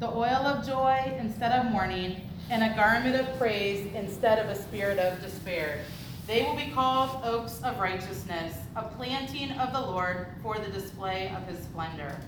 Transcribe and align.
the 0.00 0.08
oil 0.08 0.46
of 0.46 0.64
joy 0.66 1.12
instead 1.18 1.52
of 1.52 1.72
mourning, 1.72 2.20
and 2.50 2.62
a 2.62 2.74
garment 2.76 3.16
of 3.16 3.38
praise 3.38 3.92
instead 3.94 4.38
of 4.38 4.48
a 4.48 4.54
spirit 4.54 4.98
of 4.98 5.20
despair. 5.20 5.80
They 6.26 6.42
will 6.42 6.56
be 6.56 6.70
called 6.70 7.22
oaks 7.24 7.60
of 7.62 7.78
righteousness, 7.78 8.54
a 8.76 8.82
planting 8.82 9.50
of 9.52 9.72
the 9.72 9.80
Lord 9.80 10.28
for 10.42 10.58
the 10.58 10.70
display 10.70 11.34
of 11.36 11.46
his 11.48 11.64
splendor. 11.64 12.20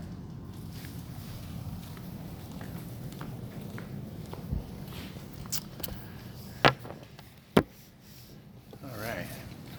All 8.82 8.98
right. 8.98 9.26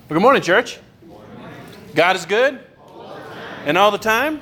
Well, 0.08 0.10
good 0.10 0.22
morning, 0.22 0.42
church. 0.42 0.80
God 1.94 2.16
is 2.16 2.26
good? 2.26 2.62
and 3.66 3.78
all 3.78 3.92
the 3.92 3.98
time? 3.98 4.42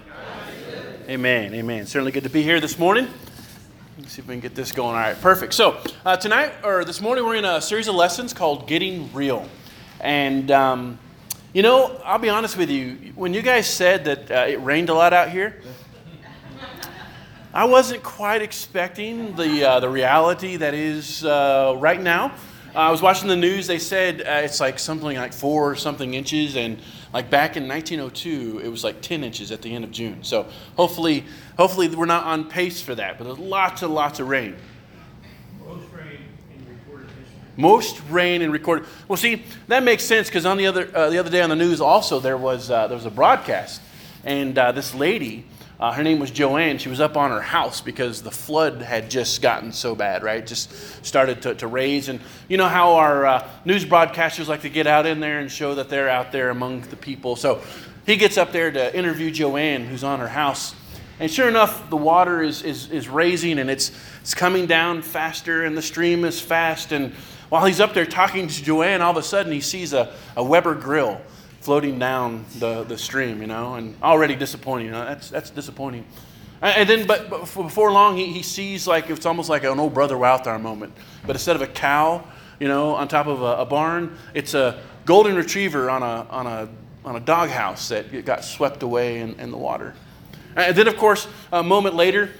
Amen. 1.09 1.53
Amen. 1.53 1.85
Certainly 1.87 2.11
good 2.11 2.23
to 2.23 2.29
be 2.29 2.43
here 2.43 2.59
this 2.59 2.77
morning. 2.77 3.07
Let's 3.99 4.13
see 4.13 4.21
if 4.21 4.29
we 4.29 4.33
can 4.33 4.39
get 4.39 4.55
this 4.55 4.71
going. 4.71 4.95
All 4.95 5.01
right, 5.01 5.19
perfect. 5.19 5.53
So, 5.53 5.77
uh, 6.05 6.15
tonight, 6.15 6.53
or 6.63 6.85
this 6.85 7.01
morning, 7.01 7.25
we're 7.25 7.35
in 7.35 7.43
a 7.43 7.59
series 7.59 7.89
of 7.89 7.95
lessons 7.95 8.31
called 8.31 8.65
Getting 8.65 9.11
Real. 9.13 9.45
And, 9.99 10.49
um, 10.51 10.97
you 11.51 11.63
know, 11.63 11.99
I'll 12.05 12.17
be 12.17 12.29
honest 12.29 12.55
with 12.55 12.69
you, 12.69 13.11
when 13.15 13.33
you 13.33 13.41
guys 13.41 13.67
said 13.67 14.05
that 14.05 14.31
uh, 14.31 14.45
it 14.47 14.61
rained 14.61 14.87
a 14.87 14.93
lot 14.93 15.11
out 15.11 15.29
here, 15.31 15.61
I 17.53 17.65
wasn't 17.65 18.01
quite 18.01 18.41
expecting 18.41 19.35
the, 19.35 19.67
uh, 19.67 19.79
the 19.81 19.89
reality 19.89 20.55
that 20.55 20.73
is 20.73 21.25
uh, 21.25 21.75
right 21.77 21.99
now. 22.01 22.31
I 22.73 22.91
was 22.91 23.01
watching 23.01 23.27
the 23.27 23.35
news. 23.35 23.67
They 23.67 23.79
said 23.79 24.21
uh, 24.21 24.45
it's 24.45 24.61
like 24.61 24.79
something 24.79 25.17
like 25.17 25.33
four 25.33 25.69
or 25.69 25.75
something 25.75 26.13
inches, 26.13 26.55
and 26.55 26.79
like 27.13 27.29
back 27.29 27.57
in 27.57 27.67
1902, 27.67 28.59
it 28.63 28.69
was 28.69 28.83
like 28.83 29.01
10 29.01 29.23
inches 29.23 29.51
at 29.51 29.61
the 29.61 29.73
end 29.73 29.83
of 29.83 29.91
June. 29.91 30.23
So 30.23 30.47
hopefully, 30.77 31.25
hopefully 31.57 31.87
we're 31.87 32.05
not 32.05 32.25
on 32.25 32.47
pace 32.49 32.81
for 32.81 32.93
that. 32.95 33.17
But 33.17 33.23
there's 33.25 33.39
lots 33.39 33.81
and 33.81 33.93
lots 33.93 34.19
of 34.19 34.27
rain. 34.27 34.55
Most 35.65 35.91
rain 35.91 36.19
in 36.55 36.69
recorded 36.69 37.09
history. 37.09 37.39
Most 37.57 38.01
rain 38.09 38.41
in 38.41 38.51
recorded. 38.51 38.87
Well, 39.07 39.17
see, 39.17 39.43
that 39.67 39.83
makes 39.83 40.03
sense 40.03 40.27
because 40.27 40.45
on 40.45 40.57
the 40.57 40.67
other 40.67 40.95
uh, 40.95 41.09
the 41.09 41.17
other 41.17 41.31
day 41.31 41.41
on 41.41 41.49
the 41.49 41.55
news 41.55 41.81
also 41.81 42.19
there 42.19 42.37
was 42.37 42.69
uh, 42.69 42.87
there 42.87 42.97
was 42.97 43.07
a 43.07 43.11
broadcast, 43.11 43.81
and 44.23 44.57
uh, 44.57 44.71
this 44.71 44.93
lady. 44.93 45.45
Uh, 45.79 45.93
her 45.93 46.03
name 46.03 46.19
was 46.19 46.29
Joanne. 46.29 46.77
She 46.77 46.89
was 46.89 46.99
up 46.99 47.15
on 47.15 47.31
her 47.31 47.41
house 47.41 47.79
because 47.79 48.21
the 48.21 48.31
flood 48.31 48.81
had 48.81 49.09
just 49.09 49.41
gotten 49.41 49.71
so 49.71 49.95
bad, 49.95 50.23
right? 50.23 50.45
Just 50.45 50.73
started 51.05 51.41
to, 51.43 51.55
to 51.55 51.67
raise. 51.67 52.09
And 52.09 52.19
you 52.49 52.57
know 52.57 52.67
how 52.67 52.95
our 52.95 53.25
uh, 53.25 53.49
news 53.63 53.85
broadcasters 53.85 54.49
like 54.49 54.63
to 54.63 54.69
get 54.69 54.87
out 54.87 55.05
in 55.05 55.21
there 55.21 55.39
and 55.39 55.49
show 55.49 55.75
that 55.75 55.87
they're 55.87 56.09
out 56.09 56.33
there 56.33 56.49
among 56.49 56.81
the 56.81 56.97
people. 56.97 57.37
So 57.37 57.61
he 58.05 58.17
gets 58.17 58.37
up 58.37 58.51
there 58.51 58.69
to 58.69 58.93
interview 58.93 59.31
Joanne, 59.31 59.85
who's 59.85 60.03
on 60.03 60.19
her 60.19 60.27
house. 60.27 60.75
And 61.17 61.31
sure 61.31 61.47
enough, 61.47 61.89
the 61.89 61.97
water 61.97 62.41
is, 62.41 62.61
is, 62.61 62.91
is 62.91 63.07
raising 63.07 63.57
and 63.57 63.69
it's, 63.69 63.93
it's 64.19 64.33
coming 64.33 64.65
down 64.65 65.01
faster, 65.01 65.63
and 65.63 65.77
the 65.77 65.81
stream 65.81 66.25
is 66.25 66.41
fast. 66.41 66.91
And 66.91 67.13
while 67.47 67.65
he's 67.65 67.79
up 67.79 67.93
there 67.93 68.05
talking 68.05 68.49
to 68.49 68.63
Joanne, 68.63 69.01
all 69.01 69.11
of 69.11 69.17
a 69.17 69.23
sudden 69.23 69.53
he 69.53 69.61
sees 69.61 69.93
a, 69.93 70.13
a 70.35 70.43
Weber 70.43 70.75
grill 70.75 71.21
floating 71.61 71.99
down 71.99 72.45
the, 72.57 72.83
the 72.83 72.97
stream, 72.97 73.41
you 73.41 73.47
know, 73.47 73.75
and 73.75 73.95
already 74.01 74.35
disappointing. 74.35 74.87
You 74.87 74.93
know, 74.93 75.05
that's, 75.05 75.29
that's 75.29 75.49
disappointing. 75.49 76.05
And 76.61 76.89
then, 76.89 77.07
but, 77.07 77.29
but 77.29 77.45
before 77.53 77.91
long, 77.91 78.17
he, 78.17 78.25
he 78.27 78.43
sees 78.43 78.85
like 78.85 79.09
it's 79.09 79.25
almost 79.25 79.49
like 79.49 79.63
an 79.63 79.79
old 79.79 79.93
brother 79.93 80.15
Walthar 80.15 80.61
moment. 80.61 80.93
But 81.25 81.35
instead 81.35 81.55
of 81.55 81.61
a 81.61 81.67
cow, 81.67 82.25
you 82.59 82.67
know, 82.67 82.95
on 82.95 83.07
top 83.07 83.27
of 83.27 83.41
a, 83.41 83.61
a 83.61 83.65
barn, 83.65 84.17
it's 84.33 84.53
a 84.53 84.81
golden 85.05 85.35
retriever 85.35 85.89
on 85.89 86.03
a, 86.03 86.27
on 86.29 86.47
a, 86.47 86.69
on 87.05 87.15
a 87.15 87.19
doghouse 87.19 87.89
that 87.89 88.25
got 88.25 88.43
swept 88.43 88.83
away 88.83 89.21
in, 89.21 89.39
in 89.39 89.51
the 89.51 89.57
water. 89.57 89.95
And 90.55 90.75
then, 90.75 90.87
of 90.87 90.97
course, 90.97 91.27
a 91.51 91.63
moment 91.63 91.95
later, 91.95 92.31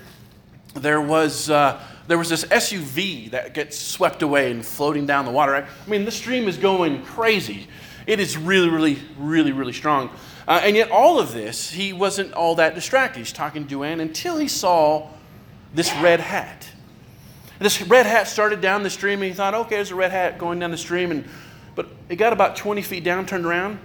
there 0.74 1.02
was, 1.02 1.50
uh, 1.50 1.82
there 2.08 2.18
was 2.18 2.30
this 2.30 2.44
SUV 2.46 3.32
that 3.32 3.54
gets 3.54 3.78
swept 3.78 4.22
away 4.22 4.52
and 4.52 4.66
floating 4.66 5.06
down 5.06 5.26
the 5.26 5.32
water. 5.32 5.56
I 5.56 5.90
mean, 5.90 6.06
the 6.06 6.12
stream 6.12 6.48
is 6.48 6.58
going 6.58 7.04
crazy. 7.04 7.68
It 8.10 8.20
is 8.20 8.40
really, 8.40 8.70
really, 8.70 8.98
really, 9.20 9.52
really 9.52 9.72
strong. 9.72 10.10
Uh, 10.48 10.60
and 10.64 10.76
yet, 10.76 10.90
all 10.90 11.20
of 11.20 11.32
this, 11.32 11.70
he 11.70 11.94
wasn't 11.94 12.34
all 12.34 12.56
that 12.56 12.74
distracted. 12.74 13.20
He's 13.20 13.32
talking 13.32 13.66
to 13.66 13.70
Joanne 13.70 14.00
until 14.00 14.40
he 14.40 14.48
saw 14.48 15.10
this 15.76 15.94
red 15.98 16.20
hat. 16.20 16.68
This 17.60 17.80
red 17.84 18.08
hat 18.08 18.28
started 18.28 18.62
down 18.62 18.82
the 18.82 18.90
stream, 18.90 19.22
and 19.22 19.26
he 19.26 19.34
thought, 19.34 19.54
okay, 19.54 19.76
there's 19.76 19.92
a 19.92 19.96
red 19.96 20.10
hat 20.10 20.40
going 20.40 20.58
down 20.58 20.72
the 20.72 20.78
stream. 20.78 21.12
And, 21.12 21.24
but 21.76 21.88
it 22.10 22.16
got 22.16 22.34
about 22.34 22.56
20 22.56 22.82
feet 22.82 23.04
down, 23.04 23.28
turned 23.28 23.46
around, 23.46 23.78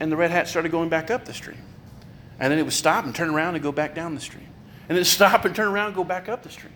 and 0.00 0.10
the 0.10 0.16
red 0.16 0.32
hat 0.32 0.48
started 0.48 0.72
going 0.72 0.88
back 0.88 1.12
up 1.12 1.24
the 1.24 1.32
stream. 1.32 1.62
And 2.40 2.50
then 2.50 2.58
it 2.58 2.64
would 2.64 2.72
stop 2.72 3.04
and 3.04 3.14
turn 3.14 3.30
around 3.30 3.54
and 3.54 3.62
go 3.62 3.70
back 3.70 3.94
down 3.94 4.16
the 4.16 4.20
stream. 4.20 4.48
And 4.88 4.98
then 4.98 5.04
stop 5.04 5.44
and 5.44 5.54
turn 5.54 5.68
around 5.68 5.86
and 5.86 5.94
go 5.94 6.02
back 6.02 6.28
up 6.28 6.42
the 6.42 6.50
stream. 6.50 6.72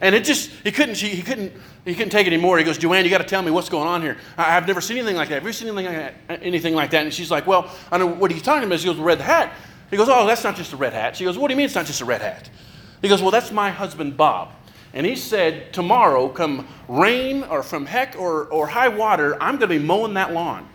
And 0.00 0.14
it 0.14 0.24
just, 0.24 0.50
he 0.64 0.72
couldn't, 0.72 0.96
he 0.96 1.20
couldn't, 1.20 1.52
he 1.84 1.94
couldn't 1.94 2.10
take 2.10 2.26
it 2.26 2.32
anymore. 2.32 2.56
He 2.58 2.64
goes, 2.64 2.78
Joanne, 2.78 3.04
you 3.04 3.10
got 3.10 3.18
to 3.18 3.24
tell 3.24 3.42
me 3.42 3.50
what's 3.50 3.68
going 3.68 3.86
on 3.86 4.00
here. 4.00 4.16
I, 4.36 4.44
have 4.44 4.66
never 4.66 4.80
seen 4.80 4.96
anything 4.96 5.16
like 5.16 5.28
that. 5.28 5.36
Have 5.36 5.46
you 5.46 5.52
seen 5.52 5.68
anything 5.68 5.86
like 5.94 6.28
that? 6.28 6.42
Anything 6.42 6.74
like 6.74 6.90
that? 6.92 7.04
And 7.04 7.12
she's 7.12 7.30
like, 7.30 7.46
well, 7.46 7.70
I 7.92 7.98
know 7.98 8.06
what 8.06 8.30
are 8.30 8.34
you 8.34 8.40
talking 8.40 8.66
about. 8.66 8.80
She 8.80 8.86
goes, 8.86 8.96
red 8.96 9.20
hat. 9.20 9.52
He 9.90 9.96
goes, 9.96 10.08
oh, 10.08 10.26
that's 10.26 10.42
not 10.42 10.56
just 10.56 10.72
a 10.72 10.76
red 10.76 10.94
hat. 10.94 11.16
She 11.16 11.24
goes, 11.24 11.36
what 11.36 11.48
do 11.48 11.52
you 11.52 11.56
mean 11.56 11.66
it's 11.66 11.74
not 11.74 11.84
just 11.84 12.00
a 12.00 12.04
red 12.04 12.22
hat? 12.22 12.48
He 13.02 13.08
goes, 13.08 13.20
well, 13.20 13.30
that's 13.30 13.50
my 13.50 13.70
husband, 13.70 14.16
Bob. 14.16 14.52
And 14.92 15.06
he 15.06 15.16
said, 15.16 15.72
tomorrow, 15.72 16.28
come 16.28 16.66
rain 16.88 17.44
or 17.44 17.62
from 17.62 17.86
heck 17.86 18.16
or, 18.18 18.46
or 18.46 18.66
high 18.66 18.88
water, 18.88 19.34
I'm 19.40 19.56
going 19.56 19.68
to 19.70 19.78
be 19.78 19.78
mowing 19.78 20.14
that 20.14 20.32
lawn. 20.32 20.68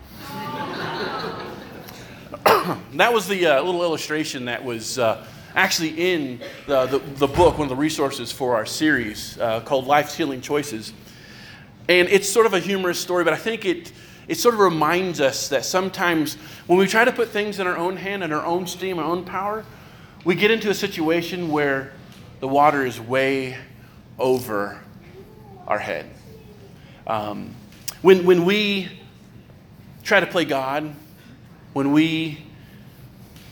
that 2.93 3.11
was 3.11 3.27
the 3.27 3.45
uh, 3.45 3.61
little 3.63 3.83
illustration 3.83 4.45
that 4.45 4.63
was 4.63 4.99
uh, 4.99 5.25
actually 5.55 6.13
in 6.13 6.41
the, 6.67 6.85
the, 6.85 6.99
the, 6.99 7.27
book, 7.27 7.57
one 7.57 7.65
of 7.65 7.69
the 7.69 7.75
resources 7.75 8.31
for 8.31 8.55
our 8.55 8.65
series 8.65 9.39
uh, 9.39 9.61
called 9.61 9.87
Life's 9.87 10.13
Healing 10.15 10.41
Choices. 10.41 10.91
And 11.87 12.09
it's 12.09 12.27
sort 12.27 12.45
of 12.45 12.53
a 12.53 12.59
humorous 12.59 12.99
story, 12.99 13.23
but 13.23 13.33
I 13.33 13.37
think 13.37 13.63
it, 13.63 13.93
it 14.27 14.35
sort 14.35 14.53
of 14.53 14.59
reminds 14.59 15.21
us 15.21 15.47
that 15.49 15.63
sometimes 15.63 16.35
when 16.67 16.77
we 16.77 16.87
try 16.87 17.05
to 17.05 17.11
put 17.11 17.29
things 17.29 17.59
in 17.59 17.67
our 17.67 17.77
own 17.77 17.95
hand 17.95 18.23
and 18.23 18.33
our 18.33 18.45
own 18.45 18.67
steam, 18.67 18.99
our 18.99 19.05
own 19.05 19.23
power, 19.23 19.63
we 20.25 20.35
get 20.35 20.51
into 20.51 20.69
a 20.69 20.73
situation 20.73 21.49
where 21.49 21.93
the 22.41 22.47
water 22.47 22.85
is 22.85 22.99
way 22.99 23.57
over 24.19 24.81
our 25.67 25.79
head. 25.79 26.05
Um, 27.07 27.55
when, 28.01 28.25
when 28.25 28.43
we 28.43 28.89
try 30.03 30.19
to 30.19 30.27
play 30.27 30.43
God, 30.43 30.93
when 31.73 31.91
we 31.91 32.39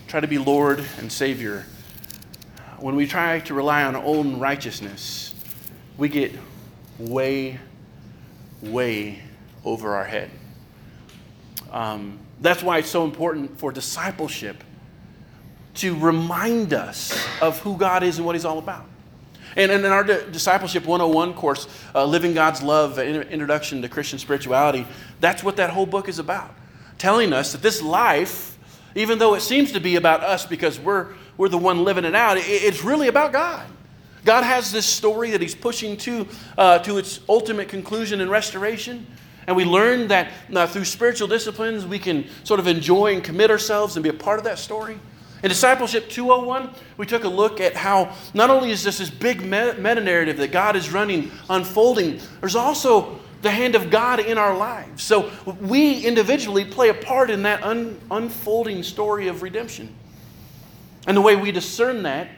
try 0.06 0.20
to 0.20 0.28
be 0.28 0.38
Lord 0.38 0.84
and 0.98 1.10
Savior, 1.10 1.64
when 2.84 2.96
we 2.96 3.06
try 3.06 3.40
to 3.40 3.54
rely 3.54 3.82
on 3.82 3.96
our 3.96 4.04
own 4.04 4.38
righteousness, 4.38 5.34
we 5.96 6.06
get 6.06 6.32
way, 6.98 7.58
way 8.60 9.18
over 9.64 9.96
our 9.96 10.04
head. 10.04 10.30
Um, 11.72 12.18
that's 12.42 12.62
why 12.62 12.76
it's 12.76 12.90
so 12.90 13.04
important 13.04 13.58
for 13.58 13.72
discipleship 13.72 14.62
to 15.76 15.98
remind 15.98 16.74
us 16.74 17.18
of 17.40 17.58
who 17.60 17.78
God 17.78 18.02
is 18.02 18.18
and 18.18 18.26
what 18.26 18.34
He's 18.34 18.44
all 18.44 18.58
about. 18.58 18.84
And, 19.56 19.72
and 19.72 19.82
in 19.82 19.90
our 19.90 20.04
Discipleship 20.04 20.84
101 20.84 21.32
course, 21.32 21.66
uh, 21.94 22.04
Living 22.04 22.34
God's 22.34 22.60
Love, 22.60 22.98
Introduction 22.98 23.80
to 23.80 23.88
Christian 23.88 24.18
Spirituality, 24.18 24.86
that's 25.20 25.42
what 25.42 25.56
that 25.56 25.70
whole 25.70 25.86
book 25.86 26.06
is 26.06 26.18
about. 26.18 26.54
Telling 26.98 27.32
us 27.32 27.52
that 27.52 27.62
this 27.62 27.80
life, 27.80 28.58
even 28.94 29.18
though 29.18 29.32
it 29.32 29.40
seems 29.40 29.72
to 29.72 29.80
be 29.80 29.96
about 29.96 30.22
us 30.22 30.44
because 30.44 30.78
we're, 30.78 31.14
we're 31.36 31.48
the 31.48 31.58
one 31.58 31.84
living 31.84 32.04
it 32.04 32.14
out, 32.14 32.36
it's 32.38 32.84
really 32.84 33.08
about 33.08 33.32
God. 33.32 33.66
God 34.24 34.42
has 34.42 34.72
this 34.72 34.86
story 34.86 35.30
that 35.32 35.40
He's 35.40 35.54
pushing 35.54 35.96
to, 35.98 36.26
uh, 36.56 36.78
to 36.80 36.98
its 36.98 37.20
ultimate 37.28 37.68
conclusion 37.68 38.20
and 38.20 38.30
restoration. 38.30 39.06
And 39.46 39.54
we 39.54 39.64
learn 39.64 40.08
that 40.08 40.32
uh, 40.54 40.66
through 40.66 40.86
spiritual 40.86 41.28
disciplines, 41.28 41.84
we 41.84 41.98
can 41.98 42.26
sort 42.44 42.60
of 42.60 42.66
enjoy 42.66 43.14
and 43.14 43.22
commit 43.22 43.50
ourselves 43.50 43.96
and 43.96 44.02
be 44.02 44.08
a 44.08 44.14
part 44.14 44.38
of 44.38 44.44
that 44.44 44.58
story. 44.58 44.98
In 45.42 45.50
Discipleship 45.50 46.08
201, 46.08 46.70
we 46.96 47.04
took 47.04 47.24
a 47.24 47.28
look 47.28 47.60
at 47.60 47.74
how 47.74 48.14
not 48.32 48.48
only 48.48 48.70
is 48.70 48.82
this 48.82 48.96
this 48.96 49.10
big 49.10 49.42
meta 49.42 50.00
narrative 50.00 50.38
that 50.38 50.52
God 50.52 50.74
is 50.74 50.90
running, 50.90 51.30
unfolding, 51.50 52.18
there's 52.40 52.56
also 52.56 53.20
the 53.42 53.50
hand 53.50 53.74
of 53.74 53.90
God 53.90 54.20
in 54.20 54.38
our 54.38 54.56
lives. 54.56 55.02
So 55.02 55.30
we 55.60 56.00
individually 56.06 56.64
play 56.64 56.88
a 56.88 56.94
part 56.94 57.28
in 57.28 57.42
that 57.42 57.62
un- 57.62 58.00
unfolding 58.10 58.82
story 58.82 59.28
of 59.28 59.42
redemption. 59.42 59.94
And 61.06 61.16
the 61.16 61.20
way 61.20 61.36
we 61.36 61.52
discern 61.52 62.02
that 62.04 62.28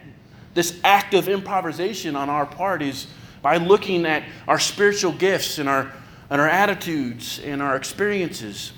this 0.53 0.79
act 0.83 1.13
of 1.13 1.29
improvisation 1.29 2.15
on 2.15 2.29
our 2.29 2.45
part 2.45 2.81
is 2.81 3.05
by 3.43 3.57
looking 3.57 4.05
at 4.05 4.23
our 4.47 4.57
spiritual 4.57 5.11
gifts 5.11 5.59
and 5.59 5.69
our, 5.69 5.93
and 6.29 6.41
our 6.41 6.49
attitudes 6.49 7.39
and 7.39 7.61
our 7.61 7.75
experiences, 7.75 8.73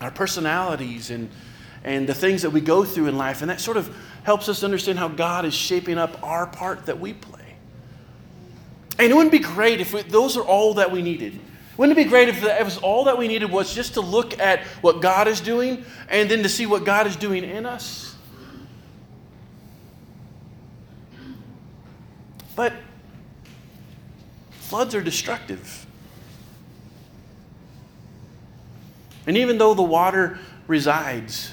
our 0.00 0.10
personalities, 0.10 1.10
and, 1.10 1.28
and 1.84 2.08
the 2.08 2.14
things 2.14 2.40
that 2.42 2.50
we 2.50 2.62
go 2.62 2.84
through 2.84 3.06
in 3.06 3.18
life. 3.18 3.42
And 3.42 3.50
that 3.50 3.60
sort 3.60 3.76
of 3.76 3.94
helps 4.22 4.48
us 4.48 4.64
understand 4.64 4.98
how 4.98 5.08
God 5.08 5.44
is 5.44 5.52
shaping 5.52 5.98
up 5.98 6.18
our 6.22 6.46
part 6.46 6.86
that 6.86 6.98
we 6.98 7.12
play. 7.12 7.56
And 8.98 9.12
it 9.12 9.14
wouldn't 9.14 9.32
be 9.32 9.40
great 9.40 9.80
if 9.80 9.92
we, 9.92 10.02
those 10.02 10.36
are 10.38 10.44
all 10.44 10.74
that 10.74 10.90
we 10.90 11.02
needed. 11.02 11.38
Wouldn't 11.76 11.98
it 11.98 12.02
be 12.02 12.08
great 12.08 12.28
if 12.30 12.42
it 12.42 12.64
was 12.64 12.78
all 12.78 13.04
that 13.04 13.18
we 13.18 13.28
needed 13.28 13.50
was 13.50 13.74
just 13.74 13.94
to 13.94 14.00
look 14.00 14.38
at 14.38 14.60
what 14.80 15.02
God 15.02 15.28
is 15.28 15.40
doing 15.40 15.84
and 16.08 16.30
then 16.30 16.42
to 16.44 16.48
see 16.48 16.64
what 16.64 16.84
God 16.84 17.06
is 17.06 17.16
doing 17.16 17.44
in 17.44 17.66
us? 17.66 18.13
But 22.56 22.72
floods 24.50 24.94
are 24.94 25.02
destructive. 25.02 25.86
And 29.26 29.36
even 29.36 29.58
though 29.58 29.74
the 29.74 29.82
water 29.82 30.38
resides, 30.66 31.50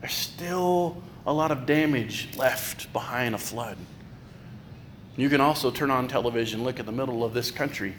there's 0.00 0.14
still 0.14 1.02
a 1.26 1.32
lot 1.32 1.50
of 1.50 1.66
damage 1.66 2.28
left 2.36 2.92
behind 2.92 3.34
a 3.34 3.38
flood. 3.38 3.76
You 5.16 5.28
can 5.28 5.40
also 5.40 5.70
turn 5.70 5.90
on 5.90 6.08
television, 6.08 6.64
look 6.64 6.80
at 6.80 6.86
the 6.86 6.92
middle 6.92 7.24
of 7.24 7.34
this 7.34 7.50
country, 7.50 7.94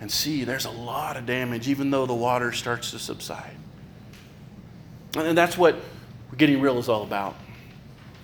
and 0.00 0.10
see 0.10 0.44
there's 0.44 0.64
a 0.64 0.70
lot 0.70 1.16
of 1.16 1.26
damage, 1.26 1.68
even 1.68 1.90
though 1.90 2.06
the 2.06 2.14
water 2.14 2.50
starts 2.50 2.90
to 2.90 2.98
subside. 2.98 3.56
And 5.16 5.38
that's 5.38 5.56
what 5.56 5.76
getting 6.36 6.60
real 6.60 6.78
is 6.78 6.88
all 6.88 7.04
about. 7.04 7.36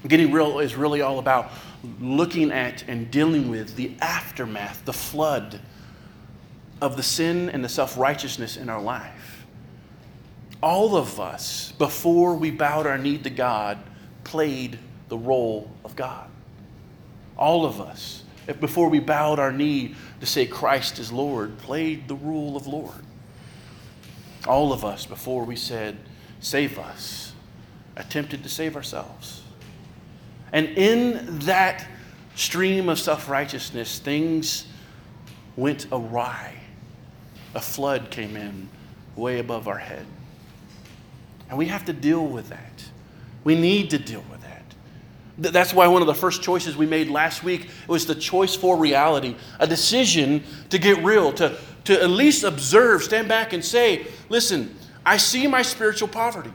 Getting 0.08 0.32
real 0.32 0.58
is 0.58 0.74
really 0.74 1.02
all 1.02 1.18
about 1.18 1.52
looking 2.00 2.50
at 2.52 2.84
and 2.88 3.10
dealing 3.10 3.48
with 3.48 3.76
the 3.76 3.94
aftermath, 4.00 4.84
the 4.84 4.92
flood 4.92 5.60
of 6.80 6.96
the 6.96 7.02
sin 7.02 7.48
and 7.50 7.64
the 7.64 7.68
self 7.68 7.96
righteousness 7.98 8.56
in 8.56 8.68
our 8.68 8.80
life. 8.80 9.46
All 10.62 10.96
of 10.96 11.18
us, 11.18 11.72
before 11.72 12.34
we 12.34 12.50
bowed 12.50 12.86
our 12.86 12.98
knee 12.98 13.18
to 13.18 13.30
God, 13.30 13.78
played 14.24 14.78
the 15.08 15.16
role 15.16 15.70
of 15.84 15.96
God. 15.96 16.28
All 17.36 17.64
of 17.64 17.80
us, 17.80 18.24
before 18.60 18.88
we 18.88 19.00
bowed 19.00 19.38
our 19.38 19.52
knee 19.52 19.94
to 20.20 20.26
say 20.26 20.46
Christ 20.46 20.98
is 20.98 21.10
Lord, 21.10 21.56
played 21.58 22.08
the 22.08 22.14
role 22.14 22.56
of 22.56 22.66
Lord. 22.66 23.04
All 24.46 24.72
of 24.72 24.84
us, 24.84 25.06
before 25.06 25.44
we 25.44 25.56
said, 25.56 25.96
Save 26.40 26.78
us, 26.78 27.32
attempted 27.96 28.42
to 28.42 28.48
save 28.48 28.76
ourselves. 28.76 29.39
And 30.52 30.68
in 30.68 31.38
that 31.40 31.86
stream 32.34 32.88
of 32.88 32.98
self 32.98 33.28
righteousness, 33.28 33.98
things 33.98 34.66
went 35.56 35.86
awry. 35.92 36.54
A 37.54 37.60
flood 37.60 38.10
came 38.10 38.36
in 38.36 38.68
way 39.16 39.38
above 39.38 39.68
our 39.68 39.78
head. 39.78 40.06
And 41.48 41.58
we 41.58 41.66
have 41.66 41.84
to 41.86 41.92
deal 41.92 42.24
with 42.26 42.48
that. 42.48 42.84
We 43.42 43.54
need 43.54 43.90
to 43.90 43.98
deal 43.98 44.24
with 44.30 44.40
that. 44.42 45.52
That's 45.52 45.74
why 45.74 45.86
one 45.88 46.02
of 46.02 46.06
the 46.06 46.14
first 46.14 46.42
choices 46.42 46.76
we 46.76 46.86
made 46.86 47.08
last 47.08 47.42
week 47.42 47.70
was 47.88 48.06
the 48.06 48.14
choice 48.14 48.54
for 48.54 48.76
reality, 48.76 49.34
a 49.58 49.66
decision 49.66 50.44
to 50.68 50.78
get 50.78 51.02
real, 51.02 51.32
to, 51.34 51.56
to 51.84 52.00
at 52.00 52.10
least 52.10 52.44
observe, 52.44 53.02
stand 53.02 53.26
back 53.28 53.52
and 53.52 53.64
say, 53.64 54.06
listen, 54.28 54.76
I 55.04 55.16
see 55.16 55.46
my 55.46 55.62
spiritual 55.62 56.08
poverty. 56.08 56.52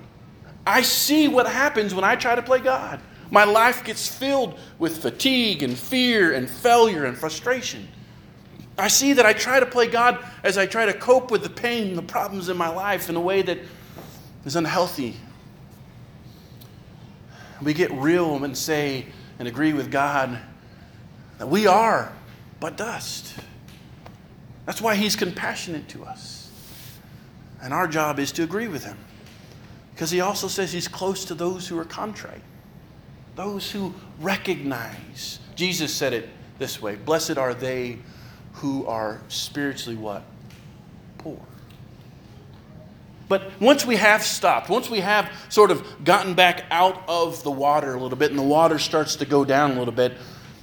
I 0.67 0.81
see 0.81 1.27
what 1.27 1.47
happens 1.47 1.93
when 1.93 2.03
I 2.03 2.15
try 2.15 2.35
to 2.35 2.41
play 2.41 2.59
God. 2.59 3.01
My 3.31 3.43
life 3.43 3.83
gets 3.83 4.07
filled 4.07 4.59
with 4.79 5.01
fatigue 5.01 5.63
and 5.63 5.77
fear 5.77 6.33
and 6.33 6.49
failure 6.49 7.05
and 7.05 7.17
frustration. 7.17 7.87
I 8.77 8.87
see 8.89 9.13
that 9.13 9.25
I 9.25 9.33
try 9.33 9.59
to 9.59 9.65
play 9.65 9.87
God 9.87 10.23
as 10.43 10.57
I 10.57 10.65
try 10.65 10.85
to 10.85 10.93
cope 10.93 11.31
with 11.31 11.43
the 11.43 11.49
pain 11.49 11.89
and 11.89 11.97
the 11.97 12.03
problems 12.03 12.49
in 12.49 12.57
my 12.57 12.69
life 12.69 13.09
in 13.09 13.15
a 13.15 13.21
way 13.21 13.41
that 13.41 13.59
is 14.43 14.55
unhealthy. 14.55 15.15
We 17.61 17.73
get 17.73 17.91
real 17.91 18.43
and 18.43 18.57
say 18.57 19.05
and 19.39 19.47
agree 19.47 19.73
with 19.73 19.91
God 19.91 20.37
that 21.37 21.47
we 21.47 21.67
are 21.67 22.11
but 22.59 22.77
dust. 22.77 23.33
That's 24.65 24.81
why 24.81 24.95
He's 24.95 25.15
compassionate 25.15 25.87
to 25.89 26.03
us. 26.03 26.51
And 27.61 27.73
our 27.73 27.87
job 27.87 28.19
is 28.19 28.31
to 28.33 28.43
agree 28.43 28.67
with 28.67 28.83
Him. 28.83 28.97
Because 29.93 30.11
He 30.11 30.19
also 30.19 30.47
says 30.47 30.73
He's 30.73 30.87
close 30.87 31.25
to 31.25 31.35
those 31.35 31.67
who 31.67 31.77
are 31.79 31.85
contrite, 31.85 32.41
those 33.35 33.71
who 33.71 33.93
recognize. 34.19 35.39
Jesus 35.55 35.93
said 35.93 36.13
it 36.13 36.29
this 36.57 36.81
way 36.81 36.95
Blessed 36.95 37.37
are 37.37 37.53
they 37.53 37.99
who 38.53 38.85
are 38.87 39.21
spiritually 39.27 39.97
what? 39.97 40.23
Poor. 41.17 41.39
But 43.27 43.51
once 43.59 43.85
we 43.85 43.95
have 43.95 44.23
stopped, 44.23 44.69
once 44.69 44.89
we 44.89 44.99
have 44.99 45.31
sort 45.49 45.71
of 45.71 46.03
gotten 46.03 46.35
back 46.35 46.65
out 46.69 47.01
of 47.07 47.43
the 47.43 47.51
water 47.51 47.95
a 47.95 47.99
little 47.99 48.17
bit 48.17 48.29
and 48.29 48.39
the 48.39 48.43
water 48.43 48.77
starts 48.77 49.15
to 49.17 49.25
go 49.25 49.43
down 49.43 49.71
a 49.71 49.79
little 49.79 49.93
bit, 49.93 50.13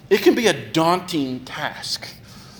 it 0.08 0.22
can 0.22 0.34
be 0.34 0.46
a 0.46 0.70
daunting 0.70 1.44
task. 1.44 2.06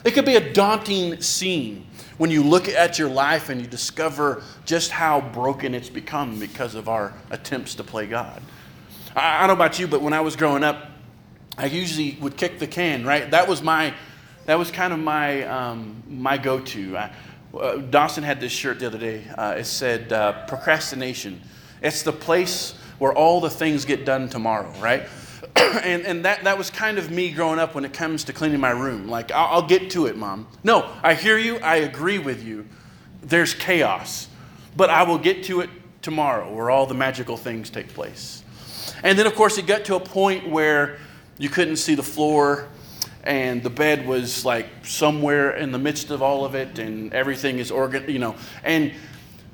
It 0.04 0.12
could 0.12 0.24
be 0.24 0.34
a 0.34 0.52
daunting 0.52 1.20
scene 1.20 1.86
when 2.18 2.30
you 2.30 2.42
look 2.42 2.68
at 2.68 2.98
your 2.98 3.08
life 3.08 3.48
and 3.48 3.60
you 3.60 3.66
discover 3.66 4.42
just 4.64 4.90
how 4.90 5.20
broken 5.20 5.74
it's 5.74 5.88
become 5.88 6.40
because 6.40 6.74
of 6.74 6.88
our 6.88 7.12
attempts 7.30 7.76
to 7.76 7.84
play 7.84 8.06
God. 8.06 8.42
I, 9.14 9.40
don't 9.40 9.48
know 9.48 9.64
about 9.64 9.78
you, 9.78 9.86
but 9.86 10.00
when 10.02 10.12
I 10.12 10.20
was 10.20 10.36
growing 10.36 10.64
up, 10.64 10.90
I 11.58 11.66
usually 11.66 12.16
would 12.20 12.36
kick 12.36 12.58
the 12.58 12.66
can, 12.66 13.04
right? 13.04 13.30
That 13.30 13.46
was 13.46 13.62
my, 13.62 13.94
that 14.46 14.58
was 14.58 14.70
kind 14.70 14.92
of 14.92 14.98
my, 14.98 15.42
um, 15.44 16.02
my 16.08 16.38
go-to. 16.38 16.96
I, 16.96 17.12
uh, 17.54 17.76
Dawson 17.76 18.24
had 18.24 18.40
this 18.40 18.52
shirt 18.52 18.80
the 18.80 18.86
other 18.86 18.98
day. 18.98 19.24
Uh, 19.36 19.56
it 19.58 19.64
said 19.64 20.12
uh, 20.12 20.46
procrastination. 20.46 21.42
It's 21.82 22.02
the 22.02 22.12
place 22.12 22.74
where 22.98 23.12
all 23.12 23.40
the 23.40 23.50
things 23.50 23.84
get 23.84 24.06
done 24.06 24.28
tomorrow, 24.28 24.72
right? 24.80 25.02
and 25.56 26.06
and 26.06 26.24
that, 26.24 26.44
that 26.44 26.56
was 26.56 26.70
kind 26.70 26.98
of 26.98 27.10
me 27.10 27.30
growing 27.30 27.58
up 27.58 27.74
when 27.74 27.84
it 27.84 27.92
comes 27.92 28.24
to 28.24 28.32
cleaning 28.32 28.60
my 28.60 28.70
room. 28.70 29.08
Like, 29.08 29.30
I'll, 29.32 29.56
I'll 29.56 29.66
get 29.66 29.90
to 29.90 30.06
it, 30.06 30.16
mom. 30.16 30.46
No, 30.64 30.88
I 31.02 31.14
hear 31.14 31.36
you. 31.36 31.58
I 31.58 31.76
agree 31.76 32.18
with 32.18 32.44
you. 32.44 32.66
There's 33.22 33.52
chaos. 33.52 34.28
But 34.76 34.88
I 34.88 35.02
will 35.02 35.18
get 35.18 35.44
to 35.44 35.60
it 35.60 35.70
tomorrow 36.00 36.52
where 36.52 36.70
all 36.70 36.86
the 36.86 36.94
magical 36.94 37.36
things 37.36 37.68
take 37.68 37.88
place. 37.88 38.41
And 39.02 39.18
then, 39.18 39.26
of 39.26 39.34
course, 39.34 39.58
it 39.58 39.66
got 39.66 39.84
to 39.86 39.96
a 39.96 40.00
point 40.00 40.48
where 40.48 40.98
you 41.38 41.48
couldn't 41.48 41.76
see 41.76 41.94
the 41.94 42.02
floor 42.02 42.68
and 43.24 43.62
the 43.62 43.70
bed 43.70 44.06
was 44.06 44.44
like 44.44 44.66
somewhere 44.82 45.56
in 45.56 45.72
the 45.72 45.78
midst 45.78 46.10
of 46.10 46.22
all 46.22 46.44
of 46.44 46.54
it 46.54 46.78
and 46.78 47.12
everything 47.14 47.58
is 47.58 47.70
organ 47.70 48.04
you 48.08 48.18
know. 48.18 48.34
And 48.64 48.92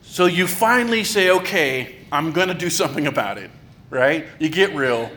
so 0.03 0.27
you 0.27 0.47
finally 0.47 1.05
say 1.05 1.31
okay 1.31 1.97
i'm 2.11 2.33
going 2.33 2.49
to 2.49 2.55
do 2.55 2.71
something 2.71 3.07
about 3.07 3.39
it 3.39 3.51
right? 3.91 4.27
You 4.39 4.49
get 4.49 4.75
real 4.75 5.11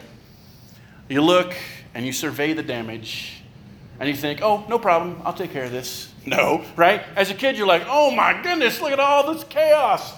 you 1.09 1.21
look 1.21 1.53
and 1.93 2.05
you 2.05 2.13
survey 2.13 2.53
the 2.53 2.63
damage 2.63 3.41
and 3.99 4.09
you 4.09 4.15
think 4.15 4.41
oh 4.41 4.65
no 4.67 4.77
problem 4.79 5.21
i'll 5.23 5.33
take 5.33 5.51
care 5.51 5.65
of 5.65 5.71
this. 5.71 6.09
No. 6.25 6.63
Right? 6.75 7.03
As 7.15 7.31
a 7.31 7.33
kid 7.33 7.57
you're 7.57 7.67
like 7.67 7.83
oh 7.87 8.11
my 8.11 8.41
goodness 8.41 8.81
look 8.81 8.91
at 8.91 8.99
all 8.99 9.33
this 9.33 9.43
chaos. 9.45 10.13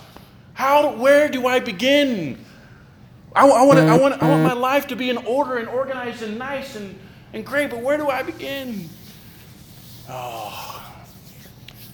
How 0.53 0.95
where 0.95 1.29
do 1.29 1.45
i 1.45 1.59
begin 1.59 2.42
I, 3.35 3.47
I, 3.47 3.65
want, 3.65 3.79
I, 3.79 3.97
want, 3.97 4.21
I 4.21 4.29
want 4.29 4.43
my 4.43 4.53
life 4.53 4.87
to 4.87 4.95
be 4.95 5.09
in 5.09 5.17
order 5.17 5.57
and 5.57 5.67
organized 5.67 6.21
and 6.21 6.37
nice 6.37 6.75
and 6.75 6.99
and 7.33 7.43
great, 7.43 7.71
but 7.71 7.81
where 7.81 7.97
do 7.97 8.09
I 8.09 8.23
begin? 8.23 8.87
Oh. 10.07 10.79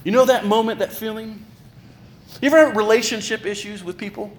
You 0.03 0.11
know 0.11 0.25
that 0.25 0.45
moment, 0.45 0.79
that 0.79 0.91
feeling? 0.91 1.45
You 2.41 2.47
ever 2.47 2.57
have 2.57 2.75
relationship 2.75 3.45
issues 3.45 3.83
with 3.83 3.97
people? 3.97 4.31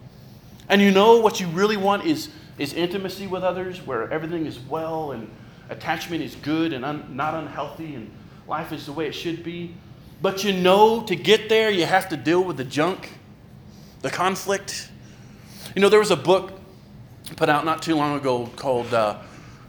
And 0.68 0.80
you 0.80 0.90
know 0.90 1.20
what 1.20 1.40
you 1.40 1.48
really 1.48 1.76
want 1.76 2.04
is, 2.04 2.28
is 2.58 2.74
intimacy 2.74 3.26
with 3.26 3.42
others 3.42 3.84
where 3.84 4.10
everything 4.12 4.46
is 4.46 4.58
well 4.58 5.12
and 5.12 5.28
attachment 5.70 6.22
is 6.22 6.36
good 6.36 6.72
and 6.72 6.84
un, 6.84 7.16
not 7.16 7.34
unhealthy 7.34 7.94
and 7.94 8.10
life 8.46 8.72
is 8.72 8.86
the 8.86 8.92
way 8.92 9.06
it 9.06 9.12
should 9.12 9.42
be. 9.42 9.74
But 10.22 10.44
you 10.44 10.52
know 10.52 11.02
to 11.04 11.16
get 11.16 11.48
there, 11.48 11.70
you 11.70 11.86
have 11.86 12.10
to 12.10 12.16
deal 12.16 12.44
with 12.44 12.58
the 12.58 12.64
junk, 12.64 13.10
the 14.02 14.10
conflict. 14.10 14.90
You 15.74 15.80
know, 15.80 15.88
there 15.88 15.98
was 15.98 16.10
a 16.10 16.16
book 16.16 16.59
put 17.34 17.48
out 17.48 17.64
not 17.64 17.82
too 17.82 17.96
long 17.96 18.18
ago 18.18 18.50
called 18.56 18.92
uh, 18.92 19.18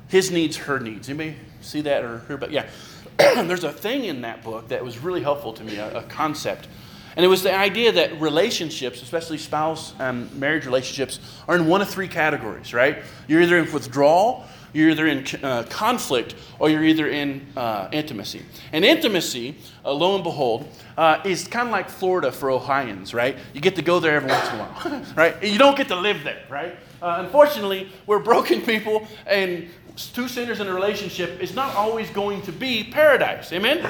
his 0.07 0.31
needs, 0.31 0.57
her 0.57 0.79
needs. 0.79 1.09
Anybody 1.09 1.35
see 1.61 1.81
that 1.81 2.03
or 2.03 2.19
hear 2.27 2.35
about? 2.35 2.51
Yeah. 2.51 2.69
There's 3.17 3.63
a 3.63 3.71
thing 3.71 4.05
in 4.05 4.21
that 4.21 4.43
book 4.43 4.69
that 4.69 4.83
was 4.83 4.99
really 4.99 5.21
helpful 5.21 5.53
to 5.53 5.63
me, 5.63 5.77
a, 5.77 5.99
a 5.99 6.03
concept. 6.03 6.67
And 7.15 7.25
it 7.25 7.27
was 7.27 7.43
the 7.43 7.53
idea 7.53 7.91
that 7.91 8.21
relationships, 8.21 9.01
especially 9.01 9.37
spouse 9.37 9.93
and 9.99 10.29
um, 10.29 10.39
marriage 10.39 10.65
relationships, 10.65 11.19
are 11.47 11.55
in 11.55 11.67
one 11.67 11.81
of 11.81 11.89
three 11.89 12.07
categories, 12.07 12.73
right? 12.73 12.99
You're 13.27 13.41
either 13.41 13.57
in 13.57 13.71
withdrawal, 13.71 14.45
you're 14.73 14.91
either 14.91 15.07
in 15.07 15.25
uh, 15.43 15.63
conflict, 15.63 16.35
or 16.57 16.69
you're 16.69 16.85
either 16.85 17.07
in 17.09 17.45
uh, 17.57 17.89
intimacy. 17.91 18.43
And 18.71 18.85
intimacy, 18.85 19.55
uh, 19.83 19.91
lo 19.91 20.15
and 20.15 20.23
behold, 20.23 20.67
uh, 20.97 21.19
is 21.25 21.47
kind 21.47 21.67
of 21.67 21.73
like 21.73 21.89
Florida 21.89 22.31
for 22.31 22.49
Ohioans, 22.49 23.13
right? 23.13 23.37
You 23.53 23.59
get 23.59 23.75
to 23.75 23.81
go 23.81 23.99
there 23.99 24.15
every 24.15 24.29
once 24.29 24.47
in 24.49 24.55
a 24.55 24.63
while, 24.63 25.05
right? 25.15 25.43
You 25.43 25.57
don't 25.57 25.75
get 25.75 25.89
to 25.89 25.97
live 25.97 26.23
there, 26.23 26.43
right? 26.49 26.77
Uh, 27.01 27.17
unfortunately, 27.19 27.89
we're 28.05 28.19
broken 28.19 28.61
people 28.73 29.07
and 29.25 29.69
two 30.13 30.27
sinners 30.27 30.59
in 30.59 30.67
a 30.67 30.73
relationship 30.73 31.41
is 31.41 31.53
not 31.53 31.75
always 31.75 32.09
going 32.11 32.41
to 32.43 32.51
be 32.51 32.83
paradise. 32.83 33.51
Amen? 33.51 33.85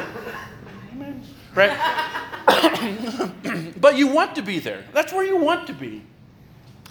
Amen. 0.93 1.23
Right? 1.53 1.71
but 3.81 3.97
you 3.97 4.07
want 4.07 4.35
to 4.35 4.41
be 4.41 4.59
there. 4.59 4.83
That's 4.93 5.13
where 5.13 5.25
you 5.25 5.37
want 5.37 5.67
to 5.67 5.73
be. 5.73 6.01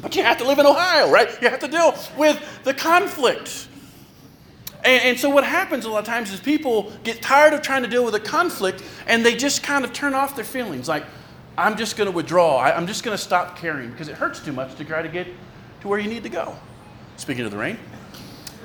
But 0.01 0.17
you 0.17 0.23
have 0.23 0.39
to 0.39 0.45
live 0.45 0.59
in 0.59 0.67
Ohio, 0.67 1.11
right? 1.11 1.31
You 1.43 1.49
have 1.49 1.61
to 1.61 1.69
deal 1.69 1.95
with 2.17 2.63
the 2.65 2.73
conflict. 2.73 3.69
And, 4.83 5.03
and, 5.03 5.19
so 5.19 5.29
what 5.29 5.45
happens 5.45 5.85
a 5.85 5.91
lot 5.91 5.99
of 5.99 6.07
times 6.07 6.33
is 6.33 6.41
people 6.41 6.91
get 7.05 7.21
tired 7.21 7.53
of 7.53 7.61
trying 7.61 7.83
to 7.83 7.89
deal 7.89 8.03
with 8.03 8.15
a 8.15 8.21
conflict 8.21 8.83
and 9.07 9.27
they 9.27 9.37
just 9.37 9.63
kind 9.63 9.85
of 9.85 9.93
turn 9.93 10.15
off 10.15 10.37
their 10.37 10.45
feelings. 10.45 10.89
Like, 10.89 11.05
I'm 11.59 11.77
just 11.77 11.99
going 11.99 12.07
to 12.07 12.13
withdraw. 12.13 12.57
I, 12.57 12.75
I'm 12.75 12.87
just 12.87 13.05
going 13.05 13.15
to 13.15 13.23
stop 13.23 13.59
caring 13.59 13.91
because 13.91 14.09
it 14.09 14.15
hurts 14.15 14.41
too 14.41 14.53
much 14.53 14.75
to 14.77 14.85
try 14.85 15.03
to 15.03 15.09
get 15.09 15.27
to 15.81 15.89
where 15.89 15.99
you 15.99 16.09
need 16.09 16.23
to 16.23 16.29
go. 16.29 16.57
Speaking 17.17 17.45
of 17.45 17.51
the 17.51 17.59
rain. 17.59 17.79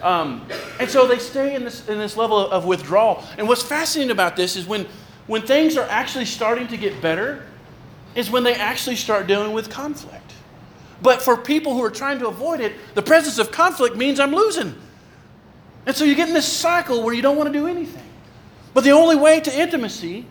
Um, 0.01 0.47
and 0.79 0.89
so 0.89 1.07
they 1.07 1.19
stay 1.19 1.55
in 1.55 1.63
this, 1.63 1.87
in 1.87 1.97
this 1.97 2.15
level 2.17 2.37
of 2.37 2.65
withdrawal. 2.65 3.23
And 3.37 3.47
what's 3.47 3.63
fascinating 3.63 4.11
about 4.11 4.35
this 4.35 4.55
is 4.55 4.67
when, 4.67 4.85
when 5.27 5.41
things 5.41 5.77
are 5.77 5.87
actually 5.89 6.25
starting 6.25 6.67
to 6.67 6.77
get 6.77 7.01
better, 7.01 7.43
is 8.13 8.29
when 8.29 8.43
they 8.43 8.55
actually 8.55 8.95
start 8.95 9.27
dealing 9.27 9.53
with 9.53 9.69
conflict. 9.69 10.33
But 11.01 11.21
for 11.21 11.35
people 11.35 11.73
who 11.73 11.83
are 11.83 11.91
trying 11.91 12.19
to 12.19 12.27
avoid 12.27 12.61
it, 12.61 12.73
the 12.93 13.01
presence 13.01 13.37
of 13.37 13.51
conflict 13.51 13.95
means 13.95 14.19
I'm 14.19 14.33
losing. 14.33 14.75
And 15.85 15.95
so 15.95 16.03
you 16.03 16.15
get 16.15 16.27
in 16.27 16.33
this 16.33 16.51
cycle 16.51 17.03
where 17.03 17.13
you 17.13 17.21
don't 17.21 17.37
want 17.37 17.51
to 17.51 17.53
do 17.53 17.67
anything. 17.67 18.01
But 18.73 18.83
the 18.83 18.91
only 18.91 19.15
way 19.15 19.39
to 19.39 19.59
intimacy 19.59 20.25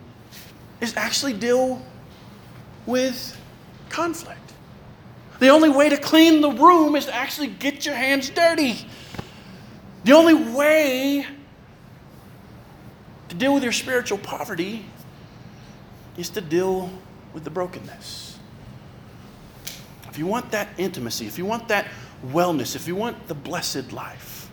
is 0.80 0.96
actually 0.96 1.32
deal 1.32 1.84
with 2.86 3.36
conflict. 3.88 4.43
The 5.40 5.48
only 5.48 5.68
way 5.68 5.88
to 5.88 5.96
clean 5.96 6.40
the 6.40 6.50
room 6.50 6.96
is 6.96 7.06
to 7.06 7.14
actually 7.14 7.48
get 7.48 7.84
your 7.84 7.94
hands 7.94 8.30
dirty. 8.30 8.86
The 10.04 10.12
only 10.12 10.34
way 10.34 11.26
to 13.28 13.34
deal 13.34 13.54
with 13.54 13.62
your 13.62 13.72
spiritual 13.72 14.18
poverty 14.18 14.84
is 16.16 16.30
to 16.30 16.40
deal 16.40 16.90
with 17.32 17.44
the 17.44 17.50
brokenness. 17.50 18.38
If 20.08 20.18
you 20.18 20.26
want 20.26 20.52
that 20.52 20.68
intimacy, 20.78 21.26
if 21.26 21.38
you 21.38 21.44
want 21.44 21.66
that 21.68 21.88
wellness, 22.24 22.76
if 22.76 22.86
you 22.86 22.94
want 22.94 23.26
the 23.26 23.34
blessed 23.34 23.92
life, 23.92 24.48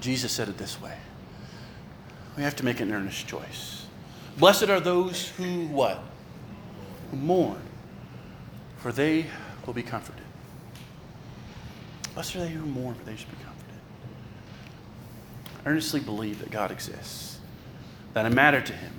Jesus 0.00 0.30
said 0.30 0.48
it 0.48 0.58
this 0.58 0.80
way. 0.80 0.96
We 2.36 2.42
have 2.44 2.56
to 2.56 2.64
make 2.64 2.80
an 2.80 2.92
earnest 2.92 3.26
choice. 3.26 3.86
Blessed 4.38 4.68
are 4.68 4.80
those 4.80 5.28
who 5.30 5.66
what? 5.66 6.02
Who 7.10 7.16
mourn, 7.16 7.60
for 8.82 8.90
they 8.90 9.26
will 9.64 9.72
be 9.72 9.82
comforted. 9.82 10.24
Blessed 12.14 12.36
are 12.36 12.40
they 12.40 12.48
who 12.48 12.66
mourn, 12.66 12.96
for 12.96 13.04
they 13.04 13.14
shall 13.14 13.30
be 13.30 13.36
comforted. 13.36 13.74
I 15.64 15.68
Earnestly 15.70 16.00
believe 16.00 16.40
that 16.40 16.50
God 16.50 16.72
exists, 16.72 17.38
that 18.12 18.26
I 18.26 18.28
matter 18.28 18.60
to 18.60 18.72
Him, 18.72 18.92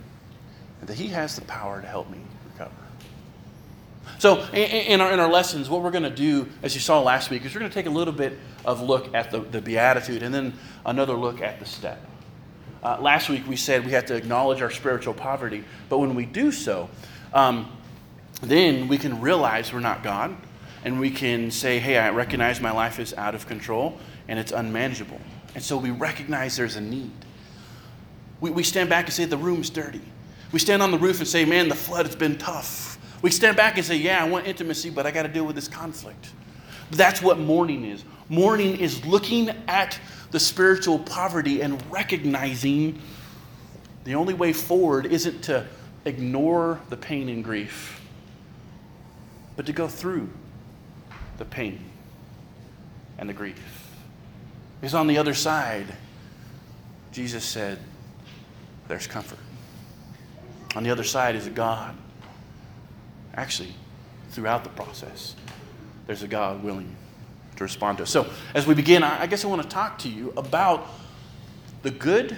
and 0.79 0.89
that 0.89 0.95
He 0.95 1.07
has 1.07 1.35
the 1.35 1.41
power 1.41 1.81
to 1.81 1.87
help 1.87 2.09
me 2.09 2.19
recover. 2.53 2.71
So, 4.19 4.41
in 4.53 5.01
our, 5.01 5.11
in 5.11 5.19
our 5.19 5.29
lessons, 5.29 5.69
what 5.69 5.81
we're 5.81 5.91
going 5.91 6.03
to 6.03 6.09
do, 6.09 6.47
as 6.61 6.73
you 6.73 6.79
saw 6.79 7.01
last 7.01 7.29
week, 7.29 7.45
is 7.45 7.53
we're 7.53 7.59
going 7.59 7.71
to 7.71 7.75
take 7.75 7.85
a 7.85 7.89
little 7.89 8.13
bit 8.13 8.39
of 8.63 8.81
look 8.81 9.13
at 9.13 9.31
the, 9.31 9.41
the 9.41 9.61
beatitude 9.61 10.23
and 10.23 10.33
then 10.33 10.53
another 10.85 11.13
look 11.13 11.41
at 11.41 11.59
the 11.59 11.65
step. 11.65 11.99
Uh, 12.81 12.97
last 13.01 13.29
week 13.29 13.45
we 13.47 13.55
said 13.55 13.85
we 13.85 13.91
have 13.91 14.05
to 14.05 14.15
acknowledge 14.15 14.61
our 14.61 14.71
spiritual 14.71 15.13
poverty, 15.13 15.65
but 15.89 15.99
when 15.99 16.15
we 16.15 16.25
do 16.25 16.51
so, 16.53 16.89
um, 17.33 17.69
then 18.43 18.87
we 18.87 18.97
can 18.97 19.21
realize 19.21 19.73
we're 19.73 19.79
not 19.79 20.03
God, 20.03 20.35
and 20.85 20.99
we 20.99 21.09
can 21.09 21.49
say, 21.51 21.79
hey, 21.79 21.97
I 21.97 22.09
recognize 22.09 22.59
my 22.59 22.71
life 22.71 22.99
is 22.99 23.13
out 23.13 23.35
of 23.35 23.47
control 23.47 23.97
and 24.27 24.37
it's 24.39 24.51
unmanageable. 24.51 25.19
And 25.55 25.63
so 25.63 25.77
we 25.77 25.91
recognize 25.91 26.57
there's 26.57 26.75
a 26.75 26.81
need. 26.81 27.11
We, 28.41 28.51
we 28.51 28.63
stand 28.63 28.89
back 28.89 29.05
and 29.05 29.13
say, 29.13 29.25
the 29.25 29.37
room's 29.37 29.69
dirty. 29.69 30.01
We 30.51 30.59
stand 30.59 30.81
on 30.81 30.91
the 30.91 30.97
roof 30.97 31.19
and 31.19 31.27
say, 31.27 31.45
man, 31.45 31.69
the 31.69 31.75
flood 31.75 32.05
has 32.05 32.15
been 32.15 32.37
tough. 32.37 32.97
We 33.21 33.31
stand 33.31 33.55
back 33.55 33.77
and 33.77 33.85
say, 33.85 33.95
yeah, 33.95 34.23
I 34.23 34.27
want 34.27 34.45
intimacy, 34.45 34.89
but 34.89 35.05
I 35.05 35.11
got 35.11 35.23
to 35.23 35.29
deal 35.29 35.45
with 35.45 35.55
this 35.55 35.67
conflict. 35.67 36.31
That's 36.91 37.21
what 37.21 37.39
mourning 37.39 37.85
is. 37.85 38.03
Mourning 38.29 38.77
is 38.77 39.05
looking 39.05 39.49
at 39.67 39.97
the 40.31 40.39
spiritual 40.39 40.99
poverty 40.99 41.61
and 41.61 41.81
recognizing 41.91 43.01
the 44.03 44.15
only 44.15 44.33
way 44.33 44.51
forward 44.51 45.05
isn't 45.05 45.43
to 45.43 45.65
ignore 46.05 46.81
the 46.89 46.97
pain 46.97 47.29
and 47.29 47.43
grief, 47.43 48.01
but 49.55 49.65
to 49.65 49.73
go 49.73 49.87
through 49.87 50.29
the 51.37 51.45
pain 51.45 51.79
and 53.17 53.29
the 53.29 53.33
grief. 53.33 53.89
Because 54.79 54.93
on 54.93 55.07
the 55.07 55.17
other 55.17 55.33
side, 55.33 55.85
Jesus 57.11 57.45
said, 57.45 57.79
there's 58.87 59.07
comfort. 59.07 59.39
On 60.75 60.83
the 60.83 60.89
other 60.89 61.03
side 61.03 61.35
is 61.35 61.47
a 61.47 61.51
God. 61.51 61.95
Actually, 63.35 63.73
throughout 64.31 64.63
the 64.63 64.69
process, 64.71 65.35
there's 66.07 66.23
a 66.23 66.27
God 66.27 66.63
willing 66.63 66.95
to 67.55 67.63
respond 67.63 67.97
to 67.97 68.03
us. 68.03 68.09
So, 68.09 68.29
as 68.53 68.67
we 68.67 68.73
begin, 68.73 69.03
I 69.03 69.27
guess 69.27 69.45
I 69.45 69.47
want 69.47 69.61
to 69.61 69.67
talk 69.67 69.99
to 69.99 70.09
you 70.09 70.33
about 70.35 70.87
the 71.83 71.91
good 71.91 72.37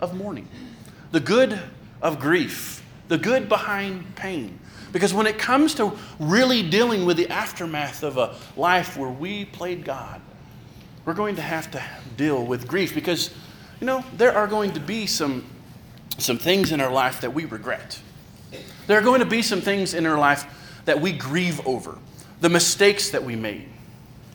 of 0.00 0.14
mourning, 0.14 0.48
the 1.12 1.20
good 1.20 1.58
of 2.02 2.18
grief, 2.18 2.84
the 3.08 3.18
good 3.18 3.48
behind 3.48 4.16
pain. 4.16 4.58
Because 4.92 5.12
when 5.12 5.26
it 5.26 5.38
comes 5.38 5.74
to 5.74 5.92
really 6.18 6.68
dealing 6.68 7.04
with 7.04 7.16
the 7.16 7.28
aftermath 7.28 8.02
of 8.02 8.16
a 8.16 8.34
life 8.56 8.96
where 8.96 9.10
we 9.10 9.44
played 9.44 9.84
God, 9.84 10.20
we're 11.04 11.14
going 11.14 11.36
to 11.36 11.42
have 11.42 11.70
to 11.72 11.82
deal 12.16 12.44
with 12.44 12.66
grief 12.66 12.94
because, 12.94 13.30
you 13.80 13.86
know, 13.86 14.04
there 14.16 14.32
are 14.32 14.46
going 14.46 14.72
to 14.72 14.80
be 14.80 15.06
some, 15.06 15.44
some 16.18 16.38
things 16.38 16.72
in 16.72 16.80
our 16.80 16.90
life 16.90 17.20
that 17.20 17.32
we 17.32 17.44
regret. 17.44 18.00
There 18.86 18.98
are 18.98 19.02
going 19.02 19.20
to 19.20 19.26
be 19.26 19.42
some 19.42 19.60
things 19.60 19.94
in 19.94 20.06
our 20.06 20.18
life 20.18 20.46
that 20.84 21.00
we 21.00 21.12
grieve 21.12 21.64
over, 21.66 21.98
the 22.40 22.48
mistakes 22.48 23.10
that 23.10 23.22
we 23.22 23.36
made, 23.36 23.68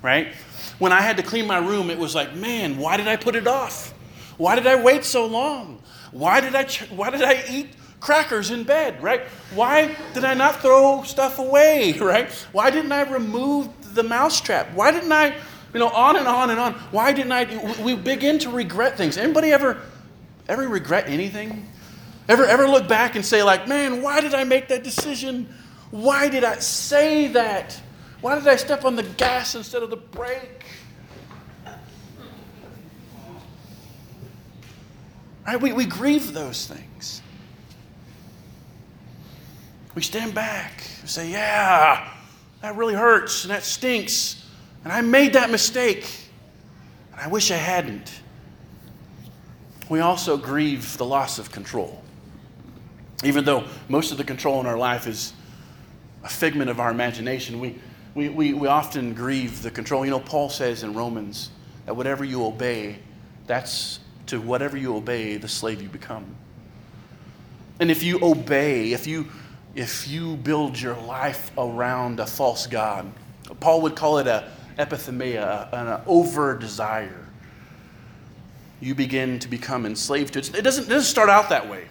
right? 0.02 0.34
When 0.80 0.92
I 0.92 1.02
had 1.02 1.18
to 1.18 1.24
clean 1.24 1.48
my 1.48 1.58
room, 1.58 1.90
it 1.90 1.98
was 1.98 2.14
like, 2.16 2.36
man, 2.36 2.78
why 2.78 2.98
did 2.98 3.08
I 3.08 3.16
put 3.16 3.36
it 3.36 3.48
off? 3.48 3.94
Why 4.38 4.56
did 4.56 4.68
I 4.68 4.82
wait 4.82 5.06
so 5.06 5.26
long? 5.26 5.82
Why 6.12 6.42
did 6.42 6.56
I, 6.56 6.66
why 6.96 7.10
did 7.10 7.24
I 7.24 7.44
eat 7.50 7.68
crackers 8.02 8.52
in 8.52 8.64
bed, 8.64 9.02
right? 9.02 9.22
Why 9.54 9.96
did 10.14 10.26
I 10.26 10.34
not 10.34 10.60
throw 10.60 11.04
stuff 11.04 11.40
away, 11.40 11.94
right? 12.00 12.30
Why 12.52 12.70
didn't 12.70 12.92
I 12.92 13.10
remove 13.10 13.70
the 13.96 14.04
mousetrap? 14.04 14.74
Why 14.74 14.92
didn't 14.92 15.12
I, 15.14 15.38
you 15.74 15.80
know, 15.80 15.90
on 15.90 16.18
and 16.18 16.28
on 16.28 16.50
and 16.50 16.60
on. 16.60 16.74
Why 16.92 17.14
didn't 17.14 17.32
I? 17.32 17.82
We 17.82 17.96
begin 17.96 18.40
to 18.40 18.50
regret 18.50 18.98
things. 18.98 19.18
Anybody 19.18 19.54
ever, 19.54 19.82
ever 20.50 20.68
regret 20.68 21.06
anything? 21.08 21.68
Ever, 22.28 22.46
ever 22.46 22.68
look 22.68 22.88
back 22.88 23.16
and 23.16 23.26
say, 23.26 23.42
like, 23.44 23.68
man, 23.68 24.02
why 24.02 24.20
did 24.20 24.34
I 24.34 24.44
make 24.44 24.68
that 24.68 24.84
decision? 24.84 25.54
Why 25.92 26.28
did 26.28 26.44
I 26.44 26.56
say 26.56 27.28
that? 27.30 27.80
Why 28.22 28.36
did 28.36 28.48
I 28.48 28.56
step 28.56 28.86
on 28.86 28.96
the 28.96 29.04
gas 29.04 29.56
instead 29.56 29.84
of 29.84 29.90
the 29.90 29.98
brake? 29.98 30.66
Right? 35.46 35.60
We, 35.60 35.74
we 35.74 35.86
grieve 35.86 36.34
those 36.34 36.68
things. 36.68 36.91
We 39.94 40.02
stand 40.02 40.34
back 40.34 40.84
and 41.02 41.10
say, 41.10 41.30
yeah, 41.30 42.10
that 42.62 42.76
really 42.76 42.94
hurts 42.94 43.44
and 43.44 43.52
that 43.52 43.64
stinks. 43.64 44.46
And 44.84 44.94
I 44.94 45.02
made 45.02 45.34
that 45.34 45.50
mistake. 45.50 46.08
And 47.12 47.22
I 47.22 47.28
wish 47.28 47.52
I 47.52 47.58
hadn't. 47.58 48.22
We 49.90 50.00
also 50.00 50.38
grieve 50.38 50.98
the 50.98 51.06
loss 51.06 51.40
of 51.40 51.52
control. 51.52 52.02
Even 53.24 53.44
though 53.44 53.66
most 53.90 54.12
of 54.12 54.18
the 54.18 54.24
control 54.24 54.60
in 54.62 54.66
our 54.66 54.78
life 54.78 55.06
is 55.06 55.34
a 56.24 56.30
figment 56.30 56.70
of 56.70 56.80
our 56.80 56.90
imagination, 56.90 57.60
we, 57.60 57.78
we, 58.16 58.30
we, 58.30 58.54
we 58.54 58.68
often 58.68 59.14
grieve 59.14 59.62
the 59.62 59.72
control. 59.72 60.06
You 60.06 60.12
know, 60.12 60.20
Paul 60.20 60.50
says 60.50 60.84
in 60.84 60.94
Romans 60.94 61.50
that 61.86 61.96
whatever 61.96 62.24
you 62.24 62.46
obey, 62.46 63.00
that's 63.48 64.00
to 64.28 64.40
whatever 64.40 64.78
you 64.78 64.96
obey, 64.96 65.38
the 65.38 65.48
slave 65.48 65.82
you 65.82 65.90
become. 65.90 66.26
And 67.80 67.92
if 67.92 68.04
you 68.04 68.20
obey, 68.22 68.94
if 68.94 69.08
you, 69.08 69.28
if 69.76 70.08
you 70.08 70.36
build 70.38 70.80
your 70.80 70.96
life 70.96 71.52
around 71.58 72.20
a 72.20 72.26
false 72.26 72.68
God, 72.68 73.12
Paul 73.60 73.82
would 73.82 73.96
call 73.96 74.18
it 74.18 74.28
a 74.28 74.50
epithymia, 74.78 75.72
an 75.74 76.02
over 76.08 76.58
desire. 76.58 77.28
You 78.80 78.96
begin 78.96 79.40
to 79.40 79.48
become 79.48 79.86
enslaved 79.86 80.34
to 80.34 80.40
it. 80.40 80.56
It 80.56 80.62
doesn't, 80.64 80.86
it 80.86 80.90
doesn't 80.90 81.10
start 81.10 81.30
out 81.30 81.50
that 81.50 81.70
way. 81.70 81.86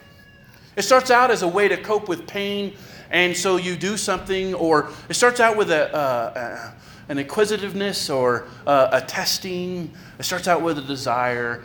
It 0.77 0.83
starts 0.83 1.11
out 1.11 1.31
as 1.31 1.43
a 1.43 1.49
way 1.49 1.69
to 1.69 1.77
cope 1.77 2.09
with 2.09 2.27
pain, 2.27 2.75
and 3.11 3.37
so 3.37 3.57
you 3.57 3.77
do 3.77 3.97
something, 3.97 4.55
or 4.55 4.91
it 5.09 5.15
starts 5.15 5.41
out 5.41 5.57
with 5.57 5.71
a, 5.71 5.95
uh, 5.95 6.73
an 7.09 7.19
inquisitiveness 7.19 8.09
or 8.09 8.47
a 8.67 9.03
testing. 9.07 9.93
It 10.19 10.23
starts 10.23 10.49
out 10.49 10.63
with 10.63 10.79
a 10.79 10.83
desire. 10.83 11.65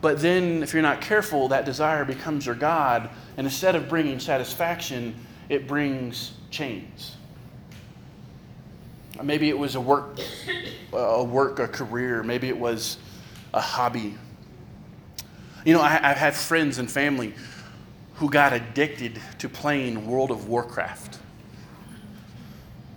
But 0.00 0.20
then, 0.20 0.62
if 0.62 0.72
you're 0.72 0.82
not 0.82 1.00
careful, 1.00 1.48
that 1.48 1.64
desire 1.64 2.04
becomes 2.04 2.46
your 2.46 2.54
God, 2.54 3.08
and 3.36 3.46
instead 3.46 3.74
of 3.74 3.88
bringing 3.88 4.20
satisfaction, 4.20 5.14
it 5.48 5.66
brings 5.66 6.32
chains. 6.50 7.16
Maybe 9.22 9.48
it 9.48 9.58
was 9.58 9.74
a 9.74 9.80
work, 9.80 10.18
a 10.92 11.24
work, 11.24 11.58
a 11.58 11.68
career. 11.68 12.22
Maybe 12.22 12.48
it 12.48 12.58
was 12.58 12.98
a 13.54 13.60
hobby. 13.60 14.14
You 15.64 15.74
know, 15.74 15.80
I, 15.80 15.88
have 15.88 16.16
had 16.16 16.34
friends 16.34 16.78
and 16.78 16.90
family 16.90 17.34
who 18.16 18.30
got 18.30 18.52
addicted 18.52 19.20
to 19.38 19.48
playing 19.48 20.06
World 20.06 20.30
of 20.30 20.48
Warcraft. 20.48 21.18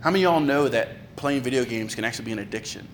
How 0.01 0.11
many 0.11 0.23
of 0.23 0.31
y'all 0.31 0.39
know 0.39 0.67
that 0.67 1.15
playing 1.15 1.41
video 1.41 1.65
games 1.65 1.95
can 1.95 2.03
actually 2.03 2.25
be 2.25 2.31
an 2.31 2.39
addiction? 2.39 2.87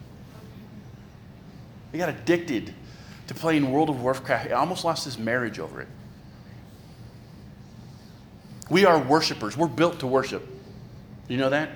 He 1.92 1.98
got 1.98 2.10
addicted 2.10 2.74
to 3.28 3.34
playing 3.34 3.72
World 3.72 3.90
of 3.90 4.02
Warcraft. 4.02 4.48
He 4.48 4.54
almost 4.54 4.86
lost 4.86 5.06
his 5.06 5.18
marriage 5.18 5.60
over 5.60 5.82
it. 5.82 5.88
We 8.70 8.86
are 8.86 9.00
worshipers. 9.00 9.56
We're 9.56 9.68
built 9.68 10.00
to 10.00 10.08
worship. 10.08 10.48
You 11.28 11.38
know 11.38 11.50
that? 11.50 11.70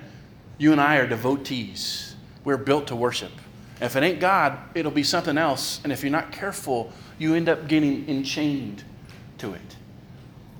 You 0.58 0.72
and 0.72 0.81
I 0.81 0.98
are 0.98 1.08
devotees. 1.08 2.15
We're 2.43 2.58
built 2.58 2.88
to 2.88 2.96
worship. 2.96 3.31
If 3.81 3.96
it 3.96 4.03
ain't 4.03 4.19
God, 4.19 4.58
it'll 4.75 4.91
be 4.91 5.03
something 5.03 5.38
else. 5.38 5.79
And 5.84 5.93
if 5.93 6.03
you're 6.03 6.12
not 6.12 6.31
careful, 6.31 6.91
you 7.17 7.36
end 7.36 7.48
up 7.48 7.67
getting 7.67 8.08
enchained 8.10 8.84
to 9.38 9.53
it. 9.53 9.75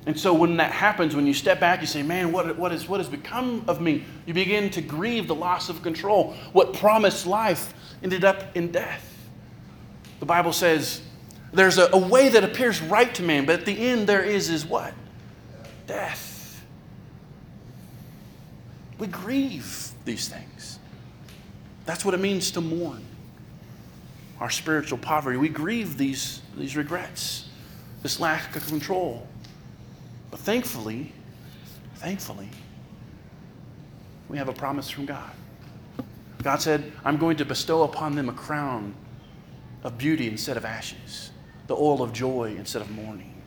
And 0.06 0.18
so 0.18 0.34
when 0.34 0.58
that 0.58 0.72
happens, 0.72 1.16
when 1.16 1.28
you 1.28 1.34
step 1.34 1.60
back, 1.60 1.82
you 1.82 1.88
say, 1.88 2.02
Man, 2.02 2.32
what, 2.32 2.58
what, 2.58 2.72
is, 2.72 2.88
what 2.88 3.00
has 3.00 3.10
become 3.10 3.64
of 3.68 3.82
me? 3.82 4.06
You 4.26 4.34
begin 4.34 4.70
to 4.72 4.82
grieve 4.82 5.28
the 5.28 5.36
loss 5.36 5.70
of 5.70 5.82
control. 5.82 6.36
What 6.54 6.74
promised 6.74 7.28
life 7.28 7.74
ended 8.02 8.24
up 8.24 8.56
in 8.56 8.72
death. 8.72 9.06
The 10.20 10.26
Bible 10.26 10.54
says 10.54 11.02
there's 11.52 11.78
a, 11.78 11.90
a 11.92 11.98
way 11.98 12.30
that 12.30 12.44
appears 12.44 12.82
right 12.82 13.14
to 13.16 13.24
man, 13.24 13.46
but 13.46 13.60
at 13.60 13.66
the 13.66 13.78
end 13.78 14.08
there 14.08 14.24
is 14.24 14.50
is 14.50 14.66
what? 14.66 14.94
Death. 15.90 16.64
We 19.00 19.08
grieve 19.08 19.90
these 20.06 20.28
things. 20.30 20.78
That's 21.86 22.06
what 22.06 22.14
it 22.14 22.20
means 22.20 22.52
to 22.52 22.62
mourn. 22.62 23.04
Our 24.40 24.52
spiritual 24.52 25.00
poverty. 25.00 25.38
We 25.38 25.50
grieve 25.50 25.98
these, 25.98 26.42
these 26.56 26.78
regrets, 26.78 27.50
this 28.04 28.20
lack 28.20 28.56
of 28.56 28.68
control. 28.68 29.28
But 30.30 30.42
thankfully, 30.42 31.12
thankfully, 31.96 32.50
we 34.30 34.38
have 34.38 34.48
a 34.48 34.54
promise 34.54 34.92
from 34.92 35.08
God. 35.08 35.32
God 36.44 36.62
said, 36.62 36.92
I'm 37.04 37.18
going 37.18 37.38
to 37.38 37.46
bestow 37.46 37.82
upon 37.82 38.14
them 38.14 38.30
a 38.30 38.34
crown 38.34 38.94
of 39.84 39.98
beauty 39.98 40.28
instead 40.28 40.56
of 40.56 40.66
ashes, 40.66 41.32
the 41.66 41.76
oil 41.76 42.04
of 42.04 42.14
joy 42.14 42.54
instead 42.60 42.84
of 42.84 42.92
mourning, 42.92 43.39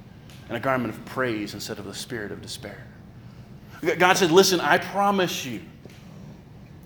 and 0.52 0.58
a 0.58 0.60
garment 0.60 0.92
of 0.92 1.02
praise 1.06 1.54
instead 1.54 1.78
of 1.78 1.86
the 1.86 1.94
spirit 1.94 2.30
of 2.30 2.42
despair. 2.42 2.76
God 3.96 4.18
said, 4.18 4.30
Listen, 4.30 4.60
I 4.60 4.76
promise 4.76 5.46
you, 5.46 5.62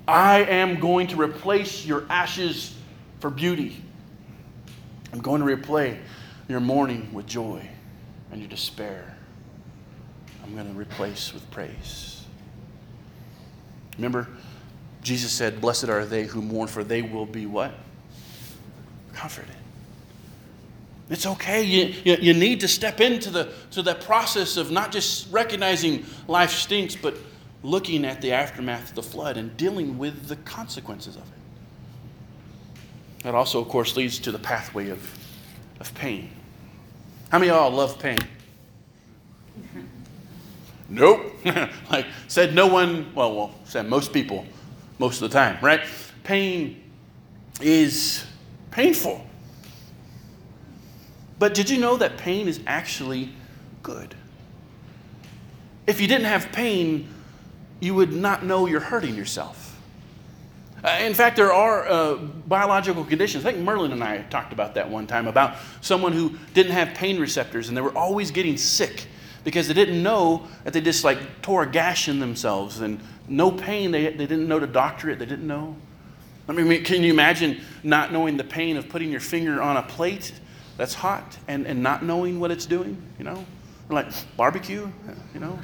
I 0.07 0.45
am 0.45 0.79
going 0.79 1.09
to 1.09 1.17
replace 1.17 1.85
your 1.85 2.07
ashes 2.09 2.77
for 3.19 3.29
beauty. 3.29 3.83
I'm 5.13 5.19
going 5.19 5.41
to 5.41 5.45
replace 5.45 5.99
your 6.47 6.61
mourning 6.61 7.13
with 7.13 7.27
joy 7.27 7.69
and 8.31 8.41
your 8.41 8.49
despair. 8.49 9.17
I'm 10.45 10.55
going 10.55 10.73
to 10.73 10.79
replace 10.79 11.35
with 11.35 11.51
praise. 11.51 12.25
Remember, 13.97 14.29
Jesus 15.03 15.33
said, 15.33 15.61
Blessed 15.61 15.89
are 15.89 16.07
they 16.07 16.23
who 16.23 16.41
mourn, 16.41 16.69
for 16.69 16.85
they 16.85 17.03
will 17.03 17.27
be 17.27 17.47
what? 17.47 17.75
comforted. 19.13 19.57
It's 21.09 21.27
okay. 21.27 21.63
You, 21.63 21.95
you, 22.05 22.17
you, 22.21 22.35
need 22.35 22.61
to 22.61 22.69
step 22.69 23.01
into 23.01 23.31
the, 23.31 23.53
to 23.73 23.83
that 23.83 24.01
process 24.01 24.57
of 24.57 24.73
not 24.73 24.91
just 24.91 25.33
recognizing 25.33 26.05
life 26.27 26.51
stinks, 26.51 26.97
but 26.97 27.17
looking 27.63 28.05
at 28.05 28.21
the 28.21 28.33
aftermath 28.33 28.91
of 28.91 28.95
the 28.97 29.03
flood 29.03 29.37
and 29.37 29.57
dealing 29.57 29.99
with 29.99 30.27
the 30.27 30.37
consequences 30.37 31.17
of 31.17 31.23
it. 31.23 31.29
That 33.23 33.35
also, 33.35 33.61
of 33.61 33.69
course, 33.69 33.97
leads 33.97 34.19
to 34.21 34.33
the 34.33 34.39
pathway 34.39 34.91
of, 34.91 35.01
of 35.81 35.95
pain. 35.95 36.31
How 37.31 37.39
many 37.39 37.51
of 37.51 37.57
y'all 37.57 37.71
love 37.71 37.99
pain? 37.99 38.19
nope. 40.89 41.33
like 41.91 42.07
said 42.29 42.55
no 42.55 42.67
one, 42.67 43.13
well, 43.15 43.35
well, 43.35 43.55
said 43.65 43.89
most 43.89 44.13
people 44.13 44.45
most 44.99 45.23
of 45.23 45.31
the 45.31 45.35
time, 45.35 45.59
right? 45.63 45.83
Pain 46.25 46.83
is 47.61 48.25
painful. 48.71 49.26
But 51.39 51.55
did 51.55 51.69
you 51.69 51.79
know 51.79 51.97
that 51.97 52.17
pain 52.17 52.49
is 52.49 52.61
actually 52.67 53.31
good? 53.83 54.15
If 55.87 56.01
you 56.01 56.09
didn't 56.09 56.27
have 56.27 56.51
pain, 56.53 57.09
you 57.81 57.95
would 57.95 58.13
not 58.13 58.45
know 58.45 58.67
you're 58.67 58.81
hurting 58.81 59.15
yourself. 59.15 59.67
Uh, 60.83 60.99
in 61.01 61.15
fact, 61.15 61.37
there 61.37 61.53
are 61.53 61.87
uh, 61.89 62.15
biological 62.15 63.05
conditions. 63.05 63.45
I 63.45 63.53
think 63.53 63.65
Merlin 63.65 63.93
and 63.93 64.05
I 64.05 64.23
talked 64.23 64.53
about 64.53 64.75
that 64.75 64.89
one 64.89 65.07
time 65.07 65.27
about 65.27 65.57
someone 65.81 66.13
who 66.13 66.39
didn't 66.55 66.73
have 66.73 66.95
pain 66.95 67.19
receptors 67.19 67.69
and 67.69 67.77
they 67.77 67.81
were 67.81 67.97
always 67.97 68.31
getting 68.31 68.57
sick 68.57 69.07
because 69.43 69.69
they 69.69 69.75
didn't 69.75 70.03
know 70.03 70.47
that 70.65 70.73
they 70.73 70.81
just 70.81 71.05
like 71.05 71.19
tore 71.43 71.63
a 71.63 71.71
gash 71.71 72.09
in 72.09 72.19
themselves 72.19 72.81
and 72.81 73.01
no 73.29 73.51
pain. 73.51 73.91
They, 73.91 74.05
they 74.05 74.27
didn't 74.27 74.49
know 74.49 74.59
to 74.59 74.67
doctor 74.67 75.11
it, 75.11 75.19
they 75.19 75.27
didn't 75.27 75.47
know. 75.47 75.77
I 76.49 76.53
mean, 76.53 76.85
can 76.85 77.03
you 77.03 77.13
imagine 77.13 77.61
not 77.83 78.13
knowing 78.13 78.37
the 78.37 78.45
pain 78.45 78.77
of 78.77 78.89
putting 78.89 79.11
your 79.11 79.21
finger 79.21 79.61
on 79.61 79.77
a 79.77 79.83
plate 79.83 80.33
that's 80.77 80.95
hot 80.95 81.39
and, 81.49 81.67
and 81.67 81.83
not 81.83 82.05
knowing 82.05 82.41
what 82.41 82.51
it's 82.51 82.67
doing? 82.67 83.01
You 83.19 83.25
know? 83.25 83.45
Like 83.89 84.07
barbecue, 84.37 84.89
you 85.33 85.41
know? 85.41 85.59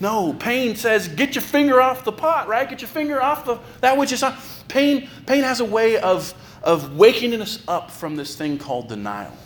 No, 0.00 0.32
pain 0.32 0.74
says 0.74 1.06
get 1.06 1.34
your 1.34 1.42
finger 1.42 1.80
off 1.80 2.04
the 2.04 2.12
pot, 2.12 2.48
right? 2.48 2.68
Get 2.68 2.80
your 2.80 2.88
finger 2.88 3.22
off 3.22 3.44
the 3.44 3.58
that 3.80 3.96
which 3.96 4.10
is 4.12 4.22
on. 4.22 4.34
Pain, 4.68 5.08
pain 5.26 5.44
has 5.44 5.60
a 5.60 5.64
way 5.64 5.98
of, 5.98 6.34
of 6.62 6.96
waking 6.96 7.40
us 7.40 7.62
up 7.68 7.90
from 7.90 8.16
this 8.16 8.34
thing 8.34 8.58
called 8.58 8.88
denial. 8.88 9.36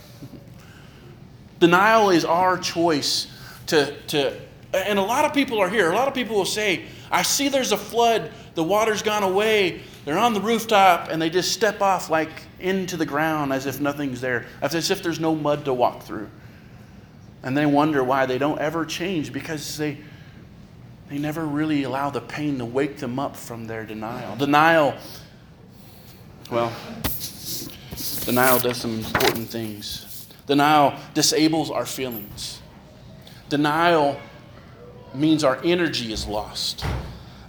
denial 1.58 2.10
is 2.10 2.24
our 2.24 2.56
choice 2.56 3.26
to, 3.66 3.94
to 4.08 4.34
and 4.72 4.98
a 4.98 5.02
lot 5.02 5.24
of 5.24 5.32
people 5.32 5.58
are 5.58 5.68
here. 5.68 5.90
A 5.90 5.94
lot 5.94 6.08
of 6.08 6.14
people 6.14 6.36
will 6.36 6.44
say, 6.44 6.84
I 7.10 7.22
see 7.22 7.48
there's 7.48 7.72
a 7.72 7.76
flood, 7.76 8.30
the 8.54 8.64
water's 8.64 9.02
gone 9.02 9.22
away, 9.22 9.82
they're 10.04 10.18
on 10.18 10.34
the 10.34 10.40
rooftop 10.40 11.08
and 11.10 11.20
they 11.20 11.30
just 11.30 11.52
step 11.52 11.80
off 11.80 12.10
like 12.10 12.30
into 12.58 12.96
the 12.96 13.06
ground 13.06 13.52
as 13.52 13.66
if 13.66 13.80
nothing's 13.80 14.20
there, 14.20 14.46
as 14.62 14.90
if 14.90 15.02
there's 15.02 15.20
no 15.20 15.34
mud 15.34 15.64
to 15.66 15.74
walk 15.74 16.02
through. 16.02 16.28
And 17.42 17.56
they 17.56 17.66
wonder 17.66 18.02
why 18.02 18.26
they 18.26 18.38
don't 18.38 18.58
ever 18.58 18.84
change 18.84 19.32
because 19.32 19.76
they, 19.76 19.98
they 21.08 21.18
never 21.18 21.44
really 21.44 21.84
allow 21.84 22.10
the 22.10 22.20
pain 22.20 22.58
to 22.58 22.64
wake 22.64 22.98
them 22.98 23.18
up 23.18 23.36
from 23.36 23.66
their 23.66 23.84
denial. 23.84 24.36
Denial, 24.36 24.94
well, 26.50 26.72
denial 28.24 28.58
does 28.58 28.78
some 28.78 28.98
important 28.98 29.48
things. 29.48 30.28
Denial 30.46 30.94
disables 31.14 31.70
our 31.70 31.86
feelings. 31.86 32.60
Denial 33.48 34.18
means 35.14 35.44
our 35.44 35.60
energy 35.64 36.12
is 36.12 36.26
lost. 36.26 36.84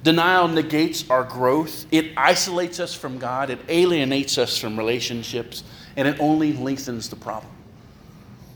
Denial 0.03 0.47
negates 0.47 1.09
our 1.09 1.23
growth. 1.23 1.85
It 1.91 2.11
isolates 2.17 2.79
us 2.79 2.93
from 2.93 3.17
God. 3.17 3.49
It 3.49 3.59
alienates 3.67 4.37
us 4.37 4.57
from 4.57 4.77
relationships. 4.77 5.63
And 5.95 6.07
it 6.07 6.19
only 6.19 6.53
lengthens 6.53 7.09
the 7.09 7.15
problem. 7.15 7.51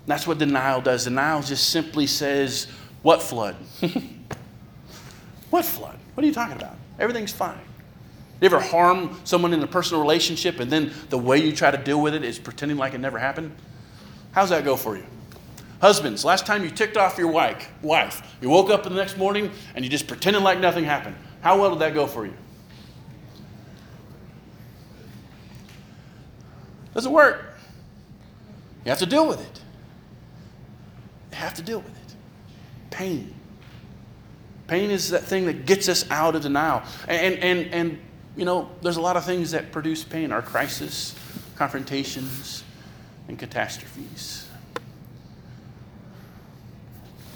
That's 0.06 0.28
what 0.28 0.38
denial 0.38 0.82
does. 0.82 1.06
Denial 1.06 1.42
just 1.42 1.70
simply 1.70 2.08
says, 2.08 2.68
What 3.02 3.22
flood? 3.22 3.56
what 5.50 5.66
flood? 5.66 5.98
What 6.14 6.24
are 6.24 6.28
you 6.28 6.34
talking 6.34 6.56
about? 6.56 6.76
Everything's 7.00 7.32
fine. 7.32 7.60
You 8.40 8.46
ever 8.46 8.60
harm 8.60 9.20
someone 9.24 9.54
in 9.54 9.62
a 9.62 9.68
personal 9.68 10.02
relationship 10.02 10.60
and 10.60 10.72
then 10.72 10.92
the 11.10 11.18
way 11.18 11.38
you 11.38 11.52
try 11.52 11.70
to 11.70 11.78
deal 11.78 12.02
with 12.02 12.16
it 12.16 12.24
is 12.24 12.40
pretending 12.40 12.78
like 12.78 12.94
it 12.94 13.00
never 13.00 13.20
happened? 13.20 13.56
How's 14.32 14.50
that 14.50 14.66
go 14.66 14.76
for 14.76 14.98
you? 14.98 15.06
Husbands, 15.80 16.24
last 16.26 16.46
time 16.46 16.64
you 16.64 16.70
ticked 16.70 16.98
off 16.98 17.18
your 17.18 17.32
wife, 17.32 17.70
wife, 17.82 18.36
you 18.42 18.50
woke 18.50 18.70
up 18.70 18.84
the 18.84 18.90
next 18.90 19.18
morning 19.18 19.52
and 19.76 19.84
you 19.84 19.90
just 19.90 20.08
pretended 20.08 20.42
like 20.42 20.60
nothing 20.60 20.84
happened. 20.84 21.16
How 21.42 21.60
well 21.60 21.72
did 21.72 21.80
that 21.80 21.94
go 21.94 22.08
for 22.08 22.26
you? 22.26 22.34
Doesn't 26.94 27.12
work. 27.12 27.46
You 28.86 28.90
have 28.90 29.00
to 29.00 29.06
deal 29.06 29.28
with 29.28 29.42
it. 29.42 29.62
You 31.32 31.38
have 31.38 31.54
to 31.56 31.62
deal 31.62 31.80
with 31.80 31.90
it. 31.90 32.16
Pain. 32.90 33.34
Pain 34.68 34.92
is 34.92 35.10
that 35.10 35.24
thing 35.24 35.46
that 35.48 35.66
gets 35.66 35.90
us 35.90 36.10
out 36.12 36.36
of 36.36 36.44
denial. 36.44 36.84
And, 37.08 37.38
and, 37.40 37.74
and 37.74 38.02
you 38.36 38.46
know, 38.46 38.70
there's 38.82 38.98
a 38.98 39.02
lot 39.02 39.18
of 39.18 39.26
things 39.26 39.52
that 39.52 39.72
produce 39.72 40.04
pain 40.04 40.32
our 40.32 40.42
crisis, 40.42 41.16
confrontations, 41.56 42.64
and 43.28 43.38
catastrophes. 43.38 44.48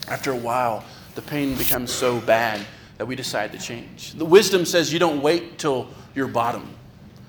After 0.07 0.31
a 0.31 0.37
while, 0.37 0.83
the 1.15 1.21
pain 1.21 1.55
becomes 1.57 1.91
so 1.91 2.19
bad 2.19 2.65
that 2.97 3.05
we 3.05 3.15
decide 3.15 3.51
to 3.51 3.57
change. 3.57 4.13
The 4.13 4.25
wisdom 4.25 4.65
says 4.65 4.93
you 4.93 4.99
don't 4.99 5.21
wait 5.21 5.59
till 5.59 5.87
your 6.13 6.27
bottom. 6.27 6.69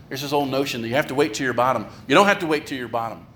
There's 0.08 0.22
this 0.22 0.32
old 0.32 0.48
notion 0.48 0.82
that 0.82 0.88
you 0.88 0.94
have 0.94 1.08
to 1.08 1.14
wait 1.14 1.34
till 1.34 1.44
your 1.44 1.54
bottom. 1.54 1.86
You 2.06 2.14
don't 2.14 2.26
have 2.26 2.38
to 2.40 2.46
wait 2.46 2.66
till 2.66 2.78
your 2.78 2.88
bottom. 2.88 3.26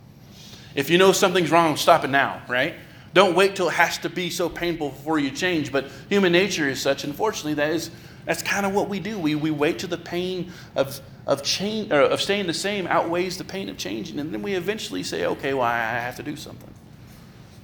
If 0.75 0.89
you 0.89 0.99
know 0.99 1.11
something's 1.11 1.51
wrong, 1.51 1.77
stop 1.77 2.05
it 2.05 2.11
now, 2.11 2.43
right? 2.49 2.77
Don't 3.13 3.35
wait 3.35 3.57
till 3.57 3.69
it 3.69 3.75
has 3.75 3.99
to 3.99 4.09
be 4.09 4.31
so 4.31 4.49
painful 4.49 4.91
before 4.91 5.19
you 5.19 5.33
change. 5.33 5.73
But 5.73 5.89
human 6.09 6.31
nature 6.31 6.69
is 6.69 6.81
such, 6.81 7.03
unfortunately, 7.03 7.55
that 7.55 7.71
is 7.71 7.91
That's 8.25 8.43
kind 8.43 8.67
of 8.67 8.73
what 8.73 8.89
we 8.89 9.01
do. 9.01 9.19
We, 9.19 9.35
we 9.35 9.51
wait 9.51 9.81
till 9.81 9.89
the 9.89 9.99
pain 9.99 10.53
of, 10.77 11.01
of, 11.27 11.43
change, 11.43 11.91
or 11.91 12.03
of 12.03 12.21
staying 12.21 12.47
the 12.47 12.55
same 12.55 12.87
outweighs 12.87 13.39
the 13.39 13.45
pain 13.45 13.69
of 13.69 13.77
changing. 13.77 14.21
And 14.21 14.33
then 14.33 14.43
we 14.43 14.55
eventually 14.55 15.03
say, 15.03 15.27
okay, 15.27 15.55
well, 15.55 15.65
I 15.65 15.77
have 15.77 16.17
to 16.17 16.23
do 16.23 16.37
something. 16.37 16.71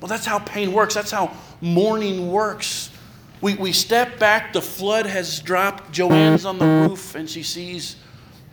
Well, 0.01 0.09
that's 0.09 0.27
how 0.27 0.41
pain 0.41 0.73
works. 0.73 0.95
That's 0.95 1.13
how 1.13 1.33
mourning 1.61 2.33
works. 2.33 2.91
We, 3.41 3.55
we 3.55 3.73
step 3.73 4.19
back, 4.19 4.53
the 4.53 4.63
flood 4.63 5.07
has 5.07 5.41
dropped. 5.41 5.93
Joanne's 5.93 6.45
on 6.45 6.59
the 6.59 6.65
roof, 6.65 7.15
and 7.15 7.29
she 7.29 7.43
sees 7.43 7.97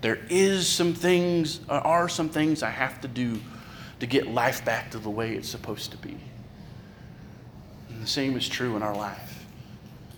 there 0.01 0.19
is 0.29 0.67
some 0.67 0.93
things, 0.93 1.61
uh, 1.69 1.79
are 1.79 2.09
some 2.09 2.27
things 2.27 2.61
I 2.61 2.69
have 2.69 2.99
to 3.01 3.07
do 3.07 3.39
to 4.01 4.05
get 4.05 4.27
life 4.27 4.65
back 4.65 4.91
to 4.91 4.99
the 4.99 5.09
way 5.09 5.33
it's 5.33 5.47
supposed 5.47 5.91
to 5.91 5.97
be. 5.97 6.17
And 7.89 8.01
the 8.01 8.07
same 8.07 8.35
is 8.35 8.47
true 8.49 8.75
in 8.75 8.83
our 8.83 8.95
life. 8.95 9.45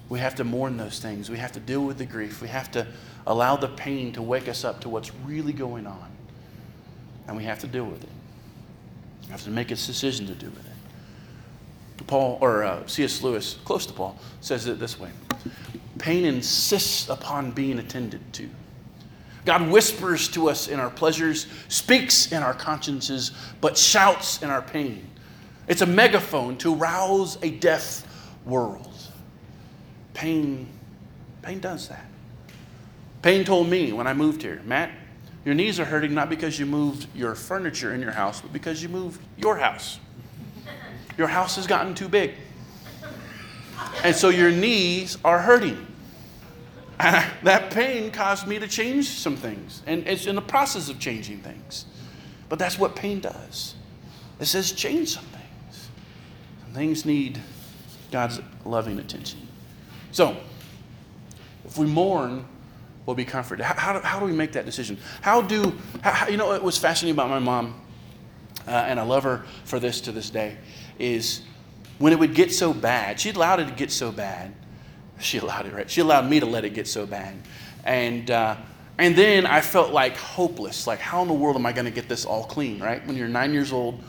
We 0.10 0.20
have 0.20 0.36
to 0.36 0.44
mourn 0.44 0.78
those 0.78 1.00
things. 1.00 1.30
We 1.30 1.38
have 1.38 1.52
to 1.52 1.60
deal 1.60 1.86
with 1.86 2.00
the 2.00 2.06
grief. 2.06 2.42
We 2.42 2.48
have 2.48 2.72
to 2.72 2.88
allow 3.28 3.56
the 3.58 3.68
pain 3.68 4.12
to 4.14 4.22
wake 4.24 4.48
us 4.48 4.64
up 4.64 4.82
to 4.82 4.90
what's 4.90 5.14
really 5.26 5.54
going 5.54 5.86
on. 5.86 6.12
And 7.28 7.38
we 7.38 7.44
have 7.44 7.60
to 7.60 7.68
deal 7.68 7.86
with 7.86 8.04
it. 8.04 8.10
We 9.26 9.32
have 9.32 9.44
to 9.44 9.52
make 9.52 9.68
a 9.68 9.76
decision 9.76 10.26
to 10.28 10.34
do 10.34 10.48
with 10.48 10.66
it. 10.66 10.75
Paul, 12.04 12.38
or 12.42 12.64
uh, 12.64 12.86
C.S. 12.88 13.22
Lewis, 13.22 13.58
close 13.64 13.86
to 13.86 13.94
Paul, 13.94 14.20
says 14.42 14.68
it 14.68 14.80
this 14.80 15.00
way 15.00 15.10
Pain 15.98 16.26
insists 16.26 17.10
upon 17.10 17.52
being 17.52 17.80
attended 17.80 18.22
to. 18.34 18.50
God 19.46 19.70
whispers 19.70 20.28
to 20.30 20.50
us 20.50 20.68
in 20.68 20.80
our 20.80 20.90
pleasures, 20.90 21.48
speaks 21.68 22.32
in 22.32 22.42
our 22.42 22.54
consciences, 22.54 23.32
but 23.62 23.78
shouts 23.78 24.42
in 24.42 24.50
our 24.50 24.62
pain. 24.62 25.08
It's 25.68 25.82
a 25.82 25.86
megaphone 25.86 26.58
to 26.58 26.74
rouse 26.74 27.38
a 27.44 27.52
deaf 27.52 28.06
world. 28.46 28.92
Pain, 30.14 30.68
pain 31.42 31.60
does 31.60 31.90
that. 31.90 32.06
Pain 33.22 33.44
told 33.46 33.70
me 33.70 33.92
when 33.92 34.08
I 34.08 34.14
moved 34.14 34.42
here, 34.42 34.62
Matt, 34.66 34.92
your 35.46 35.54
knees 35.54 35.80
are 35.80 35.86
hurting 35.86 36.14
not 36.14 36.30
because 36.30 36.60
you 36.60 36.66
moved 36.66 37.08
your 37.16 37.36
furniture 37.36 37.94
in 37.94 38.02
your 38.02 38.12
house, 38.12 38.42
but 38.42 38.52
because 38.52 38.82
you 38.82 38.90
moved 38.90 39.22
your 39.38 39.58
house. 39.58 40.00
Your 41.18 41.28
house 41.28 41.56
has 41.56 41.68
gotten 41.68 41.96
too 41.96 42.10
big. 42.10 42.34
And 44.04 44.16
so 44.16 44.30
your 44.30 44.52
knees 44.52 45.18
are 45.24 45.40
hurting. 45.40 45.86
And 47.00 47.26
that 47.44 47.72
pain 47.72 48.12
caused 48.12 48.48
me 48.48 48.60
to 48.60 48.68
change 48.68 49.08
some 49.08 49.36
things. 49.36 49.82
And 49.86 50.08
it's 50.08 50.26
in 50.26 50.36
the 50.36 50.42
process 50.42 50.90
of 50.90 51.00
changing 51.00 51.40
things. 51.40 51.86
But 52.50 52.60
that's 52.60 52.78
what 52.78 52.96
pain 52.96 53.20
does. 53.20 53.76
It 54.40 54.46
says 54.46 54.72
change 54.72 55.10
some 55.10 55.26
things. 55.26 55.90
Some 56.64 56.74
things 56.74 57.06
need 57.06 57.40
God's 58.12 58.42
loving 58.66 59.00
attention. 59.00 59.40
So, 60.12 60.38
if 61.66 61.78
we 61.78 61.86
mourn, 61.86 62.46
we'll 63.06 63.16
be 63.16 63.26
comforted. 63.26 63.66
How, 63.66 63.74
how, 63.74 63.94
do, 63.94 64.00
how 64.06 64.20
do 64.20 64.26
we 64.26 64.32
make 64.32 64.52
that 64.54 64.66
decision? 64.66 64.98
How 65.22 65.42
do, 65.42 65.74
how, 66.02 66.28
you 66.28 66.38
know, 66.38 66.54
it 66.54 66.62
was 66.62 66.78
fascinating 66.78 67.16
about 67.16 67.30
my 67.30 67.40
mom, 67.40 67.80
uh, 68.68 68.72
and 68.72 69.00
I 69.00 69.04
love 69.04 69.24
her 69.24 69.44
for 69.66 69.80
this 69.80 70.02
to 70.02 70.12
this 70.12 70.30
day 70.30 70.58
is 71.00 71.42
when 71.98 72.14
it 72.14 72.20
would 72.20 72.34
get 72.34 72.52
so 72.52 72.74
bad, 72.74 73.20
she 73.20 73.32
allowed 73.32 73.60
it 73.60 73.66
to 73.68 73.74
get 73.74 73.92
so 73.92 74.12
bad. 74.12 74.54
She 75.20 75.38
allowed 75.38 75.66
it, 75.66 75.74
right? 75.74 75.90
She 75.90 76.02
allowed 76.02 76.30
me 76.30 76.40
to 76.40 76.46
let 76.46 76.66
it 76.66 76.74
get 76.74 76.88
so 76.88 77.06
bad. 77.06 77.36
And, 77.86 78.30
uh, 78.30 78.58
and 78.98 79.16
then 79.16 79.46
I 79.46 79.62
felt 79.62 79.92
like 79.92 80.18
hopeless. 80.18 80.88
Like, 80.88 81.00
how 81.00 81.22
in 81.22 81.28
the 81.28 81.34
world 81.34 81.56
am 81.56 81.66
I 81.66 81.72
going 81.72 81.86
to 81.86 81.92
get 81.92 82.10
this 82.10 82.26
all 82.26 82.46
clean, 82.46 82.82
right? 82.82 83.06
When 83.08 83.16
you're 83.16 83.28
nine 83.28 83.54
years 83.54 83.72
old, 83.72 84.02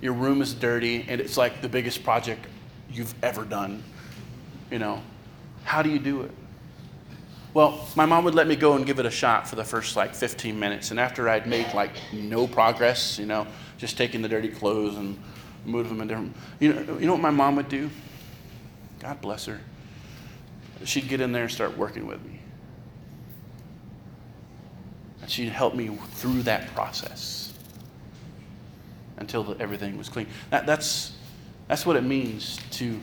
your 0.00 0.12
room 0.12 0.42
is 0.42 0.54
dirty, 0.54 1.04
and 1.08 1.20
it's 1.20 1.36
like 1.36 1.60
the 1.60 1.68
biggest 1.68 2.02
project 2.02 2.46
you've 2.90 3.14
ever 3.22 3.44
done. 3.44 3.82
You 4.70 4.78
know, 4.78 5.00
how 5.64 5.82
do 5.82 5.90
you 5.90 5.98
do 5.98 6.22
it? 6.22 6.30
Well, 7.54 7.86
my 7.96 8.06
mom 8.06 8.24
would 8.24 8.34
let 8.34 8.46
me 8.46 8.56
go 8.56 8.74
and 8.74 8.84
give 8.84 8.98
it 8.98 9.06
a 9.06 9.10
shot 9.10 9.48
for 9.48 9.56
the 9.56 9.64
first 9.64 9.96
like 9.96 10.14
15 10.14 10.58
minutes. 10.58 10.90
And 10.90 11.00
after 11.00 11.28
I'd 11.28 11.46
made 11.46 11.72
like 11.74 11.90
no 12.12 12.46
progress, 12.46 13.18
you 13.18 13.26
know, 13.26 13.46
just 13.78 13.96
taking 13.96 14.20
the 14.20 14.28
dirty 14.28 14.48
clothes 14.48 14.96
and 14.96 15.18
moving 15.64 15.92
them 15.92 16.02
in 16.02 16.08
different. 16.08 16.36
You 16.60 16.74
know, 16.74 16.98
you 16.98 17.06
know 17.06 17.12
what 17.12 17.22
my 17.22 17.30
mom 17.30 17.56
would 17.56 17.68
do? 17.68 17.88
God 19.00 19.20
bless 19.20 19.46
her. 19.46 19.60
She'd 20.84 21.08
get 21.08 21.20
in 21.20 21.32
there 21.32 21.44
and 21.44 21.52
start 21.52 21.76
working 21.76 22.06
with 22.06 22.24
me. 22.24 22.40
And 25.22 25.30
she'd 25.30 25.48
help 25.48 25.74
me 25.74 25.88
through 26.14 26.42
that 26.42 26.68
process 26.74 27.52
until 29.16 29.44
the, 29.44 29.60
everything 29.62 29.96
was 29.96 30.08
clean. 30.08 30.26
That, 30.50 30.66
that's, 30.66 31.12
that's 31.66 31.84
what 31.84 31.96
it 31.96 32.04
means 32.04 32.58
to 32.72 33.00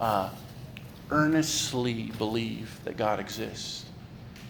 uh, 0.00 0.30
earnestly 1.10 2.12
believe 2.18 2.78
that 2.84 2.96
God 2.96 3.20
exists, 3.20 3.84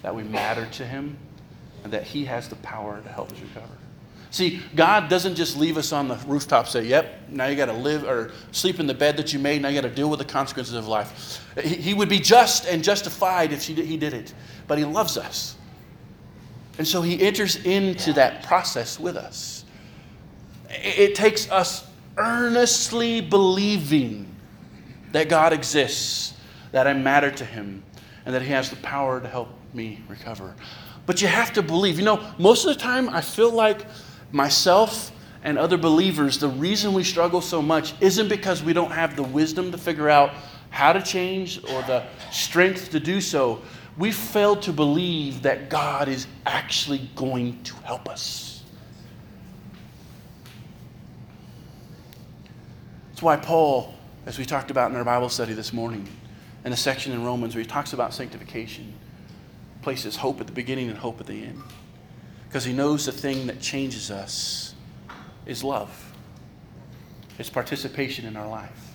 that 0.02 0.14
we 0.14 0.22
matter 0.22 0.66
to 0.72 0.86
Him, 0.86 1.16
and 1.84 1.92
that 1.92 2.04
He 2.04 2.24
has 2.24 2.48
the 2.48 2.56
power 2.56 3.00
to 3.00 3.08
help 3.08 3.32
us 3.32 3.40
recover. 3.40 3.77
See, 4.30 4.60
God 4.74 5.08
doesn't 5.08 5.36
just 5.36 5.56
leave 5.56 5.78
us 5.78 5.92
on 5.92 6.08
the 6.08 6.16
rooftop 6.26 6.68
say, 6.68 6.84
yep, 6.84 7.20
now 7.28 7.46
you 7.46 7.56
got 7.56 7.66
to 7.66 7.72
live 7.72 8.04
or 8.04 8.30
sleep 8.52 8.78
in 8.78 8.86
the 8.86 8.94
bed 8.94 9.16
that 9.16 9.32
you 9.32 9.38
made. 9.38 9.62
Now 9.62 9.68
you 9.68 9.80
got 9.80 9.88
to 9.88 9.94
deal 9.94 10.10
with 10.10 10.18
the 10.18 10.24
consequences 10.24 10.74
of 10.74 10.86
life. 10.86 11.46
He, 11.62 11.76
he 11.76 11.94
would 11.94 12.10
be 12.10 12.20
just 12.20 12.66
and 12.66 12.84
justified 12.84 13.52
if 13.52 13.64
he 13.64 13.96
did 13.96 14.12
it, 14.12 14.34
but 14.66 14.76
He 14.78 14.84
loves 14.84 15.16
us. 15.16 15.56
And 16.76 16.86
so 16.86 17.00
He 17.00 17.20
enters 17.22 17.56
into 17.64 18.12
that 18.14 18.42
process 18.42 19.00
with 19.00 19.16
us. 19.16 19.64
It, 20.68 21.10
it 21.10 21.14
takes 21.14 21.50
us 21.50 21.86
earnestly 22.18 23.22
believing 23.22 24.34
that 25.12 25.30
God 25.30 25.54
exists, 25.54 26.34
that 26.72 26.86
I 26.86 26.92
matter 26.92 27.30
to 27.30 27.44
Him, 27.46 27.82
and 28.26 28.34
that 28.34 28.42
He 28.42 28.48
has 28.48 28.68
the 28.68 28.76
power 28.76 29.20
to 29.20 29.28
help 29.28 29.48
me 29.72 30.02
recover. 30.06 30.54
But 31.06 31.22
you 31.22 31.28
have 31.28 31.54
to 31.54 31.62
believe. 31.62 31.98
You 31.98 32.04
know, 32.04 32.34
most 32.36 32.66
of 32.66 32.74
the 32.74 32.80
time 32.80 33.08
I 33.08 33.22
feel 33.22 33.50
like 33.50 33.86
myself 34.32 35.12
and 35.42 35.58
other 35.58 35.78
believers, 35.78 36.38
the 36.38 36.48
reason 36.48 36.92
we 36.92 37.04
struggle 37.04 37.40
so 37.40 37.62
much 37.62 37.94
isn't 38.00 38.28
because 38.28 38.62
we 38.62 38.72
don't 38.72 38.90
have 38.90 39.16
the 39.16 39.22
wisdom 39.22 39.70
to 39.72 39.78
figure 39.78 40.08
out 40.08 40.32
how 40.70 40.92
to 40.92 41.00
change 41.00 41.58
or 41.64 41.82
the 41.82 42.04
strength 42.30 42.90
to 42.90 43.00
do 43.00 43.20
so. 43.20 43.62
We 43.96 44.12
fail 44.12 44.56
to 44.56 44.72
believe 44.72 45.42
that 45.42 45.70
God 45.70 46.08
is 46.08 46.26
actually 46.46 47.10
going 47.14 47.62
to 47.64 47.74
help 47.76 48.08
us. 48.08 48.62
That's 53.10 53.22
why 53.22 53.36
Paul, 53.36 53.94
as 54.26 54.38
we 54.38 54.44
talked 54.44 54.70
about 54.70 54.90
in 54.90 54.96
our 54.96 55.04
Bible 55.04 55.28
study 55.28 55.52
this 55.52 55.72
morning, 55.72 56.08
in 56.64 56.72
a 56.72 56.76
section 56.76 57.12
in 57.12 57.24
Romans 57.24 57.54
where 57.54 57.62
he 57.62 57.68
talks 57.68 57.92
about 57.92 58.12
sanctification, 58.12 58.92
places 59.82 60.16
hope 60.16 60.40
at 60.40 60.46
the 60.46 60.52
beginning 60.52 60.88
and 60.88 60.98
hope 60.98 61.20
at 61.20 61.26
the 61.26 61.44
end 61.44 61.62
because 62.48 62.64
he 62.64 62.72
knows 62.72 63.06
the 63.06 63.12
thing 63.12 63.46
that 63.46 63.60
changes 63.60 64.10
us 64.10 64.74
is 65.46 65.62
love. 65.62 66.12
It's 67.38 67.50
participation 67.50 68.24
in 68.24 68.36
our 68.36 68.48
life. 68.48 68.92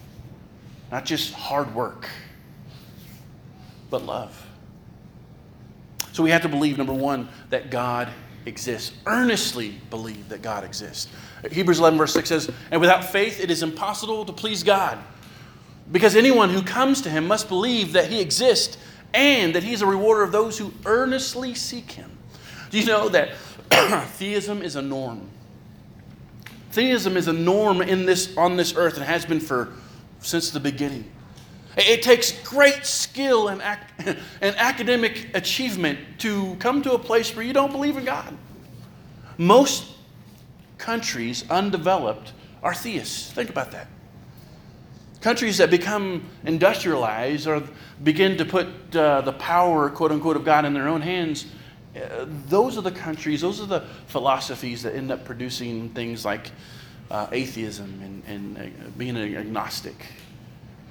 Not 0.92 1.06
just 1.06 1.34
hard 1.34 1.74
work, 1.74 2.10
but 3.90 4.04
love. 4.06 4.48
So 6.12 6.24
we 6.24 6.32
have 6.32 6.42
to 6.42 6.50
believe, 6.50 6.78
number 6.78 6.94
one, 6.94 7.30
that 7.50 7.70
God 7.70 8.10
exists. 8.46 8.92
Earnestly 9.06 9.80
believe 9.90 10.30
that 10.30 10.42
God 10.42 10.64
exists. 10.64 11.12
Hebrews 11.52 11.80
11, 11.80 11.98
verse 11.98 12.14
6 12.14 12.30
says, 12.30 12.52
And 12.72 12.82
without 12.82 13.04
faith, 13.06 13.40
it 13.40 13.50
is 13.50 13.64
impossible 13.64 14.26
to 14.26 14.34
please 14.34 14.64
God. 14.64 14.98
Because 15.92 16.16
anyone 16.16 16.50
who 16.50 16.62
comes 16.62 17.02
to 17.02 17.10
him 17.10 17.28
must 17.28 17.50
believe 17.50 17.94
that 17.94 18.10
he 18.10 18.20
exists 18.20 18.78
and 19.14 19.54
that 19.56 19.64
he 19.64 19.74
is 19.74 19.82
a 19.82 19.88
rewarder 19.88 20.24
of 20.24 20.32
those 20.32 20.58
who 20.58 20.74
earnestly 20.86 21.54
seek 21.54 21.92
him. 21.92 22.13
Do 22.74 22.80
you 22.80 22.86
know 22.88 23.08
that 23.10 23.36
theism 24.14 24.64
is 24.64 24.76
a 24.76 24.82
norm? 24.82 25.30
Theism 26.72 27.18
is 27.18 27.28
a 27.28 27.34
norm 27.34 27.84
in 27.84 28.08
this, 28.08 28.36
on 28.36 28.58
this 28.58 28.76
earth 28.76 28.96
and 28.96 29.04
has 29.04 29.28
been 29.28 29.40
for 29.40 29.74
since 30.22 30.50
the 30.50 30.60
beginning. 30.60 31.06
It 31.78 32.02
takes 32.02 32.32
great 32.42 32.84
skill 32.84 33.50
and, 33.50 33.62
ac- 33.62 34.18
and 34.42 34.56
academic 34.56 35.30
achievement 35.36 36.00
to 36.18 36.56
come 36.56 36.82
to 36.82 36.94
a 36.94 36.98
place 36.98 37.36
where 37.36 37.46
you 37.46 37.54
don't 37.54 37.72
believe 37.72 37.96
in 37.96 38.06
God. 38.06 38.36
Most 39.38 39.86
countries, 40.80 41.48
undeveloped, 41.52 42.34
are 42.64 42.74
theists. 42.74 43.32
Think 43.32 43.52
about 43.52 43.72
that. 43.74 43.86
Countries 45.22 45.60
that 45.60 45.70
become 45.70 46.28
industrialized 46.44 47.46
or 47.46 47.62
begin 48.04 48.36
to 48.38 48.46
put 48.46 48.96
uh, 48.96 49.22
the 49.22 49.34
power, 49.34 49.92
quote 49.92 50.12
unquote, 50.12 50.38
of 50.38 50.44
God 50.44 50.66
in 50.66 50.74
their 50.74 50.88
own 50.88 51.02
hands 51.02 51.46
those 52.48 52.78
are 52.78 52.82
the 52.82 52.92
countries, 52.92 53.42
those 53.42 53.62
are 53.62 53.66
the 53.66 53.82
philosophies 54.08 54.84
that 54.84 54.96
end 54.96 55.12
up 55.12 55.26
producing 55.26 55.90
things 55.90 56.26
like 56.26 56.52
uh, 57.12 57.28
atheism 57.32 58.02
and, 58.04 58.24
and 58.28 58.58
uh, 58.58 58.90
being 58.98 59.16
an 59.16 59.36
agnostic. 59.36 59.96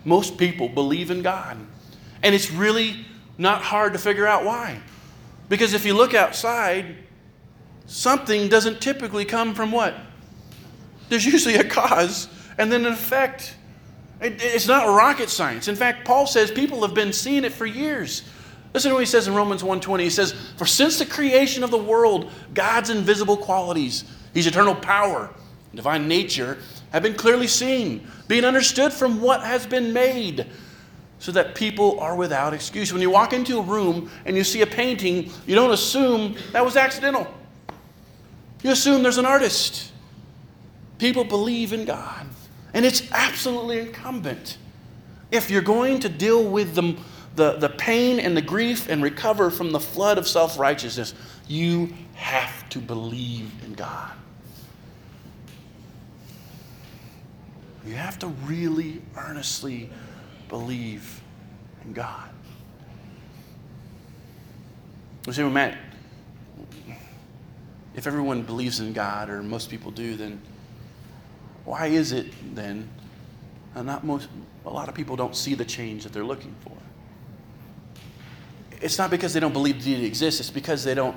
Most 0.05 0.39
people 0.39 0.69
believe 0.69 1.11
in 1.11 1.23
God. 1.23 1.57
And 2.23 2.35
it's 2.35 2.51
really 2.53 3.05
not 3.39 3.63
hard 3.63 3.93
to 3.95 3.99
figure 3.99 4.27
out 4.27 4.45
why. 4.45 4.81
Because 5.49 5.75
if 5.75 5.85
you 5.85 5.95
look 5.95 6.15
outside, 6.15 6.97
something 7.87 8.49
doesn't 8.49 8.81
typically 8.81 9.25
come 9.25 9.55
from 9.55 9.73
what? 9.73 9.95
There's 11.09 11.27
usually 11.27 11.57
a 11.57 11.65
cause 11.65 12.29
and 12.57 12.71
then 12.71 12.87
an 12.87 12.93
effect. 12.93 13.57
It, 14.21 14.41
it's 14.41 14.69
not 14.69 14.87
rocket 14.87 15.29
science. 15.29 15.67
In 15.67 15.77
fact, 15.77 16.07
Paul 16.07 16.27
says 16.27 16.51
people 16.51 16.83
have 16.83 16.95
been 16.95 17.13
seeing 17.13 17.45
it 17.45 17.53
for 17.53 17.67
years. 17.67 18.23
Listen 18.75 18.91
to 18.91 18.95
what 18.95 19.01
he 19.01 19.07
says 19.07 19.29
in 19.29 19.35
Romans 19.35 19.63
1:20. 19.63 20.05
He 20.05 20.11
says, 20.11 20.35
"For 20.57 20.67
since 20.67 20.99
the 20.99 21.07
creation 21.07 21.63
of 21.63 21.71
the 21.71 21.79
world, 21.79 22.31
God's 22.55 22.91
invisible 22.91 23.37
qualities, 23.37 24.05
his 24.33 24.47
eternal 24.47 24.75
power, 24.75 25.31
and 25.71 25.77
divine 25.77 26.09
nature 26.09 26.59
have 26.91 27.03
been 27.03 27.15
clearly 27.15 27.47
seen, 27.47 28.07
being 28.29 28.45
understood 28.45 28.93
from 28.93 29.21
what 29.21 29.43
has 29.43 29.67
been 29.67 29.93
made." 29.93 30.47
so 31.23 31.31
that 31.31 31.55
people 31.55 32.01
are 32.01 32.17
without 32.17 32.53
excuse. 32.53 32.93
When 32.93 33.01
you 33.01 33.09
walk 33.09 33.33
into 33.33 33.57
a 33.57 33.63
room 33.63 34.11
and 34.27 34.37
you 34.37 34.43
see 34.43 34.61
a 34.61 34.67
painting, 34.67 35.31
you 35.47 35.55
don't 35.55 35.71
assume 35.71 36.35
that 36.51 36.65
was 36.65 36.77
accidental. 36.77 37.29
You 38.65 38.73
assume 38.73 39.05
there's 39.05 39.19
an 39.19 39.25
artist. 39.25 39.93
People 40.99 41.23
believe 41.23 41.73
in 41.73 41.85
God. 41.85 42.27
And 42.75 42.85
it's 42.85 43.05
absolutely 43.13 43.79
incumbent. 43.79 44.59
If 45.31 45.49
you're 45.49 45.63
going 45.63 46.01
to 46.01 46.09
deal 46.09 46.43
with 46.43 46.75
the, 46.75 46.97
the, 47.35 47.53
the 47.53 47.69
pain 47.69 48.21
and 48.21 48.37
the 48.37 48.43
grief 48.43 48.89
and 48.89 49.03
recover 49.03 49.51
from 49.51 49.73
the 49.73 49.81
flood 49.81 50.19
of 50.19 50.29
self 50.29 50.59
righteousness, 50.59 51.15
you 51.49 51.93
have 52.15 52.69
to 52.71 52.79
believe 52.79 53.51
in 53.65 53.75
God. 53.75 54.13
You 57.87 57.95
have 57.95 58.19
to 58.21 58.29
really 58.29 59.03
earnestly 59.17 59.91
believe 60.49 61.21
in 61.85 61.93
God. 61.93 62.29
You 65.27 65.33
see, 65.33 65.43
Matt, 65.43 65.79
if 67.95 68.07
everyone 68.07 68.43
believes 68.43 68.81
in 68.81 68.93
God, 68.93 69.31
or 69.31 69.43
most 69.43 69.71
people 69.71 69.91
do, 69.91 70.17
then 70.17 70.41
why 71.65 71.87
is 71.87 72.13
it 72.13 72.27
then 72.55 72.89
uh, 73.75 73.83
not 73.83 74.05
most, 74.05 74.29
a 74.65 74.71
lot 74.71 74.89
of 74.89 74.95
people 74.95 75.17
don't 75.17 75.37
see 75.37 75.55
the 75.55 75.65
change 75.65 76.05
that 76.05 76.13
they're 76.13 76.25
looking 76.25 76.55
for? 76.61 76.73
It's 78.83 78.99
not 78.99 79.11
because 79.11 79.33
they 79.33 79.41
don't 79.41 79.53
believe 79.53 79.83
deity 79.83 80.05
exists, 80.05 80.41
it's 80.41 80.51
because 80.51 80.85
they 80.85 80.95
don't 80.95 81.17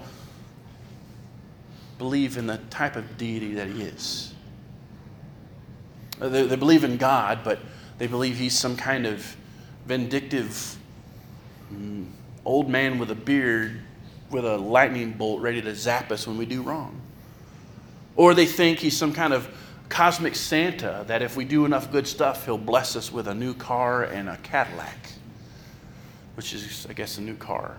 believe 1.98 2.38
in 2.38 2.48
the 2.48 2.58
type 2.70 2.96
of 2.96 3.18
deity 3.18 3.56
that 3.56 3.68
he 3.68 3.82
is. 3.82 4.34
They, 6.20 6.46
they 6.46 6.56
believe 6.56 6.84
in 6.84 6.98
God, 6.98 7.40
but 7.44 7.60
they 7.98 8.08
believe 8.08 8.38
he's 8.38 8.58
some 8.58 8.78
kind 8.78 9.06
of 9.06 9.36
vindictive 9.86 10.78
mm, 11.74 12.08
old 12.44 12.70
man 12.70 13.00
with 13.00 13.12
a 13.12 13.16
beard 13.16 13.82
with 14.30 14.46
a 14.46 14.58
lightning 14.58 15.12
bolt 15.14 15.42
ready 15.42 15.62
to 15.62 15.74
zap 15.76 16.12
us 16.12 16.28
when 16.28 16.38
we 16.38 16.46
do 16.46 16.62
wrong. 16.62 17.00
Or 18.16 18.34
they 18.34 18.46
think 18.46 18.80
he's 18.80 18.98
some 18.98 19.14
kind 19.14 19.34
of 19.34 19.48
cosmic 19.90 20.36
Santa 20.36 21.04
that 21.08 21.22
if 21.22 21.36
we 21.38 21.46
do 21.46 21.66
enough 21.66 21.92
good 21.92 22.08
stuff, 22.08 22.46
he'll 22.46 22.58
bless 22.58 22.96
us 22.96 23.12
with 23.12 23.28
a 23.28 23.36
new 23.36 23.54
car 23.54 24.04
and 24.04 24.30
a 24.30 24.38
Cadillac, 24.38 25.12
which 26.36 26.54
is, 26.54 26.86
I 26.90 26.94
guess, 26.94 27.18
a 27.18 27.22
new 27.22 27.36
car. 27.36 27.78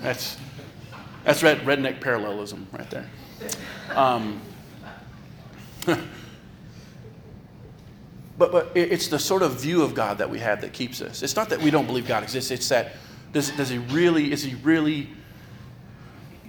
that's, 0.00 0.36
that's 1.24 1.42
red, 1.42 1.58
redneck 1.60 2.00
parallelism 2.00 2.66
right 2.72 2.90
there. 2.90 3.08
Um, 3.94 4.40
But, 8.38 8.50
but 8.50 8.72
it's 8.74 9.06
the 9.06 9.20
sort 9.20 9.42
of 9.42 9.60
view 9.60 9.82
of 9.82 9.94
God 9.94 10.18
that 10.18 10.28
we 10.28 10.40
have 10.40 10.62
that 10.62 10.72
keeps 10.72 11.00
us. 11.00 11.22
It's 11.22 11.36
not 11.36 11.50
that 11.50 11.60
we 11.60 11.70
don't 11.70 11.86
believe 11.86 12.08
God 12.08 12.24
exists. 12.24 12.50
It's 12.50 12.68
that 12.70 12.94
does, 13.32 13.50
does 13.50 13.68
he 13.68 13.78
really, 13.78 14.32
is 14.32 14.42
he 14.42 14.56
really, 14.56 15.08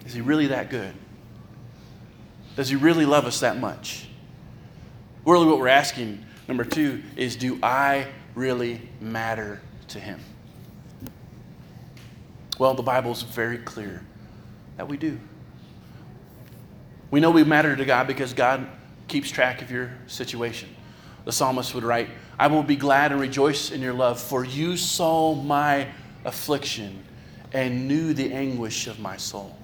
is 0.03 0.13
he 0.13 0.21
really 0.21 0.47
that 0.47 0.69
good? 0.69 0.93
Does 2.55 2.69
he 2.69 2.75
really 2.75 3.05
love 3.05 3.25
us 3.25 3.41
that 3.41 3.59
much? 3.59 4.07
Really, 5.25 5.45
what 5.45 5.59
we're 5.59 5.67
asking, 5.67 6.23
number 6.47 6.63
two, 6.63 7.03
is 7.15 7.35
do 7.35 7.59
I 7.61 8.07
really 8.35 8.81
matter 8.99 9.61
to 9.89 9.99
him? 9.99 10.19
Well, 12.59 12.73
the 12.73 12.83
Bible's 12.83 13.23
very 13.23 13.57
clear 13.57 14.03
that 14.77 14.87
we 14.87 14.97
do. 14.97 15.19
We 17.11 17.19
know 17.19 17.31
we 17.31 17.43
matter 17.43 17.75
to 17.75 17.85
God 17.85 18.07
because 18.07 18.33
God 18.33 18.67
keeps 19.07 19.29
track 19.29 19.61
of 19.61 19.69
your 19.69 19.91
situation. 20.07 20.69
The 21.25 21.31
psalmist 21.31 21.73
would 21.75 21.83
write, 21.83 22.09
I 22.39 22.47
will 22.47 22.63
be 22.63 22.75
glad 22.75 23.11
and 23.11 23.21
rejoice 23.21 23.71
in 23.71 23.81
your 23.81 23.93
love, 23.93 24.19
for 24.19 24.43
you 24.43 24.77
saw 24.77 25.35
my 25.35 25.87
affliction 26.25 27.03
and 27.53 27.87
knew 27.87 28.13
the 28.13 28.33
anguish 28.33 28.87
of 28.87 28.99
my 28.99 29.17
soul. 29.17 29.55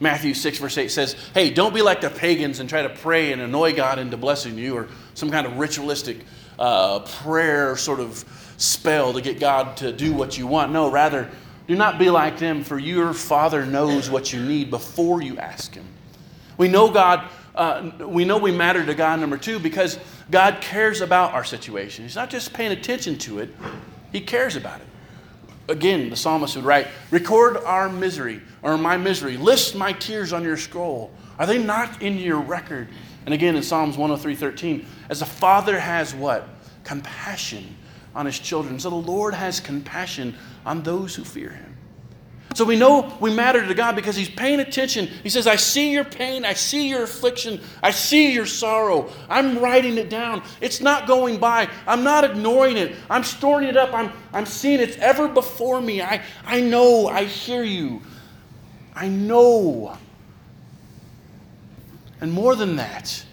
Matthew 0.00 0.34
6, 0.34 0.58
verse 0.58 0.76
8 0.76 0.90
says, 0.90 1.14
Hey, 1.32 1.50
don't 1.50 1.72
be 1.72 1.80
like 1.80 2.00
the 2.00 2.10
pagans 2.10 2.58
and 2.58 2.68
try 2.68 2.82
to 2.82 2.88
pray 2.88 3.32
and 3.32 3.40
annoy 3.40 3.72
God 3.72 4.00
into 4.00 4.16
blessing 4.16 4.58
you 4.58 4.74
or 4.74 4.88
some 5.14 5.30
kind 5.30 5.46
of 5.46 5.58
ritualistic 5.58 6.24
uh, 6.62 7.00
prayer 7.00 7.76
sort 7.76 7.98
of 7.98 8.24
spell 8.56 9.12
to 9.12 9.20
get 9.20 9.40
God 9.40 9.76
to 9.78 9.92
do 9.92 10.14
what 10.14 10.38
you 10.38 10.46
want. 10.46 10.70
No, 10.70 10.88
rather, 10.88 11.28
do 11.66 11.74
not 11.74 11.98
be 11.98 12.08
like 12.08 12.38
them, 12.38 12.62
for 12.62 12.78
your 12.78 13.12
Father 13.12 13.66
knows 13.66 14.08
what 14.08 14.32
you 14.32 14.40
need 14.40 14.70
before 14.70 15.20
you 15.20 15.36
ask 15.38 15.74
Him. 15.74 15.84
We 16.56 16.68
know 16.68 16.88
God, 16.88 17.28
uh, 17.56 17.90
we 18.06 18.24
know 18.24 18.38
we 18.38 18.52
matter 18.52 18.86
to 18.86 18.94
God, 18.94 19.18
number 19.18 19.36
two, 19.36 19.58
because 19.58 19.98
God 20.30 20.60
cares 20.60 21.00
about 21.00 21.34
our 21.34 21.42
situation. 21.42 22.04
He's 22.04 22.14
not 22.14 22.30
just 22.30 22.52
paying 22.52 22.70
attention 22.70 23.18
to 23.18 23.40
it, 23.40 23.50
He 24.12 24.20
cares 24.20 24.54
about 24.54 24.80
it. 24.80 24.86
Again, 25.68 26.10
the 26.10 26.16
psalmist 26.16 26.54
would 26.54 26.64
write, 26.64 26.86
Record 27.10 27.56
our 27.56 27.88
misery, 27.88 28.40
or 28.62 28.78
my 28.78 28.96
misery. 28.96 29.36
List 29.36 29.74
my 29.74 29.92
tears 29.92 30.32
on 30.32 30.44
your 30.44 30.56
scroll. 30.56 31.10
Are 31.40 31.46
they 31.46 31.58
not 31.58 32.02
in 32.02 32.18
your 32.18 32.38
record? 32.38 32.86
And 33.24 33.34
again, 33.34 33.56
in 33.56 33.62
Psalms 33.62 33.96
103 33.96 34.34
13, 34.34 34.86
as 35.08 35.22
a 35.22 35.26
father 35.26 35.78
has 35.78 36.14
what? 36.14 36.48
Compassion 36.84 37.76
on 38.14 38.26
his 38.26 38.38
children. 38.38 38.78
So 38.78 38.90
the 38.90 38.96
Lord 38.96 39.34
has 39.34 39.60
compassion 39.60 40.34
on 40.66 40.82
those 40.82 41.14
who 41.14 41.24
fear 41.24 41.50
him. 41.50 41.72
So 42.54 42.64
we 42.64 42.76
know 42.76 43.16
we 43.20 43.32
matter 43.32 43.66
to 43.66 43.74
God 43.74 43.96
because 43.96 44.16
He's 44.16 44.28
paying 44.28 44.60
attention. 44.60 45.06
He 45.22 45.30
says, 45.30 45.46
I 45.46 45.56
see 45.56 45.92
your 45.92 46.04
pain, 46.04 46.44
I 46.44 46.52
see 46.52 46.88
your 46.88 47.04
affliction, 47.04 47.60
I 47.82 47.90
see 47.90 48.32
your 48.32 48.46
sorrow. 48.46 49.10
I'm 49.28 49.58
writing 49.58 49.98
it 49.98 50.10
down. 50.10 50.42
It's 50.60 50.80
not 50.80 51.06
going 51.06 51.38
by. 51.38 51.68
I'm 51.86 52.04
not 52.04 52.24
ignoring 52.24 52.76
it. 52.76 52.94
I'm 53.08 53.24
storing 53.24 53.68
it 53.68 53.76
up. 53.76 53.94
I'm, 53.94 54.12
I'm 54.32 54.46
seeing 54.46 54.80
it's 54.80 54.96
ever 54.98 55.28
before 55.28 55.80
me. 55.80 56.02
I, 56.02 56.22
I 56.44 56.60
know, 56.60 57.08
I 57.08 57.24
hear 57.24 57.62
you. 57.62 58.02
I 58.94 59.08
know. 59.08 59.96
And 62.22 62.32
more 62.32 62.54
than 62.54 62.76
that, 62.76 63.24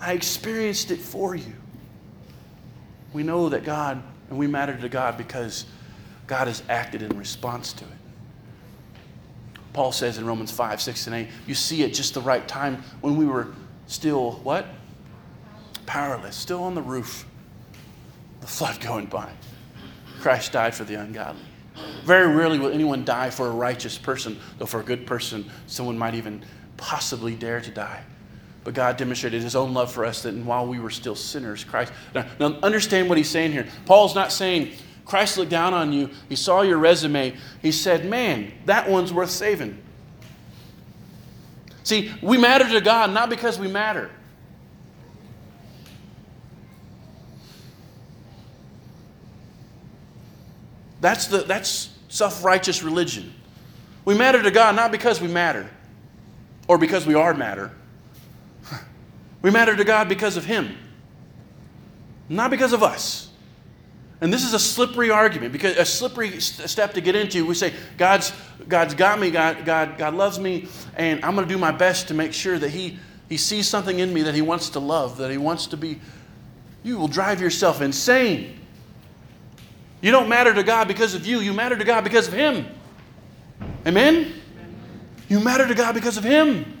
I 0.00 0.12
experienced 0.12 0.90
it 0.90 0.98
for 0.98 1.36
you. 1.36 1.52
We 3.12 3.22
know 3.22 3.48
that 3.48 3.62
God, 3.62 4.02
and 4.28 4.36
we 4.36 4.48
matter 4.48 4.76
to 4.76 4.88
God 4.88 5.16
because 5.16 5.64
God 6.26 6.48
has 6.48 6.64
acted 6.68 7.00
in 7.00 7.16
response 7.16 7.72
to 7.74 7.84
it. 7.84 7.90
Paul 9.72 9.92
says 9.92 10.18
in 10.18 10.26
Romans 10.26 10.50
5, 10.50 10.82
6, 10.82 11.06
and 11.06 11.14
8, 11.14 11.28
you 11.46 11.54
see 11.54 11.84
at 11.84 11.94
just 11.94 12.14
the 12.14 12.20
right 12.20 12.46
time 12.48 12.82
when 13.00 13.16
we 13.16 13.24
were 13.24 13.54
still 13.86 14.32
what? 14.42 14.66
Powerless, 15.86 16.34
still 16.34 16.64
on 16.64 16.74
the 16.74 16.82
roof, 16.82 17.24
the 18.40 18.48
flood 18.48 18.80
going 18.80 19.06
by. 19.06 19.30
Christ 20.20 20.50
died 20.50 20.74
for 20.74 20.82
the 20.82 20.94
ungodly. 20.96 21.40
Very 22.04 22.34
rarely 22.34 22.58
will 22.58 22.72
anyone 22.72 23.04
die 23.04 23.30
for 23.30 23.46
a 23.46 23.50
righteous 23.50 23.96
person, 23.96 24.40
though 24.58 24.66
for 24.66 24.80
a 24.80 24.84
good 24.84 25.06
person, 25.06 25.48
someone 25.68 25.96
might 25.96 26.14
even 26.14 26.44
possibly 26.84 27.34
dare 27.34 27.62
to 27.62 27.70
die. 27.70 28.02
But 28.62 28.74
God 28.74 28.98
demonstrated 28.98 29.40
his 29.42 29.56
own 29.56 29.72
love 29.72 29.90
for 29.90 30.04
us 30.04 30.22
that 30.22 30.34
while 30.34 30.66
we 30.66 30.78
were 30.78 30.90
still 30.90 31.14
sinners, 31.14 31.64
Christ. 31.64 31.94
Now, 32.14 32.26
now 32.38 32.58
understand 32.62 33.08
what 33.08 33.16
he's 33.16 33.30
saying 33.30 33.52
here. 33.52 33.66
Paul's 33.86 34.14
not 34.14 34.30
saying, 34.30 34.72
Christ 35.06 35.38
looked 35.38 35.50
down 35.50 35.72
on 35.72 35.94
you, 35.94 36.10
he 36.28 36.36
saw 36.36 36.60
your 36.60 36.76
resume, 36.76 37.36
he 37.62 37.72
said, 37.72 38.04
Man, 38.04 38.52
that 38.66 38.88
one's 38.88 39.14
worth 39.14 39.30
saving. 39.30 39.80
See, 41.84 42.12
we 42.22 42.36
matter 42.36 42.68
to 42.68 42.82
God 42.82 43.12
not 43.12 43.30
because 43.30 43.58
we 43.58 43.68
matter. 43.68 44.10
That's, 51.00 51.28
the, 51.28 51.38
that's 51.38 51.90
self 52.08 52.44
righteous 52.44 52.82
religion. 52.82 53.32
We 54.04 54.14
matter 54.14 54.42
to 54.42 54.50
God 54.50 54.76
not 54.76 54.92
because 54.92 55.18
we 55.18 55.28
matter 55.28 55.70
or 56.68 56.78
because 56.78 57.06
we 57.06 57.14
are 57.14 57.34
matter. 57.34 57.70
We 59.42 59.50
matter 59.50 59.76
to 59.76 59.84
God 59.84 60.08
because 60.08 60.36
of 60.36 60.44
Him, 60.46 60.74
not 62.28 62.50
because 62.50 62.72
of 62.72 62.82
us. 62.82 63.28
And 64.20 64.32
this 64.32 64.42
is 64.42 64.54
a 64.54 64.58
slippery 64.58 65.10
argument 65.10 65.52
because 65.52 65.76
a 65.76 65.84
slippery 65.84 66.40
step 66.40 66.94
to 66.94 67.02
get 67.02 67.14
into. 67.14 67.44
We 67.44 67.54
say, 67.54 67.74
God's, 67.98 68.32
God's 68.68 68.94
got 68.94 69.20
me, 69.20 69.30
God, 69.30 69.66
God, 69.66 69.98
God 69.98 70.14
loves 70.14 70.38
me, 70.38 70.68
and 70.96 71.22
I'm 71.22 71.34
going 71.34 71.46
to 71.46 71.52
do 71.52 71.58
my 71.58 71.72
best 71.72 72.08
to 72.08 72.14
make 72.14 72.32
sure 72.32 72.58
that 72.58 72.70
he, 72.70 72.98
he 73.28 73.36
sees 73.36 73.68
something 73.68 73.98
in 73.98 74.12
me 74.12 74.22
that 74.22 74.34
He 74.34 74.42
wants 74.42 74.70
to 74.70 74.78
love, 74.78 75.16
that 75.18 75.30
He 75.30 75.38
wants 75.38 75.66
to 75.68 75.76
be. 75.76 76.00
You 76.82 76.98
will 76.98 77.08
drive 77.08 77.40
yourself 77.40 77.80
insane. 77.80 78.58
You 80.00 80.10
don't 80.10 80.28
matter 80.28 80.52
to 80.52 80.62
God 80.62 80.86
because 80.86 81.14
of 81.14 81.26
you, 81.26 81.40
you 81.40 81.52
matter 81.52 81.76
to 81.76 81.84
God 81.84 82.04
because 82.04 82.28
of 82.28 82.34
Him. 82.34 82.66
Amen? 83.86 84.34
You 85.28 85.40
matter 85.40 85.66
to 85.66 85.74
God 85.74 85.94
because 85.94 86.16
of 86.16 86.24
Him. 86.24 86.80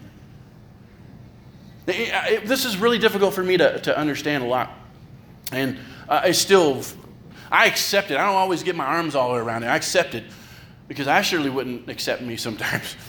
This 1.86 2.64
is 2.64 2.76
really 2.78 2.98
difficult 2.98 3.34
for 3.34 3.42
me 3.42 3.56
to, 3.56 3.78
to 3.80 3.96
understand 3.96 4.42
a 4.42 4.46
lot. 4.46 4.70
And 5.52 5.78
uh, 6.08 6.22
I 6.24 6.32
still 6.32 6.82
I 7.54 7.66
accept 7.66 8.10
it. 8.10 8.16
I 8.16 8.26
don't 8.26 8.34
always 8.34 8.64
get 8.64 8.74
my 8.74 8.84
arms 8.84 9.14
all 9.14 9.28
the 9.28 9.34
way 9.34 9.40
around 9.40 9.62
it. 9.62 9.66
I 9.66 9.76
accept 9.76 10.14
it 10.14 10.24
because 10.88 11.06
I 11.06 11.22
surely 11.22 11.50
wouldn't 11.50 11.88
accept 11.88 12.22
me 12.22 12.36
sometimes. 12.36 12.96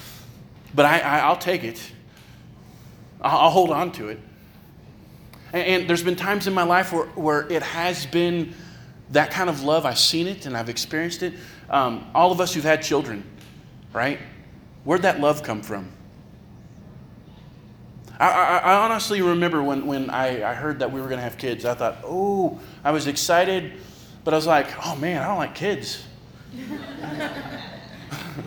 But 0.74 0.86
I, 0.86 1.00
I, 1.00 1.30
will 1.30 1.38
take 1.38 1.64
it, 1.64 1.80
I'll, 3.22 3.44
I'll, 3.44 3.50
hold 3.50 3.72
on 3.72 3.94
to 3.94 4.10
it. 4.10 4.20
And, 5.54 5.68
and, 5.68 5.90
there's 5.90 6.04
been 6.04 6.18
times 6.18 6.48
in 6.48 6.54
my 6.54 6.64
life 6.64 6.92
where, 6.92 7.06
where 7.06 7.50
it 7.50 7.64
has 7.64 8.06
been 8.06 8.54
that 9.12 9.32
kind 9.32 9.50
of 9.50 9.64
love. 9.64 9.86
I've 9.86 9.98
seen 9.98 10.28
it 10.28 10.46
and 10.46 10.58
I've 10.58 10.68
experienced 10.68 11.24
it. 11.24 11.34
Um, 11.70 12.06
all 12.14 12.34
of 12.34 12.42
us 12.42 12.54
who've 12.54 12.66
had 12.66 12.82
children, 12.82 13.24
right? 13.94 14.20
Where'd 14.86 15.02
that 15.02 15.20
love 15.20 15.44
come 15.44 15.62
from? 15.62 15.92
I, 18.20 18.30
I, 18.30 18.58
I 18.58 18.74
honestly 18.86 19.22
remember 19.22 19.62
when, 19.62 19.88
when 19.88 20.10
I, 20.10 20.50
I 20.50 20.54
heard 20.54 20.80
that 20.80 20.92
we 20.92 21.02
were 21.02 21.08
going 21.08 21.18
to 21.18 21.24
have 21.24 21.38
kids, 21.38 21.66
I 21.66 21.74
thought, 21.74 21.98
oh, 22.06 22.60
I 22.84 22.92
was 22.92 23.08
excited, 23.08 23.74
but 24.24 24.34
I 24.34 24.38
was 24.38 24.48
like, 24.48 24.68
oh 24.86 24.96
man, 24.96 25.22
I 25.22 25.28
don't 25.28 25.38
like 25.38 25.56
kids. 25.56 26.06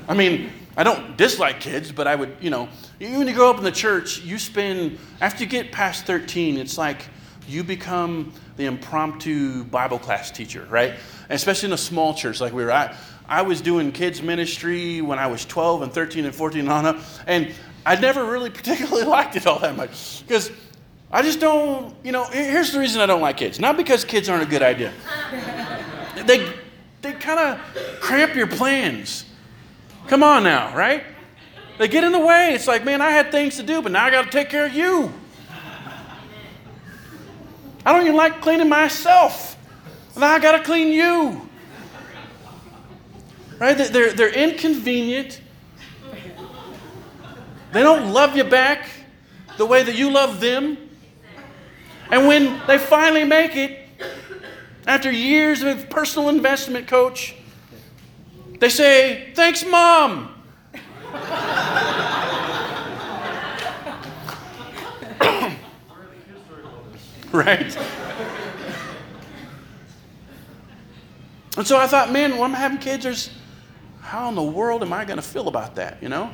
I 0.09 0.15
mean, 0.15 0.51
I 0.77 0.85
don't 0.85 1.17
dislike 1.17 1.61
kids, 1.61 1.91
but 1.93 2.07
I 2.07 2.15
would, 2.15 2.37
you 2.41 2.51
know, 2.51 2.69
when 2.99 3.27
you 3.27 3.35
grow 3.35 3.51
up 3.51 3.59
in 3.59 3.65
the 3.65 3.73
church, 3.73 4.21
you 4.23 4.39
spend, 4.39 4.99
after 5.21 5.43
you 5.43 5.51
get 5.51 5.73
past 5.73 6.07
13, 6.07 6.57
it's 6.57 6.79
like 6.79 7.03
you 7.49 7.65
become 7.65 8.33
the 8.57 8.67
impromptu 8.67 9.65
Bible 9.65 9.99
class 9.99 10.31
teacher, 10.31 10.67
right? 10.71 10.95
Especially 11.31 11.67
in 11.69 11.73
a 11.73 11.79
small 11.79 12.15
church 12.15 12.41
like 12.41 12.53
we 12.53 12.65
were. 12.65 12.73
I, 12.73 12.97
I 13.29 13.43
was 13.43 13.61
doing 13.61 13.93
kids 13.93 14.23
ministry 14.23 15.01
when 15.03 15.19
I 15.19 15.27
was 15.27 15.45
12 15.45 15.83
and 15.83 15.93
13 15.93 16.25
and 16.25 16.35
14 16.35 16.61
and 16.61 16.69
on 16.71 16.87
up, 16.87 16.97
and 17.27 17.53
I 17.85 17.97
never 17.97 18.25
really 18.25 18.51
particularly 18.51 19.05
liked 19.07 19.37
it 19.37 19.47
all 19.47 19.59
that 19.59 19.77
much 19.77 20.23
because 20.27 20.51
I 21.11 21.23
just 21.23 21.41
don't, 21.41 21.95
you 22.05 22.13
know, 22.13 22.25
here's 22.25 22.73
the 22.73 22.79
reason 22.79 23.01
I 23.01 23.07
don't 23.07 23.21
like 23.21 23.37
kids. 23.37 23.61
Not 23.61 23.77
because 23.77 24.05
kids 24.05 24.29
aren't 24.29 24.43
a 24.43 24.47
good 24.47 24.63
idea. 24.63 24.93
they 26.27 26.53
they 27.03 27.13
kind 27.13 27.39
of 27.39 28.01
cramp 28.01 28.35
your 28.35 28.47
plans. 28.47 29.25
Come 30.09 30.23
on 30.23 30.43
now, 30.43 30.75
right? 30.75 31.05
They 31.79 31.87
get 31.87 32.03
in 32.03 32.13
the 32.13 32.19
way. 32.19 32.55
It's 32.55 32.67
like, 32.67 32.85
man, 32.85 33.01
I 33.01 33.11
had 33.11 33.31
things 33.31 33.57
to 33.57 33.63
do, 33.63 33.81
but 33.81 33.93
now 33.93 34.05
I 34.05 34.11
got 34.11 34.25
to 34.25 34.31
take 34.31 34.49
care 34.49 34.67
of 34.67 34.75
you. 34.75 35.13
I 37.87 37.93
don't 37.93 38.03
even 38.03 38.17
like 38.17 38.41
cleaning 38.41 38.69
myself. 38.69 39.57
Now 40.17 40.27
I 40.33 40.41
got 40.41 40.59
to 40.59 40.65
clean 40.65 40.93
you. 40.93 41.48
Right? 43.59 43.77
They're, 43.77 44.13
they're 44.13 44.33
inconvenient. 44.33 45.41
They 47.73 47.83
don't 47.83 48.13
love 48.13 48.37
you 48.37 48.45
back 48.45 48.89
the 49.57 49.67
way 49.67 49.83
that 49.83 49.97
you 49.97 50.11
love 50.11 50.41
them. 50.41 50.79
And 52.11 52.27
when 52.27 52.61
they 52.67 52.79
finally 52.79 53.25
make 53.25 53.57
it, 53.57 53.87
after 54.87 55.11
years 55.11 55.63
of 55.63 55.91
personal 55.91 56.31
investment, 56.31 56.87
coach, 56.87 57.35
they 58.59 58.71
say, 58.71 59.33
Thanks, 59.35 59.65
mom. 59.67 60.35
right? 67.33 67.77
And 71.57 71.67
so 71.67 71.77
I 71.77 71.87
thought, 71.87 72.13
man, 72.13 72.39
when 72.39 72.53
I'm 72.53 72.57
having 72.57 72.79
kids, 72.79 73.03
there's 73.03 73.31
how 74.09 74.31
in 74.31 74.35
the 74.35 74.43
world 74.43 74.83
am 74.83 74.91
I 74.91 75.05
going 75.05 75.19
to 75.19 75.23
feel 75.23 75.49
about 75.49 75.75
that, 75.75 76.03
you 76.03 76.09
know? 76.09 76.31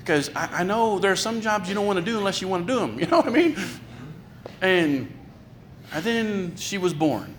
Because 0.00 0.28
I, 0.34 0.48
I, 0.60 0.62
know 0.64 0.98
there 0.98 1.12
are 1.12 1.16
some 1.16 1.40
jobs 1.40 1.68
you 1.68 1.74
don't 1.76 1.86
want 1.86 2.00
to 2.00 2.04
do 2.04 2.18
unless 2.18 2.42
you 2.42 2.48
want 2.48 2.66
to 2.66 2.72
do 2.72 2.80
them, 2.80 2.98
you 2.98 3.06
know 3.06 3.18
what 3.18 3.28
I 3.28 3.30
mean? 3.30 3.56
And, 4.60 5.12
and 5.92 6.04
then 6.04 6.56
she 6.56 6.78
was 6.78 6.92
born. 6.92 7.32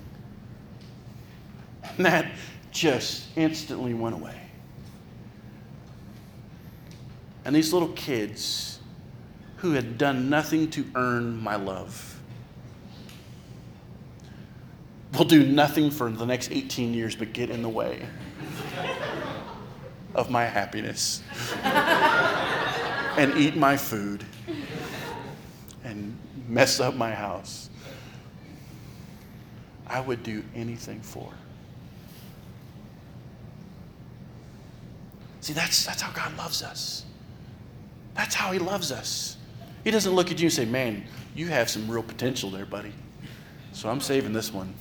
And 1.98 2.06
that 2.06 2.32
just 2.72 3.28
instantly 3.36 3.94
went 3.94 4.16
away. 4.16 4.40
And 7.44 7.54
these 7.54 7.74
little 7.74 7.90
kids 7.90 8.80
who 9.58 9.74
had 9.74 9.98
done 9.98 10.30
nothing 10.30 10.70
to 10.72 10.86
earn 10.96 11.44
my 11.44 11.58
love 11.58 12.22
will 15.18 15.26
do 15.26 15.46
nothing 15.46 15.92
for 15.92 16.10
the 16.10 16.26
next 16.26 16.54
18 16.54 16.94
years 16.94 17.18
but 17.18 17.34
get 17.34 17.50
in 17.50 17.62
the 17.62 17.70
way 17.70 18.08
of 20.16 20.30
my 20.30 20.46
happiness 20.46 21.22
and 21.64 23.38
eat 23.38 23.56
my 23.56 23.78
food 23.78 24.24
and 25.84 26.18
mess 26.48 26.80
up 26.80 26.96
my 26.96 27.12
house. 27.12 27.70
I 29.88 30.00
would 30.00 30.24
do 30.24 30.44
anything 30.56 31.02
for. 31.02 31.32
See, 35.42 35.54
that's, 35.54 35.86
that's 35.86 36.02
how 36.02 36.12
God 36.14 36.38
loves 36.38 36.64
us. 36.64 37.04
That's 38.16 38.34
how 38.34 38.52
He 38.52 38.60
loves 38.60 38.92
us. 38.92 39.38
He 39.84 39.92
doesn't 39.92 40.14
look 40.14 40.32
at 40.32 40.40
you 40.40 40.46
and 40.46 40.54
say, 40.54 40.66
Man, 40.66 41.04
you 41.36 41.48
have 41.48 41.70
some 41.70 41.90
real 41.90 42.04
potential 42.04 42.50
there, 42.50 42.66
buddy. 42.66 42.94
So 43.74 43.90
I'm 43.90 44.00
saving 44.00 44.34
this 44.34 44.54
one. 44.54 44.74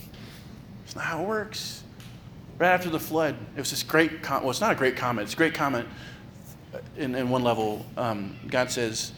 It's 0.84 0.94
not 0.94 1.04
how 1.04 1.22
it 1.22 1.26
works. 1.26 1.82
Right 2.62 2.68
after 2.68 2.90
the 2.90 3.00
flood, 3.00 3.34
it 3.56 3.58
was 3.58 3.70
this 3.70 3.82
great, 3.82 4.22
well, 4.30 4.48
it's 4.48 4.60
not 4.60 4.70
a 4.70 4.76
great 4.76 4.94
comment, 4.94 5.24
it's 5.24 5.34
a 5.34 5.36
great 5.36 5.52
comment 5.52 5.88
in, 6.96 7.12
in 7.16 7.28
one 7.28 7.42
level. 7.42 7.84
Um, 7.96 8.36
God 8.46 8.70
says, 8.70 9.10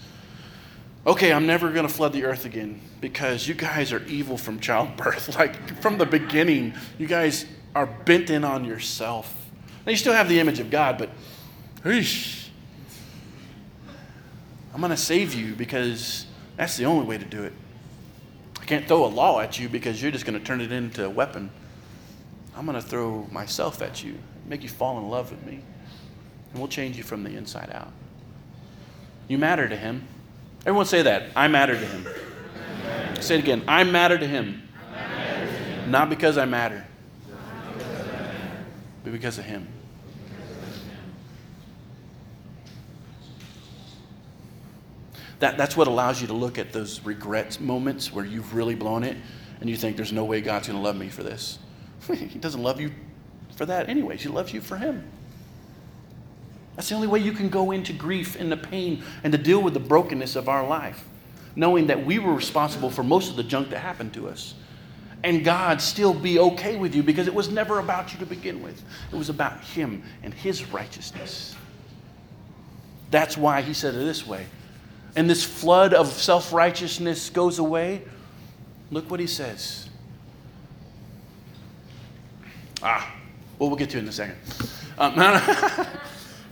Okay, 1.07 1.30
I'm 1.30 1.46
never 1.46 1.70
going 1.70 1.87
to 1.87 1.92
flood 1.92 2.14
the 2.14 2.24
earth 2.24 2.46
again 2.46 2.80
because 3.02 3.46
you 3.46 3.52
guys 3.52 3.92
are 3.92 4.02
evil 4.07 4.38
from 4.38 4.61
childbirth. 4.61 5.37
Like 5.38 5.78
from 5.83 5.98
the 5.98 6.07
beginning, 6.07 6.72
you 6.96 7.07
guys 7.07 7.44
are 7.74 7.85
bent 7.85 8.30
in 8.30 8.44
on 8.44 8.64
yourself. 8.64 9.30
Now, 9.85 9.90
you 9.90 9.98
still 9.98 10.14
have 10.14 10.30
the 10.30 10.40
image 10.40 10.59
of 10.59 10.70
God, 10.70 10.96
but 10.96 11.11
Eesh. 11.83 12.48
I'm 14.72 14.80
going 14.80 14.88
to 14.88 14.96
save 14.96 15.35
you 15.35 15.54
because 15.54 16.24
that's 16.57 16.78
the 16.78 16.87
only 16.87 17.04
way 17.04 17.18
to 17.18 17.26
do 17.26 17.42
it. 17.42 17.52
I 18.59 18.64
can't 18.64 18.88
throw 18.88 19.04
a 19.04 19.12
law 19.12 19.38
at 19.40 19.59
you 19.59 19.68
because 19.68 20.00
you're 20.00 20.12
just 20.12 20.24
going 20.24 20.38
to 20.38 20.42
turn 20.46 20.62
it 20.62 20.72
into 20.72 21.04
a 21.04 21.11
weapon. 21.11 21.50
I'm 22.57 22.67
going 22.67 22.81
to 22.81 22.87
throw 22.87 23.27
myself 23.33 23.83
at 23.83 24.05
you, 24.05 24.19
make 24.47 24.62
you 24.62 24.69
fall 24.69 24.99
in 24.99 25.09
love 25.09 25.31
with 25.31 25.45
me, 25.45 25.61
and 26.53 26.59
we'll 26.59 26.69
change 26.69 26.97
you 26.97 27.03
from 27.03 27.25
the 27.25 27.31
inside 27.37 27.71
out. 27.73 27.93
You 29.27 29.38
matter 29.38 29.69
to 29.69 29.77
him. 29.77 30.07
Everyone 30.61 30.87
say 30.87 31.03
that. 31.03 31.31
I 31.35 31.49
matter 31.49 31.75
to 31.79 31.87
him. 31.87 32.07
Say 33.21 33.37
it 33.37 33.40
again. 33.40 33.64
I 33.67 33.85
matter 33.85 34.19
to 34.19 34.27
him. 34.27 34.62
Not 35.88 36.09
because 36.09 36.38
I 36.38 36.45
matter, 36.45 36.87
but 39.03 39.12
because 39.12 39.38
of 39.38 39.45
him. 39.45 39.69
That, 45.40 45.59
that's 45.59 45.77
what 45.77 45.88
allows 45.88 46.23
you 46.23 46.29
to 46.29 46.33
look 46.33 46.59
at 46.59 46.73
those 46.73 47.01
regrets 47.01 47.61
moments 47.61 48.12
where 48.12 48.25
you've 48.25 48.55
really 48.55 48.75
blown 48.75 49.05
it 49.05 49.17
and 49.61 49.69
you 49.69 49.77
think 49.77 49.97
there's 49.97 50.12
no 50.12 50.25
way 50.25 50.40
God's 50.40 50.69
going 50.69 50.79
to 50.79 50.83
love 50.83 50.97
me 50.97 51.09
for 51.09 51.23
this. 51.23 51.59
he 52.14 52.38
doesn't 52.38 52.62
love 52.62 52.81
you 52.81 52.93
for 53.57 53.67
that 53.67 53.88
anyways. 53.88 54.23
He 54.23 54.29
loves 54.29 54.53
you 54.53 54.61
for 54.61 54.77
him. 54.77 55.05
That's 56.77 56.88
the 56.88 56.95
only 56.97 57.07
way 57.07 57.21
you 57.21 57.33
can 57.33 57.49
go 57.49 57.71
into 57.71 57.93
grief 57.93 58.38
and 58.38 58.51
the 58.51 58.57
pain 58.57 59.03
and 59.23 59.33
to 59.33 59.38
deal 59.38 59.62
with 59.62 59.75
the 59.75 59.81
brokenness 59.81 60.35
of 60.35 60.49
our 60.49 60.67
life, 60.67 61.05
knowing 61.55 61.87
that 61.87 62.05
we 62.05 62.19
were 62.19 62.35
responsible 62.35 62.90
for 62.90 63.05
most 63.05 63.31
of 63.31 63.37
the 63.37 63.45
junk 63.45 63.71
that 63.71 63.79
happened 63.79 64.12
to 64.14 64.29
us. 64.29 64.55
And 65.23 65.45
God 65.45 65.81
still 65.81 66.12
be 66.12 66.38
okay 66.38 66.77
with 66.77 66.95
you 66.95 67.03
because 67.03 67.29
it 67.29 67.35
was 67.35 67.49
never 67.49 67.79
about 67.79 68.12
you 68.12 68.19
to 68.19 68.27
begin 68.27 68.62
with. 68.62 68.83
It 69.12 69.17
was 69.17 69.29
about 69.29 69.61
Him 69.61 70.03
and 70.23 70.35
His 70.35 70.71
righteousness. 70.71 71.55
That's 73.11 73.37
why 73.37 73.62
He 73.62 73.73
said 73.73 73.95
it 73.95 73.99
this 73.99 74.27
way 74.27 74.47
and 75.17 75.31
this 75.31 75.45
flood 75.45 75.95
of 75.95 76.09
self 76.09 76.53
righteousness 76.53 77.31
goes 77.31 77.59
away, 77.59 78.03
look 78.90 79.11
what 79.11 79.21
he 79.21 79.27
says. 79.27 79.84
Ah, 82.85 83.12
well, 83.59 83.70
we'll 83.70 83.79
get 83.79 83.90
to 83.90 83.99
it 83.99 84.03
in 84.03 84.09
a 84.09 84.12
second. 84.12 84.37
Um, 84.98 85.19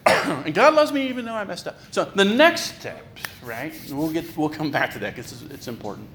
and 0.44 0.54
God 0.54 0.74
loves 0.74 0.90
me 0.90 1.09
even 1.09 1.24
though 1.24 1.34
I 1.34 1.44
messed 1.44 1.68
up. 1.68 1.78
So 1.92 2.04
the 2.04 2.24
next 2.24 2.78
step, 2.78 3.06
right? 3.42 3.72
We'll 3.90 4.11
get 4.11 4.36
we'll 4.36 4.48
come 4.48 4.70
back 4.70 4.90
to 4.92 4.98
that 5.00 5.14
because 5.14 5.42
it's, 5.42 5.54
it's, 5.54 5.68
important. 5.68 6.09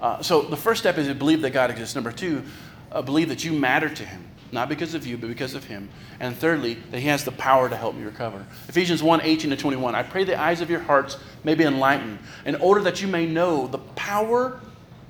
Uh, 0.00 0.22
so 0.22 0.42
the 0.42 0.56
first 0.56 0.80
step 0.80 0.98
is 0.98 1.06
to 1.06 1.14
believe 1.14 1.42
that 1.42 1.50
God 1.50 1.70
exists. 1.70 1.94
Number 1.94 2.10
two, 2.10 2.42
uh, 2.90 3.02
believe 3.02 3.28
that 3.28 3.44
you 3.44 3.52
matter 3.52 3.88
to 3.88 4.04
Him 4.04 4.24
not 4.52 4.68
because 4.68 4.94
of 4.94 5.06
you, 5.06 5.16
but 5.16 5.28
because 5.28 5.54
of 5.54 5.64
him. 5.64 5.88
And 6.20 6.36
thirdly, 6.36 6.74
that 6.90 7.00
he 7.00 7.08
has 7.08 7.24
the 7.24 7.32
power 7.32 7.68
to 7.68 7.76
help 7.76 7.94
me 7.94 8.04
recover. 8.04 8.44
Ephesians 8.68 9.02
1 9.02 9.22
18 9.22 9.50
to 9.50 9.56
21. 9.56 9.94
I 9.94 10.02
pray 10.02 10.24
the 10.24 10.38
eyes 10.38 10.60
of 10.60 10.70
your 10.70 10.80
hearts 10.80 11.16
may 11.42 11.54
be 11.54 11.64
enlightened, 11.64 12.18
in 12.44 12.56
order 12.56 12.82
that 12.82 13.00
you 13.00 13.08
may 13.08 13.26
know 13.26 13.66
the 13.66 13.78
power, 13.78 14.60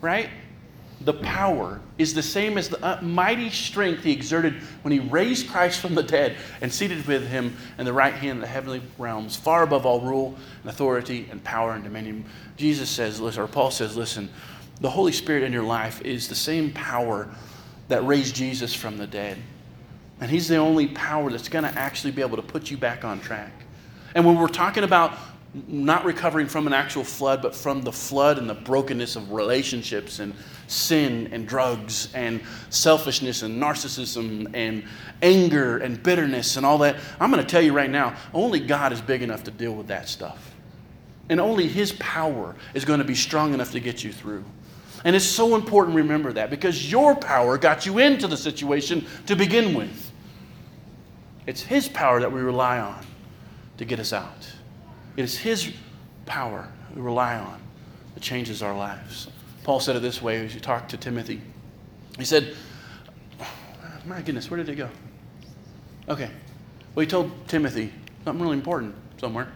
right? 0.01 0.31
The 1.05 1.15
power 1.15 1.81
is 1.99 2.15
the 2.15 2.23
same 2.23 2.57
as 2.59 2.69
the 2.69 2.83
uh, 2.85 3.01
mighty 3.03 3.51
strength 3.51 4.05
he 4.05 4.13
exerted 4.13 4.55
when 4.83 4.93
he 4.93 5.01
raised 5.01 5.49
Christ 5.49 5.81
from 5.81 5.95
the 5.95 6.03
dead 6.03 6.37
and 6.61 6.73
seated 6.73 7.07
with 7.07 7.27
him 7.27 7.57
in 7.79 7.85
the 7.85 7.93
right 7.93 8.15
hand 8.15 8.39
of 8.39 8.41
the 8.43 8.47
heavenly 8.47 8.83
realms, 8.99 9.35
far 9.35 9.65
above 9.65 9.85
all 9.85 10.01
rule 10.01 10.37
and 10.63 10.71
authority 10.71 11.27
and 11.31 11.43
power 11.43 11.73
and 11.73 11.83
dominion. 11.83 12.25
Jesus 12.57 12.89
says, 12.89 13.21
or 13.21 13.49
Paul 13.49 13.71
says, 13.71 13.97
listen, 13.97 14.29
the 14.81 14.91
Holy 14.91 15.13
Spirit 15.13 15.43
in 15.43 15.53
your 15.53 15.65
life 15.65 16.03
is 16.03 16.29
the 16.29 16.35
same 16.35 16.73
power 16.73 17.29
that 17.89 18.05
raised 18.05 18.35
Jesus 18.35 18.75
from 18.75 18.99
the 18.99 19.07
dead. 19.07 19.39
And 20.21 20.31
He's 20.31 20.49
the 20.49 20.57
only 20.57 20.89
power 20.89 21.31
that's 21.31 21.49
going 21.49 21.65
to 21.65 21.79
actually 21.79 22.13
be 22.13 22.23
able 22.23 22.37
to 22.37 22.43
put 22.43 22.71
you 22.71 22.77
back 22.77 23.05
on 23.05 23.21
track. 23.21 23.53
And 24.15 24.25
when 24.25 24.37
we're 24.37 24.49
talking 24.49 24.85
about 24.85 25.17
not 25.69 26.05
recovering 26.05 26.47
from 26.47 26.67
an 26.67 26.73
actual 26.73 27.05
flood, 27.05 27.43
but 27.43 27.55
from 27.55 27.83
the 27.83 27.93
flood 27.93 28.39
and 28.39 28.49
the 28.49 28.55
brokenness 28.55 29.17
of 29.17 29.33
relationships 29.33 30.19
and 30.19 30.35
sin 30.67 31.29
and 31.31 31.47
drugs 31.47 32.09
and 32.15 32.41
selfishness 32.71 33.43
and 33.43 33.63
narcissism 33.63 34.51
and 34.55 34.83
anger 35.21 35.79
and 35.79 36.03
bitterness 36.03 36.57
and 36.57 36.65
all 36.65 36.79
that. 36.79 36.97
I'm 37.21 37.31
going 37.31 37.45
to 37.45 37.49
tell 37.49 37.61
you 37.61 37.75
right 37.75 37.91
now, 37.91 38.17
only 38.33 38.61
God 38.61 38.93
is 38.93 39.03
big 39.03 39.23
enough 39.23 39.45
to 39.45 39.51
deal 39.51 39.75
with 39.75 39.89
that 39.89 40.09
stuff. 40.09 40.55
And 41.29 41.39
only 41.39 41.69
His 41.69 41.93
power 41.93 42.57
is 42.73 42.87
going 42.87 42.99
to 43.01 43.05
be 43.05 43.15
strong 43.15 43.53
enough 43.53 43.73
to 43.73 43.81
get 43.81 44.03
you 44.03 44.13
through. 44.13 44.45
And 45.05 45.15
it's 45.15 45.25
so 45.25 45.55
important 45.55 45.97
to 45.97 46.03
remember 46.03 46.33
that 46.33 46.49
because 46.49 46.91
your 46.91 47.15
power 47.15 47.59
got 47.59 47.85
you 47.85 47.99
into 47.99 48.27
the 48.27 48.37
situation 48.37 49.05
to 49.27 49.37
begin 49.37 49.75
with. 49.75 50.11
It's 51.47 51.61
His 51.61 51.89
power 51.89 52.21
that 52.21 52.33
we 52.33 52.41
rely 52.41 52.79
on 52.79 53.05
to 53.77 53.85
get 53.85 54.01
us 54.01 54.15
out. 54.15 54.47
It 55.17 55.23
is 55.23 55.39
His 55.39 55.73
power 56.27 56.69
we 56.95 57.01
rely 57.01 57.37
on 57.37 57.61
that 58.15 58.23
changes 58.23 58.63
our 58.63 58.77
lives. 58.77 59.29
Paul 59.65 59.81
said 59.81 59.97
it 59.97 60.03
this 60.03 60.21
way 60.21 60.45
as 60.45 60.53
he 60.53 60.61
talked 60.61 60.91
to 60.91 60.97
Timothy. 60.97 61.41
He 62.19 62.25
said, 62.25 62.57
My 64.05 64.21
goodness, 64.21 64.51
where 64.51 64.59
did 64.59 64.69
it 64.69 64.77
go? 64.77 64.89
Okay. 66.09 66.31
Well, 66.95 67.05
he 67.05 67.07
told 67.07 67.31
Timothy 67.49 67.93
something 68.25 68.43
really 68.43 68.57
important 68.57 68.95
somewhere. 69.19 69.53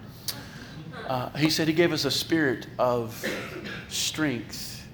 Uh, 1.07 1.31
he 1.37 1.51
said 1.51 1.69
he 1.69 1.75
gave 1.75 1.93
us 1.93 2.05
a 2.05 2.11
spirit 2.11 2.67
of 2.79 3.25
strength. 3.89 4.87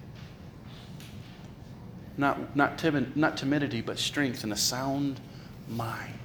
Not, 2.16 2.56
not, 2.56 2.78
timid, 2.78 3.16
not 3.16 3.36
timidity, 3.36 3.80
but 3.80 3.98
strength 3.98 4.44
and 4.44 4.52
a 4.52 4.56
sound 4.56 5.20
mind. 5.68 6.18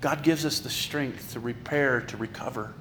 God 0.00 0.22
gives 0.22 0.46
us 0.46 0.60
the 0.60 0.70
strength 0.70 1.32
to 1.32 1.40
repair, 1.40 2.00
to 2.02 2.16
recover. 2.16 2.72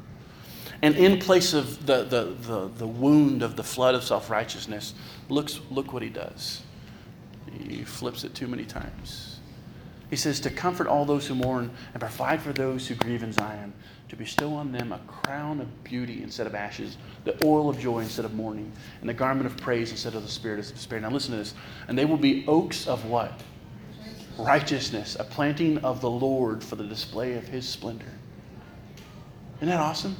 And 0.82 0.96
in 0.96 1.20
place 1.20 1.54
of 1.54 1.86
the, 1.86 2.04
the, 2.04 2.36
the, 2.42 2.70
the 2.78 2.88
wound 2.88 3.44
of 3.44 3.56
the 3.56 3.64
flood 3.64 3.96
of 3.96 4.04
self 4.04 4.30
righteousness, 4.30 4.94
look 5.28 5.92
what 5.92 6.02
he 6.02 6.10
does. 6.10 6.62
He 7.68 7.84
flips 7.84 8.24
it 8.24 8.34
too 8.34 8.48
many 8.48 8.66
times. 8.66 9.40
He 10.10 10.16
says, 10.16 10.40
To 10.42 10.50
comfort 10.50 10.88
all 10.88 11.06
those 11.06 11.28
who 11.28 11.36
mourn 11.36 11.72
and 11.94 12.00
provide 12.00 12.42
for 12.42 12.54
those 12.54 12.88
who 12.88 12.96
grieve 12.96 13.24
in 13.24 13.34
Zion, 13.34 13.74
to 14.08 14.16
bestow 14.16 14.54
on 14.54 14.72
them 14.72 14.92
a 14.92 15.00
crown 15.00 15.62
of 15.62 15.84
beauty 15.84 16.24
instead 16.24 16.48
of 16.48 16.56
ashes, 16.56 16.98
the 17.26 17.38
oil 17.46 17.70
of 17.70 17.80
joy 17.80 18.00
instead 18.00 18.26
of 18.26 18.34
mourning, 18.34 18.72
and 19.02 19.10
the 19.10 19.14
garment 19.14 19.46
of 19.46 19.56
praise 19.58 19.92
instead 19.92 20.16
of 20.16 20.24
the 20.24 20.30
spirit 20.30 20.60
of 20.60 20.68
despair. 20.68 21.00
Now 21.00 21.12
listen 21.12 21.32
to 21.32 21.38
this. 21.38 21.54
And 21.88 21.98
they 21.98 22.06
will 22.06 22.18
be 22.18 22.44
oaks 22.48 22.88
of 22.88 23.06
what? 23.06 23.40
Righteousness, 24.40 25.18
a 25.20 25.24
planting 25.24 25.78
of 25.80 26.02
the 26.02 26.10
Lord 26.10 26.64
for 26.64 26.76
the 26.76 26.84
display 26.84 27.34
of 27.34 27.48
his 27.48 27.68
splendor. 27.68 28.06
Isn't 29.58 29.70
that 29.70 29.80
awesome? 29.80 30.16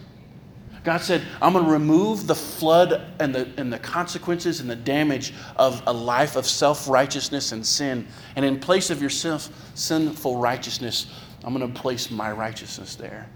God 0.84 1.02
said, 1.02 1.22
I'm 1.42 1.54
going 1.54 1.66
to 1.66 1.72
remove 1.72 2.26
the 2.26 2.36
flood 2.36 3.02
and 3.20 3.36
the, 3.36 3.50
and 3.58 3.72
the 3.72 3.80
consequences 3.80 4.62
and 4.62 4.70
the 4.70 4.76
damage 4.76 5.34
of 5.58 5.84
a 5.88 5.94
life 5.94 6.36
of 6.36 6.46
self 6.46 6.88
righteousness 6.88 7.52
and 7.52 7.66
sin. 7.66 8.08
And 8.36 8.46
in 8.46 8.60
place 8.60 8.90
of 8.90 9.02
your 9.02 9.10
sinful 9.10 10.38
righteousness, 10.38 11.08
I'm 11.44 11.54
going 11.54 11.72
to 11.72 11.80
place 11.80 12.10
my 12.10 12.32
righteousness 12.32 12.96
there. 12.96 13.30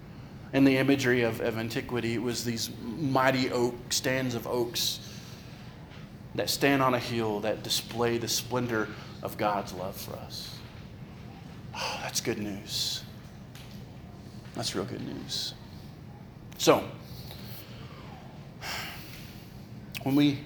In 0.53 0.63
the 0.63 0.77
imagery 0.77 1.23
of, 1.23 1.41
of 1.41 1.57
antiquity, 1.57 2.13
it 2.13 2.21
was 2.21 2.45
these 2.45 2.69
mighty 2.81 3.51
oak 3.51 3.75
stands 3.91 4.35
of 4.35 4.47
oaks 4.47 4.99
that 6.35 6.49
stand 6.49 6.81
on 6.81 6.93
a 6.93 6.99
hill 6.99 7.41
that 7.41 7.63
display 7.63 8.17
the 8.17 8.27
splendor 8.27 8.87
of 9.21 9.37
God's 9.37 9.73
love 9.73 9.95
for 9.95 10.15
us. 10.15 10.52
Oh, 11.75 11.99
that's 12.03 12.21
good 12.21 12.37
news. 12.37 13.03
That's 14.55 14.75
real 14.75 14.85
good 14.85 15.05
news. 15.05 15.53
So, 16.57 16.83
when 20.03 20.15
we 20.15 20.39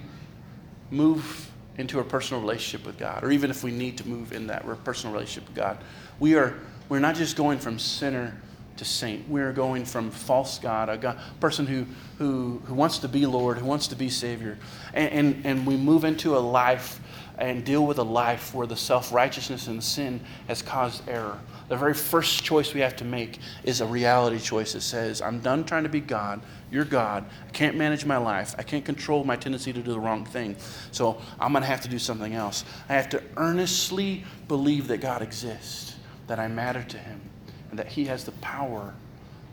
move 0.89 1.51
into 1.77 1.99
a 1.99 2.03
personal 2.03 2.41
relationship 2.41 2.87
with 2.87 2.97
God, 2.97 3.23
or 3.23 3.31
even 3.31 3.49
if 3.51 3.63
we 3.63 3.71
need 3.71 3.97
to 3.97 4.07
move 4.07 4.31
in 4.31 4.47
that 4.47 4.65
personal 4.83 5.13
relationship 5.13 5.47
with 5.49 5.55
God, 5.55 5.77
we 6.19 6.35
are 6.35 6.57
we're 6.89 6.99
not 6.99 7.15
just 7.15 7.35
going 7.35 7.59
from 7.59 7.77
sinner 7.77 8.39
to 8.77 8.85
saint. 8.85 9.27
We're 9.29 9.51
going 9.51 9.85
from 9.85 10.11
false 10.11 10.59
God, 10.59 10.89
a 10.89 10.97
God, 10.97 11.19
person 11.39 11.65
who, 11.65 11.85
who, 12.17 12.61
who 12.65 12.73
wants 12.73 12.99
to 12.99 13.07
be 13.07 13.25
Lord, 13.25 13.57
who 13.57 13.65
wants 13.65 13.87
to 13.87 13.95
be 13.95 14.09
Savior. 14.09 14.57
And, 14.93 15.11
and, 15.11 15.45
and 15.45 15.67
we 15.67 15.75
move 15.75 16.03
into 16.03 16.37
a 16.37 16.39
life 16.39 16.99
and 17.37 17.63
deal 17.63 17.85
with 17.85 17.99
a 17.99 18.03
life 18.03 18.53
where 18.53 18.65
the 18.65 18.75
self 18.75 19.13
righteousness 19.13 19.67
and 19.67 19.83
sin 19.83 20.19
has 20.47 20.61
caused 20.61 21.07
error. 21.07 21.39
The 21.69 21.75
very 21.75 21.93
first 21.93 22.43
choice 22.43 22.73
we 22.73 22.79
have 22.79 22.95
to 22.97 23.05
make 23.05 23.39
is 23.63 23.81
a 23.81 23.85
reality 23.85 24.39
choice 24.39 24.73
that 24.73 24.81
says, 24.81 25.21
I'm 25.21 25.39
done 25.39 25.65
trying 25.65 25.83
to 25.83 25.89
be 25.89 25.99
God. 25.99 26.41
You're 26.71 26.85
God. 26.85 27.25
I 27.47 27.51
can't 27.51 27.75
manage 27.75 28.05
my 28.05 28.17
life. 28.17 28.55
I 28.57 28.63
can't 28.63 28.85
control 28.85 29.23
my 29.23 29.35
tendency 29.35 29.73
to 29.73 29.81
do 29.81 29.91
the 29.91 29.99
wrong 29.99 30.25
thing. 30.25 30.55
So 30.91 31.21
I'm 31.39 31.51
going 31.51 31.63
to 31.63 31.67
have 31.67 31.81
to 31.81 31.89
do 31.89 31.99
something 31.99 32.33
else. 32.33 32.63
I 32.89 32.93
have 32.93 33.09
to 33.09 33.21
earnestly 33.35 34.23
believe 34.47 34.87
that 34.87 35.01
God 35.01 35.21
exists, 35.21 35.95
that 36.27 36.39
I 36.39 36.47
matter 36.47 36.83
to 36.83 36.97
Him, 36.97 37.21
and 37.69 37.79
that 37.79 37.87
He 37.87 38.05
has 38.05 38.23
the 38.23 38.31
power 38.33 38.93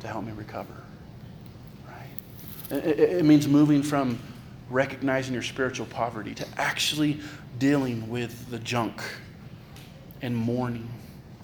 to 0.01 0.07
help 0.07 0.25
me 0.25 0.33
recover. 0.33 0.75
Right? 1.87 2.79
It, 2.79 2.99
it 2.99 3.25
means 3.25 3.49
moving 3.49 3.83
from 3.83 4.19
recognizing 4.71 5.35
your 5.35 5.43
spiritual 5.43 5.87
poverty 5.87 6.35
to 6.35 6.47
actually 6.57 7.21
dealing 7.59 8.09
with 8.09 8.51
the 8.51 8.59
junk 8.59 9.03
and 10.23 10.35
mourning, 10.35 10.89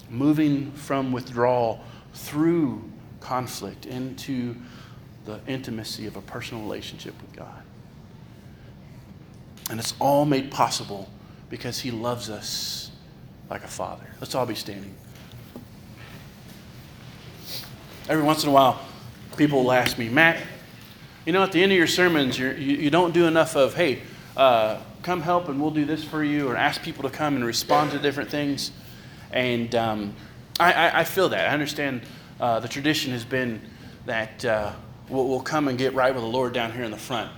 moving 0.09 0.71
from 0.71 1.11
withdrawal 1.11 1.79
through 2.13 2.83
conflict 3.19 3.85
into 3.85 4.55
the 5.25 5.39
intimacy 5.47 6.07
of 6.07 6.17
a 6.17 6.21
personal 6.21 6.63
relationship 6.63 7.13
with 7.21 7.33
God. 7.35 7.63
And 9.69 9.79
it's 9.79 9.93
all 9.99 10.25
made 10.25 10.51
possible 10.51 11.09
because 11.49 11.79
He 11.79 11.91
loves 11.91 12.29
us 12.29 12.91
like 13.49 13.63
a 13.63 13.67
father. 13.67 14.05
Let's 14.19 14.35
all 14.35 14.45
be 14.45 14.55
standing. 14.55 14.95
Every 18.11 18.25
once 18.25 18.43
in 18.43 18.49
a 18.49 18.51
while, 18.51 18.77
people 19.37 19.63
will 19.63 19.71
ask 19.71 19.97
me, 19.97 20.09
Matt, 20.09 20.45
you 21.25 21.31
know, 21.31 21.43
at 21.43 21.53
the 21.53 21.63
end 21.63 21.71
of 21.71 21.77
your 21.77 21.87
sermons, 21.87 22.37
you, 22.37 22.49
you 22.49 22.89
don't 22.89 23.13
do 23.13 23.25
enough 23.25 23.55
of, 23.55 23.73
hey, 23.73 24.01
uh, 24.35 24.81
come 25.01 25.21
help 25.21 25.47
and 25.47 25.61
we'll 25.61 25.71
do 25.71 25.85
this 25.85 26.03
for 26.03 26.21
you, 26.21 26.49
or 26.49 26.57
ask 26.57 26.81
people 26.81 27.03
to 27.03 27.09
come 27.09 27.37
and 27.37 27.45
respond 27.45 27.91
to 27.91 27.99
different 27.99 28.29
things. 28.29 28.71
And 29.31 29.73
um, 29.75 30.13
I, 30.59 30.73
I, 30.73 30.99
I, 30.99 31.03
feel 31.05 31.29
that. 31.29 31.49
I 31.49 31.53
understand 31.53 32.01
uh, 32.41 32.59
the 32.59 32.67
tradition 32.67 33.13
has 33.13 33.23
been 33.23 33.61
that 34.05 34.43
uh, 34.43 34.73
we'll, 35.07 35.29
we'll, 35.29 35.39
come 35.39 35.69
and 35.69 35.77
get 35.77 35.93
right 35.93 36.13
with 36.13 36.21
the 36.25 36.29
Lord 36.29 36.51
down 36.51 36.73
here 36.73 36.83
in 36.83 36.91
the 36.91 36.97
front. 36.97 37.31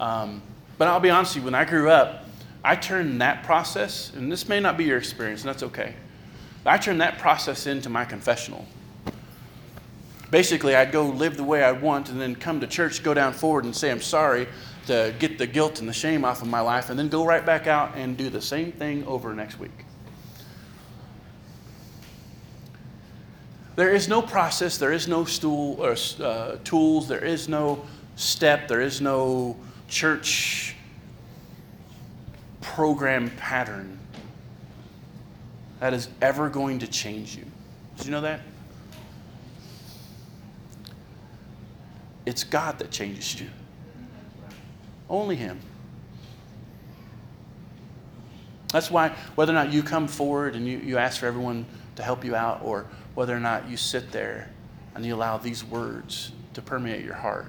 Um, 0.00 0.42
but 0.78 0.88
I'll 0.88 0.98
be 0.98 1.10
honest 1.10 1.36
with 1.36 1.42
you, 1.42 1.44
when 1.44 1.54
I 1.54 1.64
grew 1.64 1.90
up, 1.90 2.24
I 2.64 2.74
turned 2.74 3.20
that 3.20 3.44
process, 3.44 4.12
and 4.16 4.32
this 4.32 4.48
may 4.48 4.58
not 4.58 4.76
be 4.76 4.82
your 4.82 4.98
experience, 4.98 5.42
and 5.42 5.48
that's 5.48 5.62
okay. 5.62 5.94
I 6.66 6.76
turned 6.76 7.00
that 7.02 7.18
process 7.18 7.68
into 7.68 7.88
my 7.88 8.04
confessional. 8.04 8.66
Basically, 10.32 10.74
I'd 10.74 10.92
go 10.92 11.04
live 11.04 11.36
the 11.36 11.44
way 11.44 11.62
I 11.62 11.72
want 11.72 12.08
and 12.08 12.18
then 12.18 12.34
come 12.34 12.60
to 12.60 12.66
church, 12.66 13.02
go 13.02 13.12
down 13.12 13.34
forward, 13.34 13.64
and 13.66 13.76
say, 13.76 13.90
I'm 13.90 14.00
sorry, 14.00 14.48
to 14.86 15.14
get 15.18 15.36
the 15.36 15.46
guilt 15.46 15.78
and 15.78 15.86
the 15.86 15.92
shame 15.92 16.24
off 16.24 16.40
of 16.40 16.48
my 16.48 16.60
life, 16.60 16.88
and 16.88 16.98
then 16.98 17.10
go 17.10 17.26
right 17.26 17.44
back 17.44 17.66
out 17.66 17.96
and 17.96 18.16
do 18.16 18.30
the 18.30 18.40
same 18.40 18.72
thing 18.72 19.04
over 19.04 19.34
next 19.34 19.58
week. 19.58 19.84
There 23.76 23.94
is 23.94 24.08
no 24.08 24.22
process, 24.22 24.78
there 24.78 24.90
is 24.90 25.06
no 25.06 25.26
stool 25.26 25.76
or 25.78 25.96
uh, 26.24 26.56
tools, 26.64 27.08
there 27.08 27.22
is 27.22 27.46
no 27.46 27.84
step, 28.16 28.68
there 28.68 28.80
is 28.80 29.02
no 29.02 29.54
church 29.86 30.76
program 32.62 33.28
pattern 33.36 33.98
that 35.80 35.92
is 35.92 36.08
ever 36.22 36.48
going 36.48 36.78
to 36.78 36.86
change 36.86 37.36
you. 37.36 37.44
Did 37.98 38.06
you 38.06 38.12
know 38.12 38.22
that? 38.22 38.40
It's 42.24 42.44
God 42.44 42.78
that 42.78 42.90
changes 42.90 43.40
you. 43.40 43.48
Only 45.08 45.36
Him. 45.36 45.60
That's 48.72 48.90
why, 48.90 49.10
whether 49.34 49.52
or 49.52 49.54
not 49.54 49.72
you 49.72 49.82
come 49.82 50.08
forward 50.08 50.56
and 50.56 50.66
you, 50.66 50.78
you 50.78 50.96
ask 50.96 51.20
for 51.20 51.26
everyone 51.26 51.66
to 51.96 52.02
help 52.02 52.24
you 52.24 52.34
out, 52.34 52.62
or 52.64 52.86
whether 53.14 53.36
or 53.36 53.40
not 53.40 53.68
you 53.68 53.76
sit 53.76 54.10
there 54.10 54.50
and 54.94 55.04
you 55.04 55.14
allow 55.14 55.36
these 55.36 55.62
words 55.62 56.32
to 56.54 56.62
permeate 56.62 57.04
your 57.04 57.14
heart, 57.14 57.46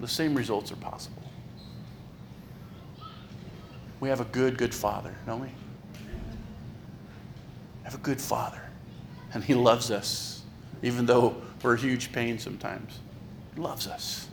the 0.00 0.08
same 0.08 0.34
results 0.34 0.72
are 0.72 0.76
possible. 0.76 1.22
We 4.00 4.08
have 4.08 4.20
a 4.20 4.26
good, 4.26 4.56
good 4.56 4.74
Father, 4.74 5.14
don't 5.26 5.40
we? 5.40 5.48
we 5.48 5.52
have 7.84 7.94
a 7.94 7.98
good 7.98 8.20
Father, 8.20 8.62
and 9.34 9.42
He 9.42 9.54
loves 9.54 9.90
us, 9.90 10.37
even 10.82 11.06
though 11.06 11.36
we're 11.62 11.74
a 11.74 11.78
huge 11.78 12.12
pain 12.12 12.38
sometimes 12.38 13.00
He 13.54 13.60
loves 13.60 13.86
us. 13.86 14.28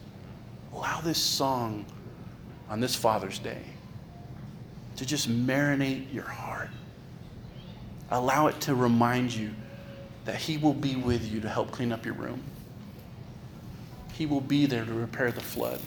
Allow 0.73 1.01
this 1.01 1.17
song 1.17 1.85
on 2.69 2.79
this 2.79 2.95
Father's 2.95 3.39
Day 3.39 3.61
to 4.97 5.05
just 5.05 5.29
marinate 5.29 6.13
your 6.13 6.23
heart. 6.23 6.69
Allow 8.11 8.47
it 8.47 8.59
to 8.61 8.75
remind 8.75 9.33
you 9.33 9.51
that 10.25 10.35
He 10.35 10.57
will 10.57 10.73
be 10.73 10.95
with 10.95 11.31
you 11.31 11.39
to 11.41 11.49
help 11.49 11.71
clean 11.71 11.91
up 11.91 12.05
your 12.05 12.15
room. 12.15 12.41
He 14.13 14.25
will 14.25 14.41
be 14.41 14.65
there 14.65 14.85
to 14.85 14.93
repair 14.93 15.31
the 15.31 15.41
flood. 15.41 15.81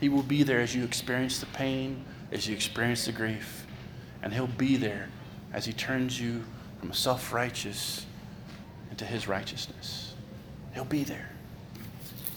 He 0.00 0.08
will 0.08 0.22
be 0.22 0.42
there 0.42 0.60
as 0.60 0.74
you 0.74 0.84
experience 0.84 1.40
the 1.40 1.46
pain, 1.46 2.04
as 2.30 2.46
you 2.46 2.54
experience 2.54 3.06
the 3.06 3.12
grief. 3.12 3.66
And 4.22 4.32
He'll 4.32 4.46
be 4.46 4.76
there 4.76 5.08
as 5.52 5.64
He 5.64 5.72
turns 5.72 6.20
you 6.20 6.44
from 6.80 6.90
a 6.90 6.94
self 6.94 7.32
righteous 7.32 8.04
into 8.96 9.04
His 9.04 9.28
righteousness. 9.28 10.14
He'll 10.72 10.86
be 10.86 11.04
there. 11.04 11.28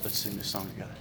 Let's 0.03 0.18
sing 0.18 0.36
this 0.36 0.47
song 0.47 0.70
together. 0.72 0.91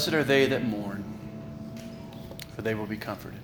Blessed 0.00 0.14
are 0.14 0.24
they 0.24 0.46
that 0.46 0.64
mourn, 0.64 1.04
for 2.56 2.62
they 2.62 2.74
will 2.74 2.86
be 2.86 2.96
comforted. 2.96 3.38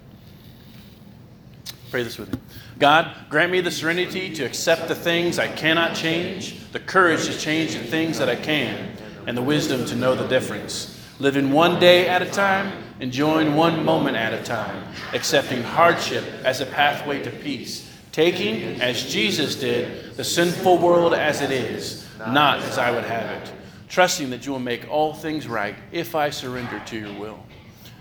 Pray 1.91 2.03
this 2.03 2.17
with 2.17 2.33
me. 2.33 2.39
God, 2.79 3.15
grant 3.29 3.53
me 3.53 3.61
the 3.61 3.71
serenity 3.71 4.33
to 4.37 4.45
accept 4.45 4.89
the 4.89 4.95
things 4.95 5.39
I 5.39 5.49
cannot 5.49 5.95
change, 5.95 6.73
the 6.73 6.81
courage 6.81 7.27
to 7.27 7.39
change 7.39 7.75
the 7.75 7.85
things 7.85 8.17
that 8.17 8.31
I 8.31 8.37
can, 8.37 8.97
and 9.27 9.37
the 9.37 9.43
wisdom 9.43 9.85
to 9.85 9.97
know 9.97 10.15
the 10.15 10.27
difference. 10.29 10.99
Living 11.19 11.53
one 11.53 11.79
day 11.79 12.09
at 12.09 12.23
a 12.23 12.31
time, 12.31 12.73
enjoying 13.01 13.55
one 13.55 13.85
moment 13.85 14.17
at 14.17 14.33
a 14.33 14.43
time, 14.43 14.83
accepting 15.13 15.63
hardship 15.63 16.25
as 16.43 16.63
a 16.63 16.67
pathway 16.67 17.23
to 17.23 17.31
peace, 17.31 17.87
taking, 18.13 18.81
as 18.81 19.05
Jesus 19.05 19.57
did, 19.57 20.17
the 20.17 20.25
sinful 20.25 20.79
world 20.79 21.13
as 21.13 21.43
it 21.43 21.51
is, 21.51 22.09
not 22.19 22.61
as 22.61 22.79
I 22.79 22.93
would 22.93 23.05
have 23.05 23.43
it, 23.43 23.53
trusting 23.89 24.30
that 24.30 24.45
you 24.47 24.53
will 24.53 24.59
make 24.59 24.89
all 24.91 25.14
things 25.14 25.47
right 25.47 25.74
if 25.93 26.14
I 26.14 26.30
surrender 26.30 26.82
to 26.87 26.99
your 26.99 27.12
will. 27.18 27.39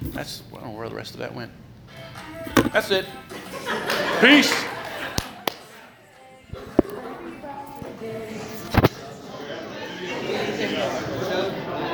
That's, 0.01 0.43
I 0.51 0.55
don't 0.55 0.65
know 0.65 0.71
where 0.71 0.89
the 0.89 0.95
rest 0.95 1.13
of 1.13 1.19
that 1.19 1.33
went. 1.33 1.51
That's 2.71 2.91
it. 2.91 3.05
Peace. 4.19 4.64